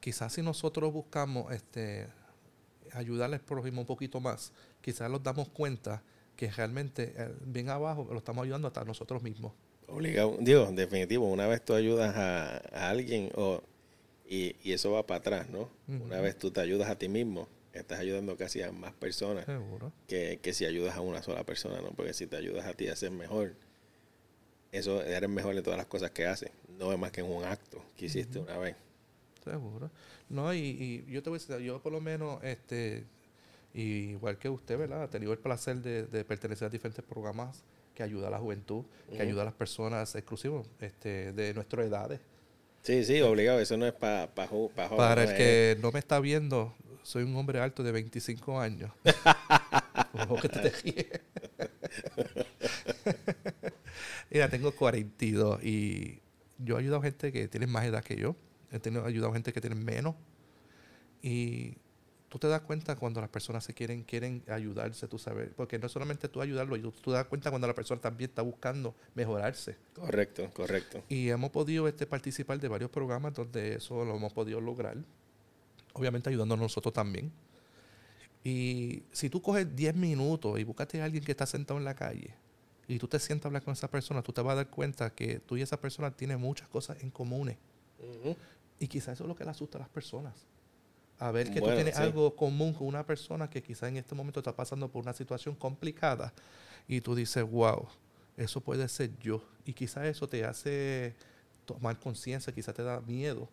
quizás 0.00 0.32
si 0.32 0.42
nosotros 0.42 0.92
buscamos 0.92 1.52
este, 1.52 2.08
ayudarle 2.92 3.36
al 3.36 3.42
prójimo 3.42 3.80
un 3.80 3.86
poquito 3.86 4.20
más, 4.20 4.52
quizás 4.80 5.10
nos 5.10 5.22
damos 5.22 5.48
cuenta 5.48 6.02
que 6.36 6.50
realmente 6.50 7.14
eh, 7.16 7.34
bien 7.44 7.68
abajo 7.68 8.06
lo 8.10 8.18
estamos 8.18 8.44
ayudando 8.44 8.68
hasta 8.68 8.84
nosotros 8.84 9.22
mismos. 9.22 9.52
Obligado, 9.88 10.36
digo, 10.40 10.70
definitivo, 10.70 11.26
una 11.26 11.46
vez 11.46 11.64
tú 11.64 11.74
ayudas 11.74 12.14
a, 12.14 12.58
alguien 12.88 13.30
o, 13.34 13.62
y, 14.28 14.54
eso 14.70 14.92
va 14.92 15.06
para 15.06 15.18
atrás, 15.18 15.48
¿no? 15.48 15.70
Una 15.88 16.20
vez 16.20 16.36
tú 16.36 16.50
te 16.50 16.60
ayudas 16.60 16.90
a 16.90 16.98
ti 16.98 17.08
mismo, 17.08 17.48
estás 17.72 17.98
ayudando 17.98 18.36
casi 18.36 18.62
a 18.62 18.70
más 18.70 18.92
personas 18.92 19.46
que, 20.06 20.38
que, 20.42 20.52
si 20.52 20.66
ayudas 20.66 20.94
a 20.96 21.00
una 21.00 21.22
sola 21.22 21.44
persona, 21.44 21.80
¿no? 21.80 21.90
Porque 21.92 22.12
si 22.12 22.26
te 22.26 22.36
ayudas 22.36 22.66
a 22.66 22.74
ti 22.74 22.88
a 22.88 22.96
ser 22.96 23.10
mejor, 23.10 23.54
eso 24.72 25.02
eres 25.02 25.30
mejor 25.30 25.56
en 25.56 25.62
todas 25.62 25.78
las 25.78 25.86
cosas 25.86 26.10
que 26.10 26.26
haces, 26.26 26.50
no 26.78 26.92
es 26.92 26.98
más 26.98 27.10
que 27.10 27.20
en 27.22 27.32
un 27.32 27.44
acto 27.44 27.82
que 27.96 28.06
hiciste 28.06 28.38
una 28.38 28.58
vez. 28.58 28.76
Seguro. 29.50 29.90
No, 30.28 30.52
y, 30.52 31.04
yo 31.08 31.22
te 31.22 31.30
voy 31.30 31.38
a 31.38 31.40
decir, 31.40 31.58
yo 31.64 31.80
por 31.80 31.92
lo 31.92 32.00
menos, 32.00 32.42
este, 32.42 33.04
igual 33.74 34.38
que 34.38 34.48
usted, 34.48 34.78
¿verdad? 34.78 35.04
He 35.04 35.08
tenido 35.08 35.32
el 35.32 35.38
placer 35.38 35.76
de, 35.76 36.24
pertenecer 36.24 36.66
a 36.66 36.70
diferentes 36.70 37.04
programas 37.04 37.62
que 37.94 38.02
ayuda 38.02 38.28
a 38.28 38.30
la 38.30 38.38
juventud, 38.38 38.84
que 39.10 39.22
ayuda 39.22 39.42
a 39.42 39.44
las 39.46 39.54
personas 39.54 40.14
exclusivas 40.14 40.66
este, 40.80 41.32
de 41.32 41.54
nuestras 41.54 41.86
edades. 41.86 42.20
Sí, 42.82 43.04
sí, 43.04 43.20
obligado, 43.20 43.60
eso 43.60 43.76
no 43.76 43.86
es 43.86 43.92
para 43.92 44.28
pa, 44.28 44.48
Para 44.96 45.24
el 45.24 45.36
que 45.36 45.76
no 45.80 45.90
me 45.90 45.98
está 45.98 46.20
viendo, 46.20 46.74
soy 47.02 47.24
un 47.24 47.34
hombre 47.36 47.60
alto 47.60 47.82
de 47.82 47.92
25 47.92 48.60
años. 48.60 48.92
que 50.42 50.48
te 50.48 50.72
Mira, 54.30 54.48
tengo 54.48 54.72
42 54.72 55.62
y 55.64 56.20
yo 56.58 56.76
he 56.76 56.80
ayudado 56.80 57.00
a 57.00 57.04
gente 57.04 57.32
que 57.32 57.48
tiene 57.48 57.66
más 57.66 57.84
edad 57.84 58.04
que 58.04 58.16
yo 58.16 58.36
he 58.70 58.78
tenido, 58.78 59.04
ayudado 59.04 59.30
a 59.30 59.34
gente 59.34 59.52
que 59.52 59.60
tiene 59.60 59.76
menos. 59.76 60.14
Y 61.22 61.76
tú 62.28 62.38
te 62.38 62.46
das 62.48 62.60
cuenta 62.60 62.96
cuando 62.96 63.20
las 63.20 63.30
personas 63.30 63.64
se 63.64 63.74
quieren, 63.74 64.02
quieren 64.04 64.42
ayudarse, 64.48 65.08
tú 65.08 65.18
sabes, 65.18 65.50
porque 65.56 65.78
no 65.78 65.86
es 65.86 65.92
solamente 65.92 66.28
tú 66.28 66.40
ayudarlo, 66.40 66.80
tú, 66.80 66.92
tú 66.92 67.10
te 67.10 67.16
das 67.16 67.26
cuenta 67.26 67.50
cuando 67.50 67.66
la 67.66 67.74
persona 67.74 68.00
también 68.00 68.30
está 68.30 68.42
buscando 68.42 68.94
mejorarse. 69.14 69.76
Correcto, 69.94 70.50
correcto. 70.52 71.02
Y 71.08 71.30
hemos 71.30 71.50
podido 71.50 71.88
este, 71.88 72.06
participar 72.06 72.60
de 72.60 72.68
varios 72.68 72.90
programas 72.90 73.34
donde 73.34 73.74
eso 73.74 74.04
lo 74.04 74.16
hemos 74.16 74.32
podido 74.32 74.60
lograr, 74.60 74.96
obviamente 75.94 76.30
ayudándonos 76.30 76.64
nosotros 76.64 76.92
también. 76.92 77.32
Y 78.44 79.02
si 79.10 79.28
tú 79.28 79.42
coges 79.42 79.74
10 79.74 79.94
minutos 79.96 80.58
y 80.58 80.64
buscaste 80.64 81.00
a 81.00 81.04
alguien 81.04 81.24
que 81.24 81.32
está 81.32 81.46
sentado 81.46 81.78
en 81.78 81.84
la 81.84 81.94
calle 81.94 82.34
y 82.86 82.98
tú 82.98 83.08
te 83.08 83.18
sientas 83.18 83.46
a 83.46 83.48
hablar 83.48 83.62
con 83.62 83.72
esa 83.72 83.90
persona, 83.90 84.22
tú 84.22 84.32
te 84.32 84.40
vas 84.40 84.52
a 84.52 84.56
dar 84.56 84.70
cuenta 84.70 85.10
que 85.10 85.40
tú 85.40 85.56
y 85.56 85.62
esa 85.62 85.78
persona 85.78 86.10
tienen 86.10 86.40
muchas 86.40 86.68
cosas 86.68 87.02
en 87.02 87.10
comunes. 87.10 87.56
Y 88.78 88.88
quizás 88.88 89.14
eso 89.14 89.24
es 89.24 89.28
lo 89.28 89.34
que 89.34 89.44
le 89.44 89.50
asusta 89.50 89.78
a 89.78 89.80
las 89.80 89.88
personas. 89.88 90.46
A 91.18 91.32
ver 91.32 91.50
que 91.50 91.60
tú 91.60 91.66
tienes 91.66 91.96
algo 91.96 92.36
común 92.36 92.72
con 92.72 92.86
una 92.86 93.04
persona 93.04 93.50
que 93.50 93.62
quizás 93.62 93.88
en 93.88 93.96
este 93.96 94.14
momento 94.14 94.38
está 94.38 94.54
pasando 94.54 94.88
por 94.88 95.02
una 95.02 95.12
situación 95.12 95.56
complicada 95.56 96.32
y 96.86 97.00
tú 97.00 97.14
dices, 97.14 97.42
wow, 97.42 97.88
eso 98.36 98.60
puede 98.60 98.88
ser 98.88 99.10
yo. 99.18 99.42
Y 99.64 99.72
quizás 99.72 100.06
eso 100.06 100.28
te 100.28 100.44
hace 100.44 101.16
tomar 101.64 101.98
conciencia, 101.98 102.54
quizás 102.54 102.74
te 102.74 102.84
da 102.84 103.00
miedo 103.00 103.48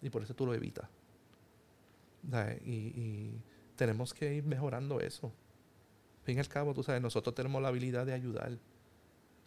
y 0.00 0.10
por 0.10 0.22
eso 0.22 0.32
tú 0.34 0.46
lo 0.46 0.54
evitas. 0.54 0.88
Y, 2.64 2.72
y, 2.72 3.42
tenemos 3.74 4.12
que 4.12 4.34
ir 4.34 4.44
mejorando 4.44 5.00
eso. 5.00 5.26
Al 5.26 6.24
fin 6.24 6.36
y 6.36 6.40
al 6.40 6.48
cabo, 6.48 6.74
tú 6.74 6.82
sabes, 6.82 7.00
nosotros 7.00 7.34
tenemos 7.34 7.62
la 7.62 7.68
habilidad 7.68 8.06
de 8.06 8.12
ayudar. 8.12 8.58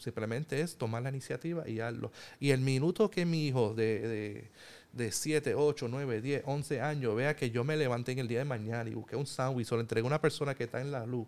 Simplemente 0.02 0.62
es 0.62 0.76
tomar 0.76 1.04
la 1.04 1.10
iniciativa 1.10 1.68
y 1.70 1.80
hazlo. 1.80 2.12
Y 2.40 2.50
el 2.52 2.62
minuto 2.62 3.10
que 3.10 3.26
mi 3.26 3.48
hijo 3.48 3.74
de 3.74 4.50
de 4.94 5.12
7, 5.12 5.56
8, 5.56 5.88
9, 5.88 6.22
10, 6.22 6.44
11 6.46 6.82
años 6.82 7.16
vea 7.16 7.36
que 7.36 7.50
yo 7.50 7.64
me 7.64 7.78
levanté 7.78 8.12
en 8.12 8.20
el 8.20 8.28
día 8.28 8.40
de 8.40 8.46
mañana 8.46 8.90
y 8.90 8.94
busqué 8.94 9.16
un 9.16 9.26
sándwich 9.26 9.72
o 9.72 9.76
le 9.76 9.82
entregué 9.82 10.06
a 10.06 10.08
una 10.08 10.22
persona 10.22 10.54
que 10.54 10.66
está 10.66 10.82
en 10.82 10.92
la 10.92 11.06
luz, 11.06 11.28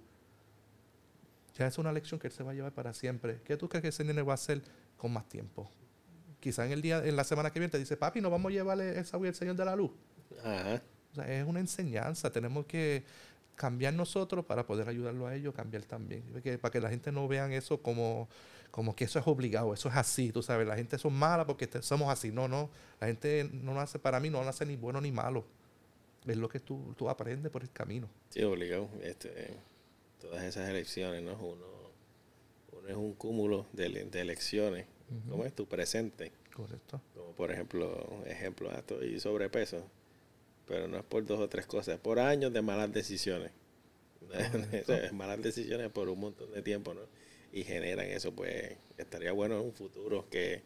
ya 1.58 1.68
es 1.68 1.78
una 1.78 1.92
lección 1.92 2.20
que 2.20 2.28
él 2.28 2.34
se 2.34 2.44
va 2.44 2.52
a 2.52 2.54
llevar 2.54 2.74
para 2.74 2.94
siempre. 2.94 3.42
¿Qué 3.46 3.56
tú 3.58 3.70
crees 3.70 3.82
que 3.82 3.88
ese 3.90 4.04
nene 4.04 4.22
va 4.22 4.34
a 4.34 4.36
hacer 4.36 4.62
con 4.98 5.14
más 5.14 5.28
tiempo? 5.30 5.70
Quizá 6.40 6.66
en 6.66 6.74
el 6.74 6.82
día, 6.82 7.06
en 7.06 7.16
la 7.16 7.24
semana 7.24 7.52
que 7.52 7.60
viene 7.60 7.72
te 7.72 7.80
dice, 7.80 7.96
papi, 7.96 8.20
¿no 8.20 8.30
vamos 8.30 8.50
a 8.50 8.54
llevarle 8.54 8.98
el 8.98 9.06
sándwich 9.06 9.30
al 9.30 9.36
Señor 9.36 9.56
de 9.56 9.66
la 9.66 9.76
Luz? 9.76 9.92
O 11.12 11.16
sea, 11.16 11.32
es 11.32 11.46
una 11.46 11.60
enseñanza. 11.60 12.32
Tenemos 12.32 12.66
que 12.66 13.04
cambiar 13.56 13.94
nosotros 13.94 14.44
para 14.44 14.66
poder 14.66 14.90
ayudarlo 14.90 15.28
a 15.28 15.36
ellos, 15.36 15.54
cambiar 15.54 15.84
también. 15.84 16.24
para 16.60 16.72
que 16.72 16.82
la 16.82 16.90
gente 16.90 17.12
no 17.12 17.28
vean 17.28 17.54
eso 17.54 17.82
como 17.82 18.28
como 18.74 18.96
que 18.96 19.04
eso 19.04 19.20
es 19.20 19.28
obligado, 19.28 19.72
eso 19.72 19.88
es 19.88 19.96
así, 19.96 20.32
tú 20.32 20.42
sabes, 20.42 20.66
la 20.66 20.76
gente 20.76 20.98
son 20.98 21.14
mala 21.14 21.46
porque 21.46 21.70
somos 21.84 22.10
así. 22.10 22.32
No, 22.32 22.48
no, 22.48 22.72
la 23.00 23.06
gente 23.06 23.48
no 23.54 23.76
nace, 23.76 24.00
para 24.00 24.20
mí 24.20 24.32
no 24.32 24.44
nace 24.44 24.66
ni 24.66 24.76
bueno 24.76 25.00
ni 25.00 25.12
malo. 25.12 25.46
Es 26.26 26.38
lo 26.38 26.50
que 26.50 26.60
tú, 26.60 26.96
tú 26.98 27.08
aprendes 27.08 27.52
por 27.52 27.62
el 27.62 27.70
camino. 27.70 28.10
Sí, 28.30 28.42
obligado. 28.42 28.90
Este, 29.04 29.58
todas 30.20 30.44
esas 30.44 30.68
elecciones, 30.68 31.22
¿no? 31.22 31.34
Uno, 31.34 31.68
uno 32.72 32.90
es 32.90 32.96
un 32.96 33.14
cúmulo 33.14 33.68
de, 33.74 34.06
de 34.06 34.22
elecciones. 34.22 34.88
¿Cómo 35.30 35.46
es 35.46 35.54
tu 35.54 35.68
presente? 35.68 36.32
Correcto. 36.56 37.00
Como 37.14 37.32
por 37.34 37.52
ejemplo, 37.52 38.24
ejemplo, 38.26 38.72
estoy 38.72 39.20
sobrepeso, 39.20 39.84
pero 40.66 40.88
no 40.88 40.98
es 40.98 41.04
por 41.04 41.24
dos 41.28 41.40
o 41.40 41.48
tres 41.48 41.68
cosas, 41.68 41.94
es 41.94 42.02
por 42.02 42.18
años 42.18 42.52
de 42.52 42.64
malas 42.64 42.92
decisiones. 42.92 43.52
malas 45.14 45.44
decisiones 45.44 45.92
por 45.92 46.10
un 46.10 46.20
montón 46.20 46.52
de 46.52 46.64
tiempo, 46.64 46.96
¿no? 46.96 47.02
Y 47.54 47.64
generan 47.64 48.08
eso, 48.08 48.34
pues 48.34 48.76
estaría 48.98 49.32
bueno 49.32 49.60
en 49.60 49.66
un 49.68 49.74
futuro 49.74 50.28
que, 50.30 50.64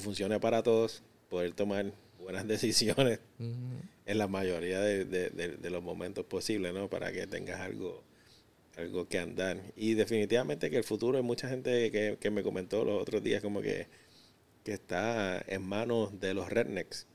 funcione 0.00 0.40
para 0.40 0.62
todos, 0.62 1.02
poder 1.28 1.52
tomar 1.52 1.92
buenas 2.18 2.48
decisiones 2.48 3.20
en 3.38 4.18
la 4.18 4.26
mayoría 4.26 4.80
de, 4.80 5.70
los 5.70 5.82
momentos 5.82 6.24
posibles, 6.24 6.72
¿no? 6.72 6.88
Para 6.88 7.12
que 7.12 7.26
tengas 7.26 7.60
algo 7.60 8.02
algo 8.76 9.06
que 9.08 9.18
andar. 9.18 9.60
Y 9.76 9.92
definitivamente 9.92 10.70
que 10.70 10.78
el 10.78 10.84
futuro 10.84 11.18
hay 11.18 11.24
mucha 11.24 11.48
gente 11.48 11.90
que, 11.90 12.30
me 12.30 12.42
comentó 12.42 12.84
los 12.84 13.02
otros 13.02 13.22
días 13.22 13.42
como 13.42 13.60
que, 13.60 13.88
que 14.64 14.72
está 14.72 15.44
en 15.46 15.62
manos 15.62 16.18
de 16.18 16.32
los 16.32 16.48
rednecks. 16.48 17.06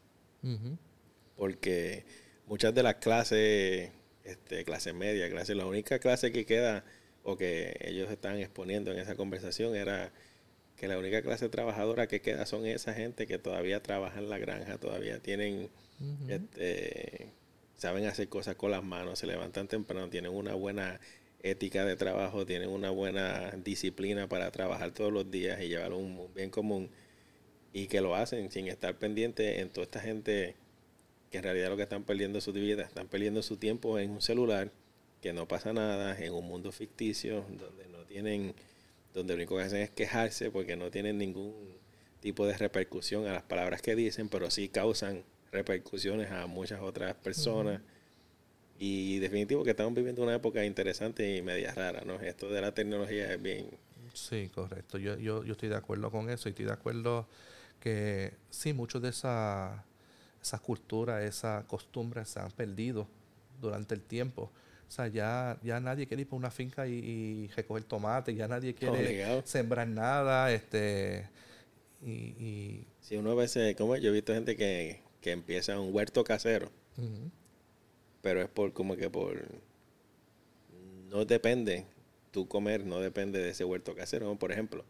Porque 1.36 2.06
muchas 2.46 2.76
de 2.76 2.84
las 2.84 2.96
clases, 2.96 3.90
este, 4.24 4.64
clase 4.64 4.94
media, 4.94 5.28
clase, 5.32 5.56
la 5.56 5.66
única 5.66 5.98
clase 5.98 6.32
que 6.32 6.46
queda 6.46 6.86
o 7.26 7.36
que 7.38 7.76
ellos 7.82 8.10
están 8.12 8.38
exponiendo 8.38 8.92
en 8.92 9.00
esa 9.00 9.16
conversación 9.16 9.76
era 9.76 10.14
que 10.78 10.88
la 10.88 10.98
única 10.98 11.22
clase 11.22 11.50
trabajadora 11.50 12.08
que 12.08 12.22
queda 12.22 12.46
son 12.46 12.66
esa 12.66 12.94
gente 12.94 13.26
que 13.26 13.40
todavía 13.40 13.82
trabaja 13.82 14.20
en 14.20 14.30
la 14.30 14.38
granja, 14.38 14.78
todavía 14.78 15.20
tienen, 15.20 15.70
este, 16.28 17.32
saben 17.78 18.06
hacer 18.06 18.30
cosas 18.30 18.56
con 18.56 18.72
las 18.72 18.84
manos, 18.84 19.20
se 19.20 19.26
levantan 19.26 19.68
temprano, 19.68 20.10
tienen 20.10 20.32
una 20.32 20.54
buena 20.54 21.00
ética 21.42 21.84
de 21.84 21.96
trabajo, 21.96 22.46
tienen 22.46 22.70
una 22.70 22.92
buena 22.92 23.52
disciplina 23.64 24.30
para 24.30 24.52
trabajar 24.52 24.92
todos 24.92 25.12
los 25.12 25.32
días 25.32 25.60
y 25.62 25.68
llevar 25.68 25.94
un 25.94 26.30
bien 26.36 26.52
común 26.52 26.90
y 27.74 27.88
que 27.88 28.02
lo 28.02 28.16
hacen 28.16 28.52
sin 28.52 28.68
estar 28.68 28.98
pendiente 28.98 29.62
en 29.62 29.70
toda 29.70 29.86
esta 29.86 30.00
gente 30.00 30.56
que 31.32 31.40
en 31.40 31.44
realidad 31.44 31.70
lo 31.70 31.78
que 31.78 31.84
están 31.84 32.04
perdiendo 32.04 32.38
es 32.38 32.44
su 32.44 32.54
vida, 32.54 32.84
están 32.84 33.08
perdiendo 33.08 33.42
su 33.42 33.58
tiempo 33.58 33.98
en 33.98 34.12
un 34.12 34.22
celular 34.22 34.72
que 35.22 35.34
no 35.34 35.48
pasa 35.48 35.74
nada 35.74 36.18
en 36.20 36.34
un 36.34 36.48
mundo 36.48 36.72
ficticio 36.72 37.46
donde 37.50 37.88
no 37.88 38.06
tienen, 38.06 38.54
donde 39.14 39.34
lo 39.34 39.38
único 39.38 39.58
que 39.58 39.64
hacen 39.64 39.82
es 39.82 39.90
quejarse 39.90 40.52
porque 40.52 40.76
no 40.76 40.92
tienen 40.92 41.18
ningún 41.18 41.78
tipo 42.20 42.46
de 42.48 42.58
repercusión 42.58 43.28
a 43.28 43.34
las 43.34 43.44
palabras 43.44 43.82
que 43.82 43.96
dicen, 43.96 44.30
pero 44.30 44.50
sí 44.50 44.70
causan 44.70 45.24
repercusiones 45.52 46.32
a 46.32 46.48
muchas 46.48 46.82
otras 46.82 47.16
personas. 47.16 47.82
Y 48.78 49.20
definitivo 49.20 49.64
que 49.64 49.70
estamos 49.70 49.94
viviendo 49.94 50.22
una 50.22 50.36
época 50.36 50.66
interesante 50.66 51.38
y 51.38 51.42
media 51.42 51.74
rara, 51.74 52.04
¿no? 52.06 52.16
Esto 52.16 52.50
de 52.50 52.62
la 52.62 52.74
tecnología 52.74 53.32
es 53.32 53.42
bien... 53.42 53.70
Sí, 54.14 54.50
correcto. 54.54 54.98
Yo, 54.98 55.18
yo, 55.18 55.44
yo 55.44 55.54
estoy 55.54 55.70
de 55.70 55.76
acuerdo 55.76 56.12
con 56.12 56.30
eso 56.30 56.50
y 56.50 56.52
estoy 56.52 56.66
de 56.66 56.74
acuerdo 56.74 57.28
que 57.80 58.34
sí, 58.50 58.74
muchos 58.74 59.02
de 59.02 59.10
esa, 59.10 59.86
esas 60.42 60.62
culturas, 60.62 61.24
esas 61.24 61.64
costumbres 61.66 62.30
se 62.30 62.40
han 62.40 62.52
perdido 62.52 63.08
durante 63.62 63.96
el 63.96 64.02
tiempo. 64.02 64.52
O 64.88 64.92
sea, 64.92 65.08
ya, 65.08 65.58
ya 65.64 65.80
nadie 65.80 66.08
quiere 66.08 66.22
ir 66.22 66.28
para 66.28 66.38
una 66.38 66.52
finca 66.52 66.88
y, 66.88 67.48
recoger 67.56 67.84
tomate, 67.84 68.36
ya 68.36 68.48
nadie 68.48 68.74
quiere 68.74 69.42
sembrar 69.46 69.88
nada, 69.88 70.52
este 70.52 71.28
y, 72.02 72.12
y 72.12 72.88
si 73.02 73.18
uno 73.18 73.32
a 73.32 73.36
veces, 73.36 73.76
como 73.76 73.96
yo 73.96 74.10
he 74.10 74.14
visto 74.14 74.34
gente 74.34 74.56
que, 74.56 75.00
que 75.22 75.32
empieza 75.32 75.80
un 75.80 75.94
huerto 75.94 76.24
casero, 76.24 76.72
pero 78.22 78.42
es 78.42 78.48
por 78.48 78.74
como 78.74 78.96
que 78.96 79.10
por 79.10 79.44
no 81.10 81.26
depende 81.26 81.86
tu 82.32 82.48
comer, 82.48 82.86
no 82.86 83.00
depende 83.00 83.40
de 83.40 83.50
ese 83.50 83.64
huerto 83.64 83.96
casero. 83.96 84.36
Por 84.36 84.52
ejemplo, 84.52 84.84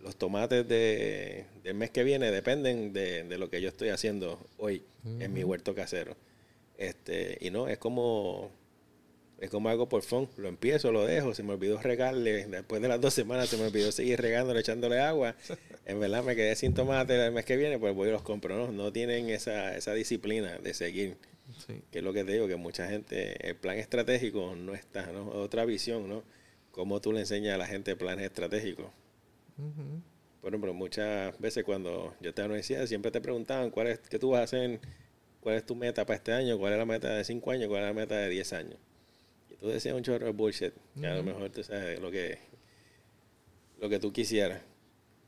los 0.00 0.16
tomates 0.16 0.66
de, 0.66 1.46
del 1.62 1.74
mes 1.74 1.90
que 1.90 2.02
viene 2.02 2.30
dependen 2.30 2.92
de, 2.92 3.24
de, 3.24 3.38
lo 3.38 3.48
que 3.48 3.60
yo 3.60 3.68
estoy 3.68 3.90
haciendo 3.90 4.40
hoy 4.58 4.82
en 5.04 5.32
mi 5.32 5.44
huerto 5.44 5.74
casero. 5.74 6.16
Este, 6.78 7.38
y 7.40 7.50
no, 7.50 7.68
es 7.68 7.78
como 7.78 8.50
es 9.40 9.48
como 9.48 9.70
algo 9.70 9.88
por 9.88 10.02
fun. 10.02 10.28
Lo 10.36 10.48
empiezo, 10.48 10.92
lo 10.92 11.06
dejo, 11.06 11.34
se 11.34 11.42
me 11.42 11.54
olvidó 11.54 11.80
regarle. 11.80 12.46
Después 12.46 12.82
de 12.82 12.88
las 12.88 13.00
dos 13.00 13.14
semanas 13.14 13.48
se 13.48 13.56
me 13.56 13.64
olvidó 13.64 13.90
seguir 13.90 14.20
regándole, 14.20 14.60
echándole 14.60 15.00
agua. 15.00 15.34
En 15.86 15.98
verdad 15.98 16.22
me 16.22 16.36
quedé 16.36 16.54
sin 16.56 16.74
tomate 16.74 17.24
el 17.24 17.32
mes 17.32 17.46
que 17.46 17.56
viene, 17.56 17.78
pues 17.78 17.94
voy 17.94 18.08
y 18.08 18.12
los 18.12 18.22
compro. 18.22 18.54
No, 18.54 18.70
no 18.70 18.92
tienen 18.92 19.30
esa, 19.30 19.76
esa 19.76 19.94
disciplina 19.94 20.58
de 20.58 20.74
seguir. 20.74 21.16
Que 21.90 21.98
es 21.98 22.04
lo 22.04 22.12
que 22.12 22.22
te 22.22 22.32
digo, 22.32 22.46
que 22.46 22.56
mucha 22.56 22.88
gente, 22.88 23.48
el 23.48 23.56
plan 23.56 23.78
estratégico 23.78 24.54
no 24.54 24.74
está, 24.74 25.06
¿no? 25.06 25.28
Otra 25.30 25.64
visión, 25.64 26.08
¿no? 26.08 26.22
Cómo 26.70 27.00
tú 27.00 27.12
le 27.12 27.20
enseñas 27.20 27.54
a 27.54 27.58
la 27.58 27.66
gente 27.66 27.96
planes 27.96 28.26
estratégicos. 28.26 28.86
Bueno, 30.42 30.60
pero 30.60 30.72
muchas 30.74 31.36
veces 31.38 31.64
cuando 31.64 32.14
yo 32.20 32.30
estaba 32.30 32.44
en 32.44 32.50
la 32.50 32.54
universidad 32.54 32.86
siempre 32.86 33.10
te 33.10 33.20
preguntaban 33.20 33.70
cuál 33.70 33.88
es, 33.88 33.98
qué 34.00 34.18
tú 34.18 34.30
vas 34.30 34.40
a 34.40 34.44
hacer, 34.44 34.80
cuál 35.40 35.56
es 35.56 35.66
tu 35.66 35.74
meta 35.74 36.06
para 36.06 36.16
este 36.16 36.32
año, 36.32 36.58
cuál 36.58 36.74
es 36.74 36.78
la 36.78 36.86
meta 36.86 37.08
de 37.14 37.24
cinco 37.24 37.50
años, 37.50 37.68
cuál 37.68 37.82
es 37.82 37.88
la 37.88 37.94
meta 37.94 38.16
de 38.16 38.28
10 38.28 38.52
años 38.52 38.78
tú 39.60 39.68
decías 39.68 39.94
un 39.94 40.02
chorro 40.02 40.26
de 40.26 40.32
bullshit, 40.32 40.72
que 40.98 41.06
a 41.06 41.14
lo 41.14 41.22
mejor 41.22 41.50
tú 41.50 41.62
sabes 41.62 42.00
lo 42.00 42.10
que, 42.10 42.38
lo 43.80 43.88
que 43.88 43.98
tú 43.98 44.12
quisieras, 44.12 44.62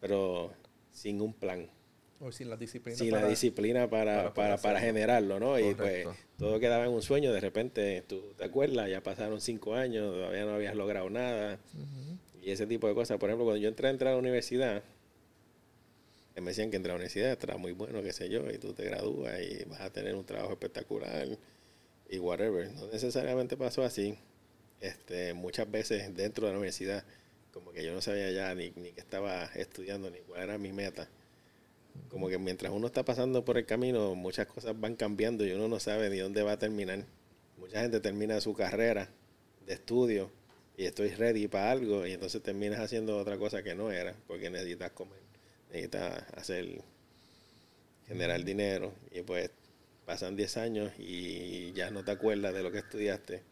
pero 0.00 0.52
sin 0.90 1.20
un 1.20 1.34
plan. 1.34 1.68
O 2.20 2.30
sin 2.30 2.48
la 2.48 2.56
disciplina. 2.56 2.96
Sin 2.96 3.10
la 3.10 3.26
disciplina 3.26 3.90
para, 3.90 4.32
para, 4.32 4.56
para, 4.56 4.80
generarlo, 4.80 5.40
¿no? 5.40 5.58
Y 5.58 5.74
pues 5.74 6.06
todo 6.38 6.58
quedaba 6.60 6.84
en 6.84 6.92
un 6.92 7.02
sueño, 7.02 7.32
de 7.32 7.40
repente 7.40 8.02
tú 8.06 8.32
te 8.36 8.44
acuerdas, 8.44 8.88
ya 8.88 9.02
pasaron 9.02 9.40
cinco 9.40 9.74
años, 9.74 10.14
todavía 10.14 10.44
no 10.44 10.54
habías 10.54 10.76
logrado 10.76 11.10
nada. 11.10 11.58
Y 12.40 12.50
ese 12.50 12.66
tipo 12.66 12.88
de 12.88 12.94
cosas. 12.94 13.18
Por 13.18 13.28
ejemplo, 13.28 13.44
cuando 13.44 13.60
yo 13.60 13.68
entré 13.68 13.88
a 13.88 13.90
entrar 13.90 14.10
a 14.10 14.14
la 14.14 14.20
universidad, 14.20 14.82
me 16.36 16.42
decían 16.42 16.70
que 16.70 16.76
entrar 16.76 16.92
a 16.92 16.94
la 16.94 17.02
universidad 17.02 17.32
estará 17.32 17.56
muy 17.56 17.72
bueno, 17.72 18.02
qué 18.02 18.12
sé 18.12 18.28
yo, 18.28 18.48
y 18.50 18.58
tú 18.58 18.72
te 18.72 18.84
gradúas 18.84 19.40
y 19.40 19.64
vas 19.64 19.80
a 19.80 19.92
tener 19.92 20.14
un 20.14 20.24
trabajo 20.24 20.52
espectacular 20.52 21.26
y 22.09 22.18
whatever. 22.18 22.70
No 22.72 22.86
necesariamente 22.88 23.57
pasó 23.57 23.82
así. 23.82 24.18
Este, 24.80 25.32
muchas 25.34 25.70
veces 25.70 26.14
dentro 26.14 26.46
de 26.46 26.53
la 26.53 26.59
universidad, 26.59 27.05
como 27.53 27.72
que 27.72 27.84
yo 27.84 27.92
no 27.94 28.00
sabía 28.00 28.30
ya 28.32 28.55
ni, 28.55 28.70
ni 28.70 28.92
qué 28.92 29.00
estaba 29.00 29.44
estudiando, 29.55 30.11
ni 30.11 30.18
cuál 30.20 30.42
era 30.42 30.59
mi 30.59 30.72
meta. 30.72 31.09
Como 32.09 32.28
que 32.28 32.38
mientras 32.38 32.72
uno 32.72 32.86
está 32.86 33.05
pasando 33.05 33.44
por 33.44 33.59
el 33.59 33.66
camino, 33.66 34.14
muchas 34.14 34.46
cosas 34.46 34.78
van 34.78 34.96
cambiando 34.96 35.46
y 35.46 35.53
uno 35.53 35.68
no 35.68 35.78
sabe 35.78 36.11
ni 36.11 36.18
dónde 36.18 36.42
va 36.42 36.53
a 36.53 36.59
terminar. 36.59 37.05
Mucha 37.59 37.82
gente 37.82 38.00
termina 38.00 38.40
su 38.40 38.55
carrera 38.55 39.09
de 39.66 39.74
estudio 39.74 40.30
y 40.76 40.86
estoy 40.86 41.11
ready 41.11 41.48
para 41.48 41.70
algo 41.70 42.07
y 42.07 42.12
entonces 42.12 42.42
terminas 42.42 42.80
haciendo 42.80 43.18
otra 43.18 43.38
cosa 43.38 43.62
que 43.62 43.74
no 43.74 43.92
era 43.92 44.14
porque 44.26 44.50
necesitas 44.50 44.90
comer, 44.92 45.20
necesitas 45.68 46.24
hacer, 46.34 46.82
generar 48.07 48.42
dinero 48.44 48.92
y 49.12 49.22
pues 49.22 49.50
pasan 50.05 50.36
10 50.36 50.57
años 50.57 50.92
y 50.98 51.72
ya 51.72 51.90
no 51.90 52.05
te 52.05 52.11
acuerdas 52.11 52.55
de 52.55 52.62
lo 52.62 52.70
que 52.70 52.78
estudiaste. 52.78 53.42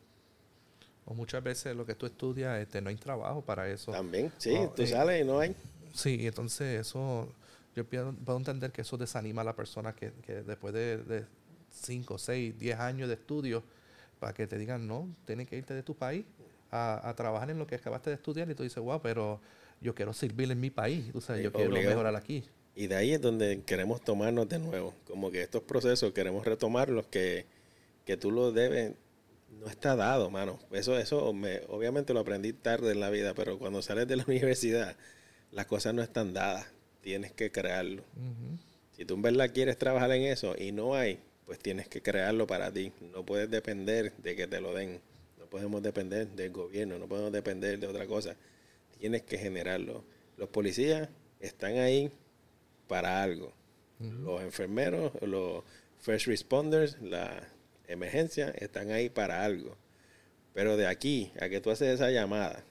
O 1.06 1.14
muchas 1.14 1.42
veces 1.42 1.74
lo 1.74 1.86
que 1.86 1.94
tú 1.94 2.06
estudias, 2.06 2.60
este, 2.60 2.80
no 2.80 2.90
hay 2.90 2.96
trabajo 2.96 3.42
para 3.42 3.68
eso. 3.68 3.92
También, 3.92 4.32
sí, 4.38 4.56
tú 4.76 4.82
eh, 4.82 4.86
sales 4.86 5.22
y 5.22 5.24
no 5.24 5.40
hay. 5.40 5.56
Sí, 5.94 6.26
entonces 6.26 6.80
eso, 6.80 7.32
yo 7.74 7.84
puedo 7.84 8.36
entender 8.36 8.70
que 8.70 8.82
eso 8.82 8.96
desanima 8.96 9.42
a 9.42 9.44
la 9.44 9.56
persona 9.56 9.94
que, 9.94 10.12
que 10.24 10.42
después 10.42 10.72
de 10.72 11.24
5, 11.70 12.18
6, 12.18 12.58
10 12.58 12.78
años 12.78 13.08
de 13.08 13.14
estudio, 13.14 13.64
para 14.18 14.32
que 14.34 14.46
te 14.46 14.58
digan, 14.58 14.86
no, 14.86 15.08
tienes 15.24 15.48
que 15.48 15.56
irte 15.56 15.74
de 15.74 15.82
tu 15.82 15.96
país 15.96 16.24
a, 16.70 17.08
a, 17.08 17.14
trabajar 17.14 17.50
en 17.50 17.58
lo 17.58 17.66
que 17.66 17.76
acabaste 17.76 18.10
de 18.10 18.16
estudiar 18.16 18.48
y 18.50 18.54
tú 18.54 18.62
dices, 18.62 18.82
wow, 18.82 19.00
pero 19.00 19.40
yo 19.80 19.94
quiero 19.94 20.12
servir 20.12 20.50
en 20.50 20.60
mi 20.60 20.70
país, 20.70 21.06
o 21.14 21.20
sea, 21.20 21.38
yo 21.38 21.52
quiero 21.52 21.70
mejorar 21.70 22.14
aquí. 22.14 22.44
Y 22.80 22.86
de 22.86 22.96
ahí 22.96 23.12
es 23.12 23.20
donde 23.20 23.60
queremos 23.66 24.00
tomarnos 24.00 24.48
de 24.48 24.58
nuevo. 24.58 24.94
Como 25.06 25.30
que 25.30 25.42
estos 25.42 25.62
procesos 25.62 26.14
queremos 26.14 26.46
retomarlos, 26.46 27.04
que, 27.08 27.44
que 28.06 28.16
tú 28.16 28.30
lo 28.30 28.52
debes, 28.52 28.94
no 29.50 29.66
está 29.66 29.96
dado, 29.96 30.30
mano. 30.30 30.58
Eso, 30.72 30.98
eso 30.98 31.30
me, 31.34 31.60
obviamente 31.68 32.14
lo 32.14 32.20
aprendí 32.20 32.54
tarde 32.54 32.92
en 32.92 33.00
la 33.00 33.10
vida, 33.10 33.34
pero 33.34 33.58
cuando 33.58 33.82
sales 33.82 34.08
de 34.08 34.16
la 34.16 34.24
universidad, 34.26 34.96
las 35.52 35.66
cosas 35.66 35.92
no 35.92 36.02
están 36.02 36.32
dadas. 36.32 36.68
Tienes 37.02 37.32
que 37.32 37.52
crearlo. 37.52 38.02
Si 38.92 39.04
tú 39.04 39.12
en 39.12 39.20
verdad 39.20 39.50
quieres 39.52 39.76
trabajar 39.76 40.10
en 40.12 40.22
eso 40.22 40.54
y 40.58 40.72
no 40.72 40.94
hay, 40.94 41.18
pues 41.44 41.58
tienes 41.58 41.86
que 41.86 42.00
crearlo 42.00 42.46
para 42.46 42.72
ti. 42.72 42.92
No 43.12 43.26
puedes 43.26 43.50
depender 43.50 44.14
de 44.16 44.36
que 44.36 44.46
te 44.46 44.58
lo 44.58 44.72
den. 44.72 45.02
No 45.38 45.44
podemos 45.50 45.82
depender 45.82 46.28
del 46.28 46.50
gobierno, 46.50 46.98
no 46.98 47.06
podemos 47.08 47.30
depender 47.30 47.78
de 47.78 47.86
otra 47.88 48.06
cosa. 48.06 48.36
Tienes 48.98 49.20
que 49.20 49.36
generarlo. 49.36 50.02
Los 50.38 50.48
policías 50.48 51.10
están 51.40 51.76
ahí 51.76 52.10
para 52.90 53.22
algo. 53.22 53.52
Los 54.00 54.42
enfermeros, 54.42 55.12
los 55.22 55.62
first 56.00 56.26
responders, 56.26 57.00
la 57.00 57.46
emergencia, 57.86 58.50
están 58.58 58.90
ahí 58.90 59.08
para 59.08 59.44
algo. 59.44 59.76
Pero 60.54 60.76
de 60.76 60.88
aquí 60.88 61.30
a 61.40 61.48
que 61.48 61.60
tú 61.60 61.70
haces 61.70 61.94
esa 61.94 62.10
llamada 62.10 62.64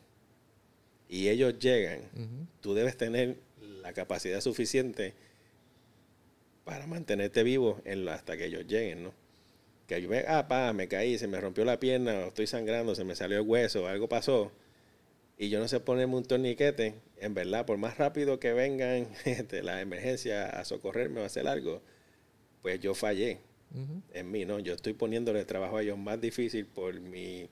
y 1.07 1.29
ellos 1.29 1.57
llegan, 1.57 2.01
tú 2.59 2.73
debes 2.73 2.97
tener 2.97 3.37
la 3.81 3.93
capacidad 3.93 4.41
suficiente 4.41 5.13
para 6.65 6.85
mantenerte 6.85 7.43
vivo 7.43 7.79
en 7.85 8.07
hasta 8.09 8.35
que 8.35 8.47
ellos 8.47 8.67
lleguen, 8.67 9.03
¿no? 9.03 9.13
Que 9.87 10.01
yo 10.01 10.09
me, 10.09 10.25
ah, 10.27 10.47
pa, 10.49 10.73
me 10.73 10.89
caí, 10.89 11.17
se 11.17 11.27
me 11.27 11.39
rompió 11.39 11.63
la 11.63 11.79
pierna, 11.79 12.25
estoy 12.25 12.45
sangrando, 12.45 12.93
se 12.93 13.05
me 13.05 13.15
salió 13.15 13.37
el 13.37 13.47
hueso, 13.47 13.87
algo 13.87 14.09
pasó 14.09 14.51
y 15.41 15.47
yo 15.47 15.61
no 15.61 15.69
sé 15.69 15.79
ponerme 15.79 16.17
un 16.17 16.25
torniquete, 16.25 16.95
en 17.15 17.33
verdad, 17.33 17.65
por 17.65 17.77
más 17.77 17.97
rápido 17.97 18.41
que 18.41 18.51
vengan 18.51 19.07
este, 19.25 19.63
las 19.63 19.81
emergencias 19.81 20.53
a 20.53 20.65
socorrerme 20.65 21.21
o 21.21 21.23
a 21.23 21.27
hacer 21.27 21.47
algo, 21.47 21.81
pues 22.61 22.81
yo 22.81 22.93
fallé 22.93 23.39
en 24.13 24.31
mí, 24.31 24.43
¿no? 24.43 24.59
Yo 24.59 24.73
estoy 24.73 24.93
poniéndole 24.93 25.39
el 25.39 25.45
trabajo 25.45 25.77
a 25.77 25.81
ellos 25.81 25.97
más 25.97 26.19
difícil 26.19 26.65
por 26.65 26.99
mi, 26.99 27.47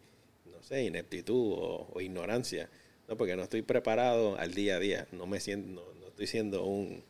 no 0.51 0.61
sé, 0.63 0.83
ineptitud 0.83 1.53
o, 1.55 2.01
ignorancia, 2.01 2.69
¿no? 3.07 3.15
Porque 3.15 3.37
no 3.37 3.43
estoy 3.43 3.61
preparado 3.61 4.37
al 4.37 4.53
día 4.53 4.75
a 4.75 4.79
día, 4.79 5.07
no 5.13 5.25
me 5.25 5.39
siento, 5.39 5.81
no, 6.01 6.07
estoy 6.09 6.27
siendo 6.27 6.65
un, 6.65 7.03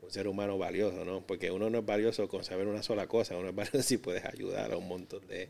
un, 0.00 0.10
ser 0.12 0.28
humano 0.28 0.58
valioso, 0.58 1.04
¿no? 1.04 1.26
Porque 1.26 1.50
uno 1.50 1.70
no 1.70 1.78
es 1.78 1.86
valioso 1.86 2.28
con 2.28 2.44
saber 2.44 2.68
una 2.68 2.84
sola 2.84 3.08
cosa, 3.08 3.36
uno 3.36 3.48
es 3.48 3.54
valioso 3.56 3.82
si 3.82 3.96
puedes 3.96 4.24
ayudar 4.24 4.74
a 4.74 4.76
un 4.76 4.86
montón 4.86 5.26
de, 5.26 5.48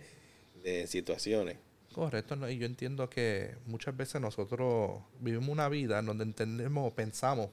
de 0.62 0.86
situaciones. 0.86 1.58
Correcto, 1.94 2.50
y 2.50 2.58
yo 2.58 2.66
entiendo 2.66 3.08
que 3.08 3.54
muchas 3.66 3.96
veces 3.96 4.20
nosotros 4.20 5.00
vivimos 5.20 5.48
una 5.48 5.68
vida 5.68 6.00
en 6.00 6.06
donde 6.06 6.24
entendemos 6.24 6.90
o 6.90 6.92
pensamos 6.92 7.50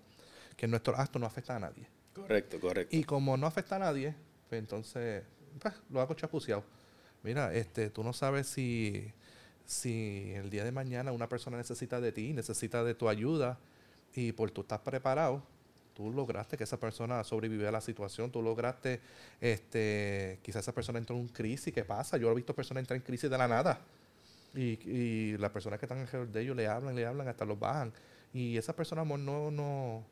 que 0.58 0.68
nuestro 0.68 0.98
acto 0.98 1.20
no 1.20 1.28
afecta 1.28 1.56
a 1.56 1.60
nadie. 1.60 1.86
Correcto, 2.16 2.60
correcto. 2.60 2.96
Y 2.96 3.04
como 3.04 3.38
no 3.38 3.46
afecta 3.46 3.76
a 3.76 3.80
nadie, 3.80 4.16
pues 4.50 4.58
entonces 4.58 5.24
pues, 5.60 5.76
lo 5.92 6.02
hago 6.02 6.16
chapuceado. 6.16 6.64
Mira, 7.22 7.54
este, 7.54 7.92
tú 7.92 8.04
no 8.04 8.14
sabes 8.14 8.48
si, 8.48 9.14
si 9.64 10.32
el 10.34 10.50
día 10.50 10.64
de 10.64 10.72
mañana 10.72 11.12
una 11.12 11.30
persona 11.30 11.58
necesita 11.58 12.02
de 12.02 12.12
ti, 12.12 12.34
necesita 12.34 12.84
de 12.84 12.96
tu 12.96 13.10
ayuda, 13.10 13.60
y 14.16 14.32
por 14.32 14.50
tú 14.50 14.62
estás 14.62 14.80
preparado, 14.80 15.44
tú 15.94 16.12
lograste 16.12 16.58
que 16.58 16.64
esa 16.64 16.80
persona 16.80 17.24
sobreviviera 17.24 17.70
a 17.70 17.74
la 17.74 17.82
situación, 17.82 18.32
tú 18.32 18.42
lograste, 18.42 19.02
este, 19.40 20.40
quizás 20.42 20.64
esa 20.64 20.74
persona 20.74 20.98
entró 20.98 21.16
en 21.16 21.28
crisis, 21.28 21.72
¿qué 21.72 21.86
pasa? 21.86 22.18
Yo 22.18 22.32
he 22.32 22.34
visto 22.34 22.56
personas 22.56 22.82
entrar 22.82 22.98
en 22.98 23.04
crisis 23.04 23.30
de 23.30 23.38
la 23.38 23.48
nada 23.48 23.80
y, 24.54 25.38
las 25.38 25.52
personas 25.52 25.80
que 25.80 25.86
están 25.86 26.00
alrededor 26.00 26.30
de 26.30 26.42
ellos 26.42 26.56
le 26.56 26.68
hablan, 26.68 26.96
le 26.96 27.06
hablan, 27.06 27.28
hasta 27.28 27.46
los 27.46 27.60
bajan. 27.60 27.94
Y 28.34 28.58
esa 28.58 28.76
persona 28.76 29.04
no, 29.04 29.52
no 29.52 30.06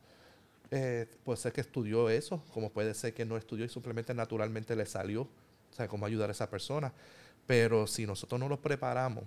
eh, 0.71 1.07
puede 1.23 1.37
ser 1.37 1.53
que 1.53 1.61
estudió 1.61 2.09
eso, 2.09 2.43
como 2.53 2.69
puede 2.71 2.93
ser 2.93 3.13
que 3.13 3.25
no 3.25 3.37
estudió 3.37 3.65
y 3.65 3.69
simplemente 3.69 4.13
naturalmente 4.13 4.75
le 4.75 4.85
salió, 4.85 5.23
o 5.23 5.73
sea, 5.75 5.87
cómo 5.87 6.05
ayudar 6.05 6.29
a 6.29 6.31
esa 6.33 6.49
persona. 6.49 6.93
Pero 7.47 7.87
si 7.87 8.05
nosotros 8.05 8.39
no 8.39 8.47
los 8.49 8.59
preparamos 8.59 9.23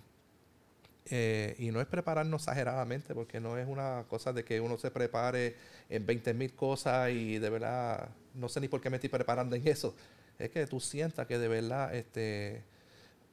Eh, 1.10 1.56
y 1.58 1.70
no 1.72 1.80
es 1.80 1.86
prepararnos 1.88 2.42
exageradamente, 2.42 3.14
porque 3.14 3.40
no 3.40 3.58
es 3.58 3.66
una 3.66 4.04
cosa 4.08 4.32
de 4.32 4.44
que 4.44 4.60
uno 4.60 4.78
se 4.78 4.90
prepare 4.90 5.56
en 5.88 6.06
20 6.06 6.32
mil 6.34 6.54
cosas 6.54 7.10
y 7.10 7.38
de 7.38 7.50
verdad, 7.50 8.08
no 8.34 8.48
sé 8.48 8.60
ni 8.60 8.68
por 8.68 8.80
qué 8.80 8.88
me 8.88 8.96
estoy 8.96 9.10
preparando 9.10 9.56
en 9.56 9.66
eso. 9.66 9.94
Es 10.38 10.50
que 10.50 10.66
tú 10.66 10.80
sientas 10.80 11.26
que 11.26 11.38
de 11.38 11.48
verdad, 11.48 11.94
este, 11.94 12.62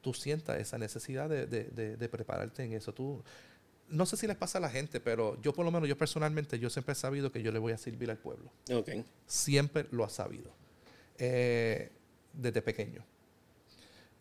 tú 0.00 0.14
sientas 0.14 0.58
esa 0.58 0.78
necesidad 0.78 1.28
de, 1.28 1.46
de, 1.46 1.96
de, 1.96 2.08
prepararte 2.08 2.64
en 2.64 2.72
eso. 2.72 2.92
Tú, 2.92 3.22
no 3.88 4.06
sé 4.06 4.16
si 4.16 4.26
les 4.26 4.36
pasa 4.36 4.58
a 4.58 4.60
la 4.60 4.70
gente, 4.70 5.00
pero 5.00 5.40
yo 5.42 5.52
por 5.52 5.64
lo 5.64 5.70
menos, 5.70 5.88
yo 5.88 5.96
personalmente, 5.96 6.58
yo 6.58 6.70
siempre 6.70 6.92
he 6.92 6.96
sabido 6.96 7.30
que 7.30 7.42
yo 7.42 7.52
le 7.52 7.58
voy 7.58 7.72
a 7.72 7.78
servir 7.78 8.10
al 8.10 8.18
pueblo. 8.18 8.50
Okay. 8.72 9.04
Siempre 9.26 9.86
lo 9.90 10.04
ha 10.04 10.08
sabido. 10.08 10.52
Eh, 11.18 11.90
desde 12.32 12.62
pequeño. 12.62 13.04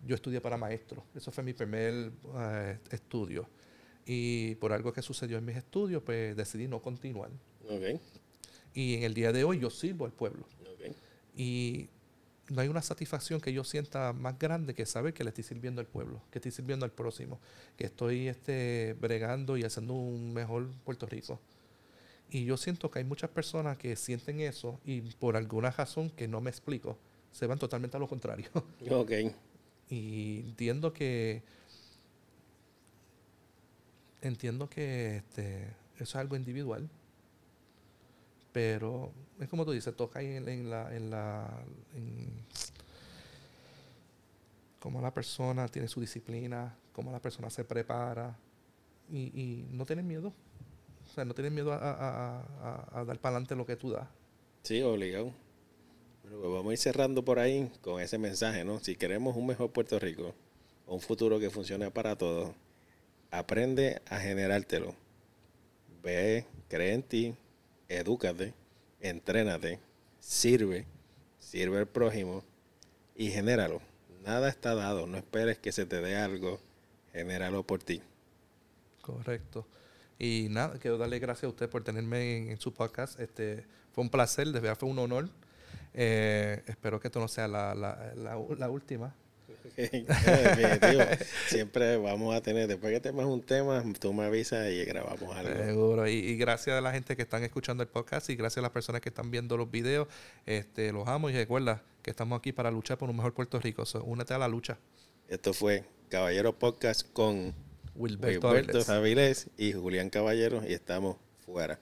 Yo 0.06 0.16
estudié 0.16 0.42
para 0.42 0.58
maestro. 0.58 1.04
Eso 1.16 1.32
fue 1.32 1.44
mi 1.44 1.54
primer 1.54 2.12
eh, 2.36 2.78
estudio. 2.92 3.48
Y 4.06 4.56
por 4.56 4.74
algo 4.74 4.92
que 4.92 5.02
sucedió 5.02 5.38
en 5.38 5.46
mis 5.46 5.58
estudios, 5.58 6.02
pues 6.04 6.36
decidí 6.36 6.68
no 6.68 6.82
continuar. 6.82 7.30
Okay. 7.66 8.00
Y 8.74 8.96
en 8.96 9.04
el 9.04 9.14
día 9.14 9.32
de 9.32 9.44
hoy 9.44 9.60
yo 9.60 9.70
sirvo 9.70 10.06
al 10.06 10.12
pueblo. 10.12 10.46
Y 11.36 11.88
no 12.50 12.62
hay 12.62 12.68
una 12.68 12.82
satisfacción 12.82 13.40
que 13.42 13.54
yo 13.54 13.64
sienta 13.64 14.14
más 14.14 14.38
grande 14.38 14.74
que 14.74 14.86
saber 14.86 15.14
que 15.14 15.24
le 15.24 15.30
estoy 15.30 15.44
sirviendo 15.44 15.82
al 15.82 15.88
pueblo, 15.88 16.22
que 16.32 16.40
estoy 16.40 16.52
sirviendo 16.52 16.86
al 16.86 16.92
próximo, 16.92 17.40
que 17.78 17.86
estoy 17.86 18.28
este, 18.28 18.96
bregando 19.00 19.58
y 19.58 19.64
haciendo 19.64 19.94
un 19.94 20.34
mejor 20.34 20.70
Puerto 20.84 21.06
Rico. 21.06 21.40
Y 22.32 22.46
yo 22.46 22.58
siento 22.58 22.92
que 22.92 23.00
hay 23.00 23.06
muchas 23.06 23.30
personas 23.30 23.78
que 23.78 23.96
sienten 23.96 24.40
eso 24.40 24.80
y 24.86 25.02
por 25.02 25.36
alguna 25.36 25.72
razón 25.72 26.10
que 26.10 26.28
no 26.28 26.42
me 26.42 26.50
explico, 26.50 26.98
se 27.32 27.48
van 27.48 27.60
totalmente 27.60 27.98
a 27.98 28.00
lo 28.00 28.08
contrario. 28.08 28.50
Ok. 28.92 29.12
Y 29.92 30.42
entiendo 30.42 30.94
que 30.94 31.42
entiendo 34.22 34.70
que 34.70 35.18
este, 35.18 35.64
eso 35.96 36.04
es 36.04 36.16
algo 36.16 36.36
individual, 36.36 36.90
pero 38.60 39.14
es 39.40 39.48
como 39.48 39.64
tú 39.64 39.72
dices, 39.72 39.96
toca 39.96 40.20
ahí 40.20 40.36
en, 40.36 40.70
la, 40.70 40.94
en 40.94 41.10
la 41.10 41.64
en 41.96 42.44
cómo 44.82 45.02
la 45.02 45.14
persona 45.14 45.70
tiene 45.70 45.88
su 45.88 46.02
disciplina, 46.02 46.76
cómo 46.92 47.10
la 47.10 47.22
persona 47.22 47.50
se 47.50 47.64
prepara 47.64 48.38
y, 49.10 49.66
no 49.72 49.86
tener 49.86 50.04
miedo. 50.04 50.34
O 51.06 51.14
sea, 51.14 51.24
no 51.24 51.34
tener 51.34 51.52
miedo 51.54 51.72
a 51.72 52.44
dar 53.08 53.18
para 53.20 53.36
adelante 53.36 53.56
lo 53.56 53.66
que 53.66 53.78
tú 53.78 53.92
das. 53.92 54.10
Sí, 54.64 54.82
obligado. 54.82 55.34
Bueno, 56.24 56.40
pues 56.42 56.52
vamos 56.52 56.70
a 56.72 56.74
ir 56.74 56.80
cerrando 56.80 57.24
por 57.24 57.40
ahí 57.40 57.72
con 57.80 58.02
ese 58.02 58.18
mensaje, 58.18 58.66
¿no? 58.66 58.82
Si 58.82 58.98
queremos 58.98 59.38
un 59.38 59.48
mejor 59.48 59.72
Puerto 59.72 59.98
Rico, 60.00 60.36
un 60.86 61.00
futuro 61.00 61.40
que 61.40 61.50
funcione 61.50 61.92
para 61.92 62.18
todos, 62.18 62.54
aprende 63.32 64.02
a 64.10 64.20
generártelo. 64.20 64.96
Ve, 66.04 66.46
cree 66.68 66.94
en 66.94 67.04
ti, 67.04 67.36
edúcate, 67.90 68.54
entrénate, 69.02 69.80
sirve, 70.20 70.86
sirve 71.40 71.80
al 71.80 71.88
prójimo 71.88 72.44
y 73.16 73.32
genéralo. 73.32 73.82
Nada 74.24 74.50
está 74.50 74.76
dado, 74.76 75.08
no 75.08 75.18
esperes 75.18 75.58
que 75.58 75.72
se 75.72 75.86
te 75.86 76.02
dé 76.02 76.16
algo, 76.16 76.60
genéralo 77.12 77.64
por 77.64 77.84
ti. 77.84 78.02
Correcto. 79.02 79.66
Y 80.20 80.48
nada, 80.50 80.78
quiero 80.80 80.98
darle 80.98 81.20
gracias 81.20 81.46
a 81.46 81.48
usted 81.48 81.70
por 81.70 81.84
tenerme 81.84 82.52
en, 82.52 82.60
su 82.60 82.74
podcast. 82.74 83.20
Este, 83.20 83.66
fue 83.94 84.04
un 84.04 84.10
placer, 84.10 84.48
de 84.48 84.60
verdad 84.60 84.78
fue 84.78 84.90
un 84.90 85.00
honor. 85.00 85.30
Eh, 85.94 86.62
espero 86.68 87.00
que 87.00 87.08
esto 87.08 87.20
no 87.20 87.28
sea 87.28 87.48
la, 87.48 87.74
la, 87.74 88.14
la, 88.16 88.70
última. 88.70 89.16
Siempre 91.48 91.98
vamos 91.98 92.36
a 92.36 92.42
tener, 92.42 92.68
después 92.68 92.94
que 92.94 93.00
tengas 93.00 93.26
un 93.26 93.42
tema, 93.42 93.84
tú 94.00 94.14
me 94.14 94.26
avisas 94.26 94.70
y 94.70 94.84
grabamos 94.86 95.36
algo. 95.36 95.64
Seguro. 95.64 96.08
Y, 96.08 96.38
gracias 96.38 96.78
a 96.78 96.82
la 96.82 96.92
gente 96.92 97.16
que 97.16 97.22
están 97.22 97.44
escuchando 97.44 97.84
el 97.84 97.90
podcast 97.90 98.30
y 98.30 98.36
gracias 98.36 98.58
a 98.60 98.62
las 98.62 98.72
personas 98.72 99.02
que 99.02 99.10
están 99.10 99.32
viendo 99.32 99.58
los 99.58 99.70
videos. 99.70 100.08
Este, 100.46 100.92
los 100.92 101.08
amo 101.08 101.30
y 101.30 101.34
recuerda 101.34 101.84
que 102.02 102.12
estamos 102.12 102.38
aquí 102.38 102.52
para 102.52 102.72
luchar 102.72 102.98
por 102.98 103.10
un 103.10 103.18
mejor 103.18 103.34
Puerto 103.34 103.60
Rico. 103.60 103.84
únete 104.04 104.34
a 104.34 104.38
la 104.38 104.48
lucha. 104.48 104.78
Esto 105.28 105.54
fue 105.54 105.84
Caballero 106.10 106.58
Podcast 106.58 107.12
con 107.14 107.54
Wilberto, 107.96 108.50
Wilberto 108.50 108.80
y 109.58 109.74
Julián 109.74 110.10
Caballero 110.10 110.62
y 110.68 110.74
estamos 110.74 111.18
fuera. 111.46 111.80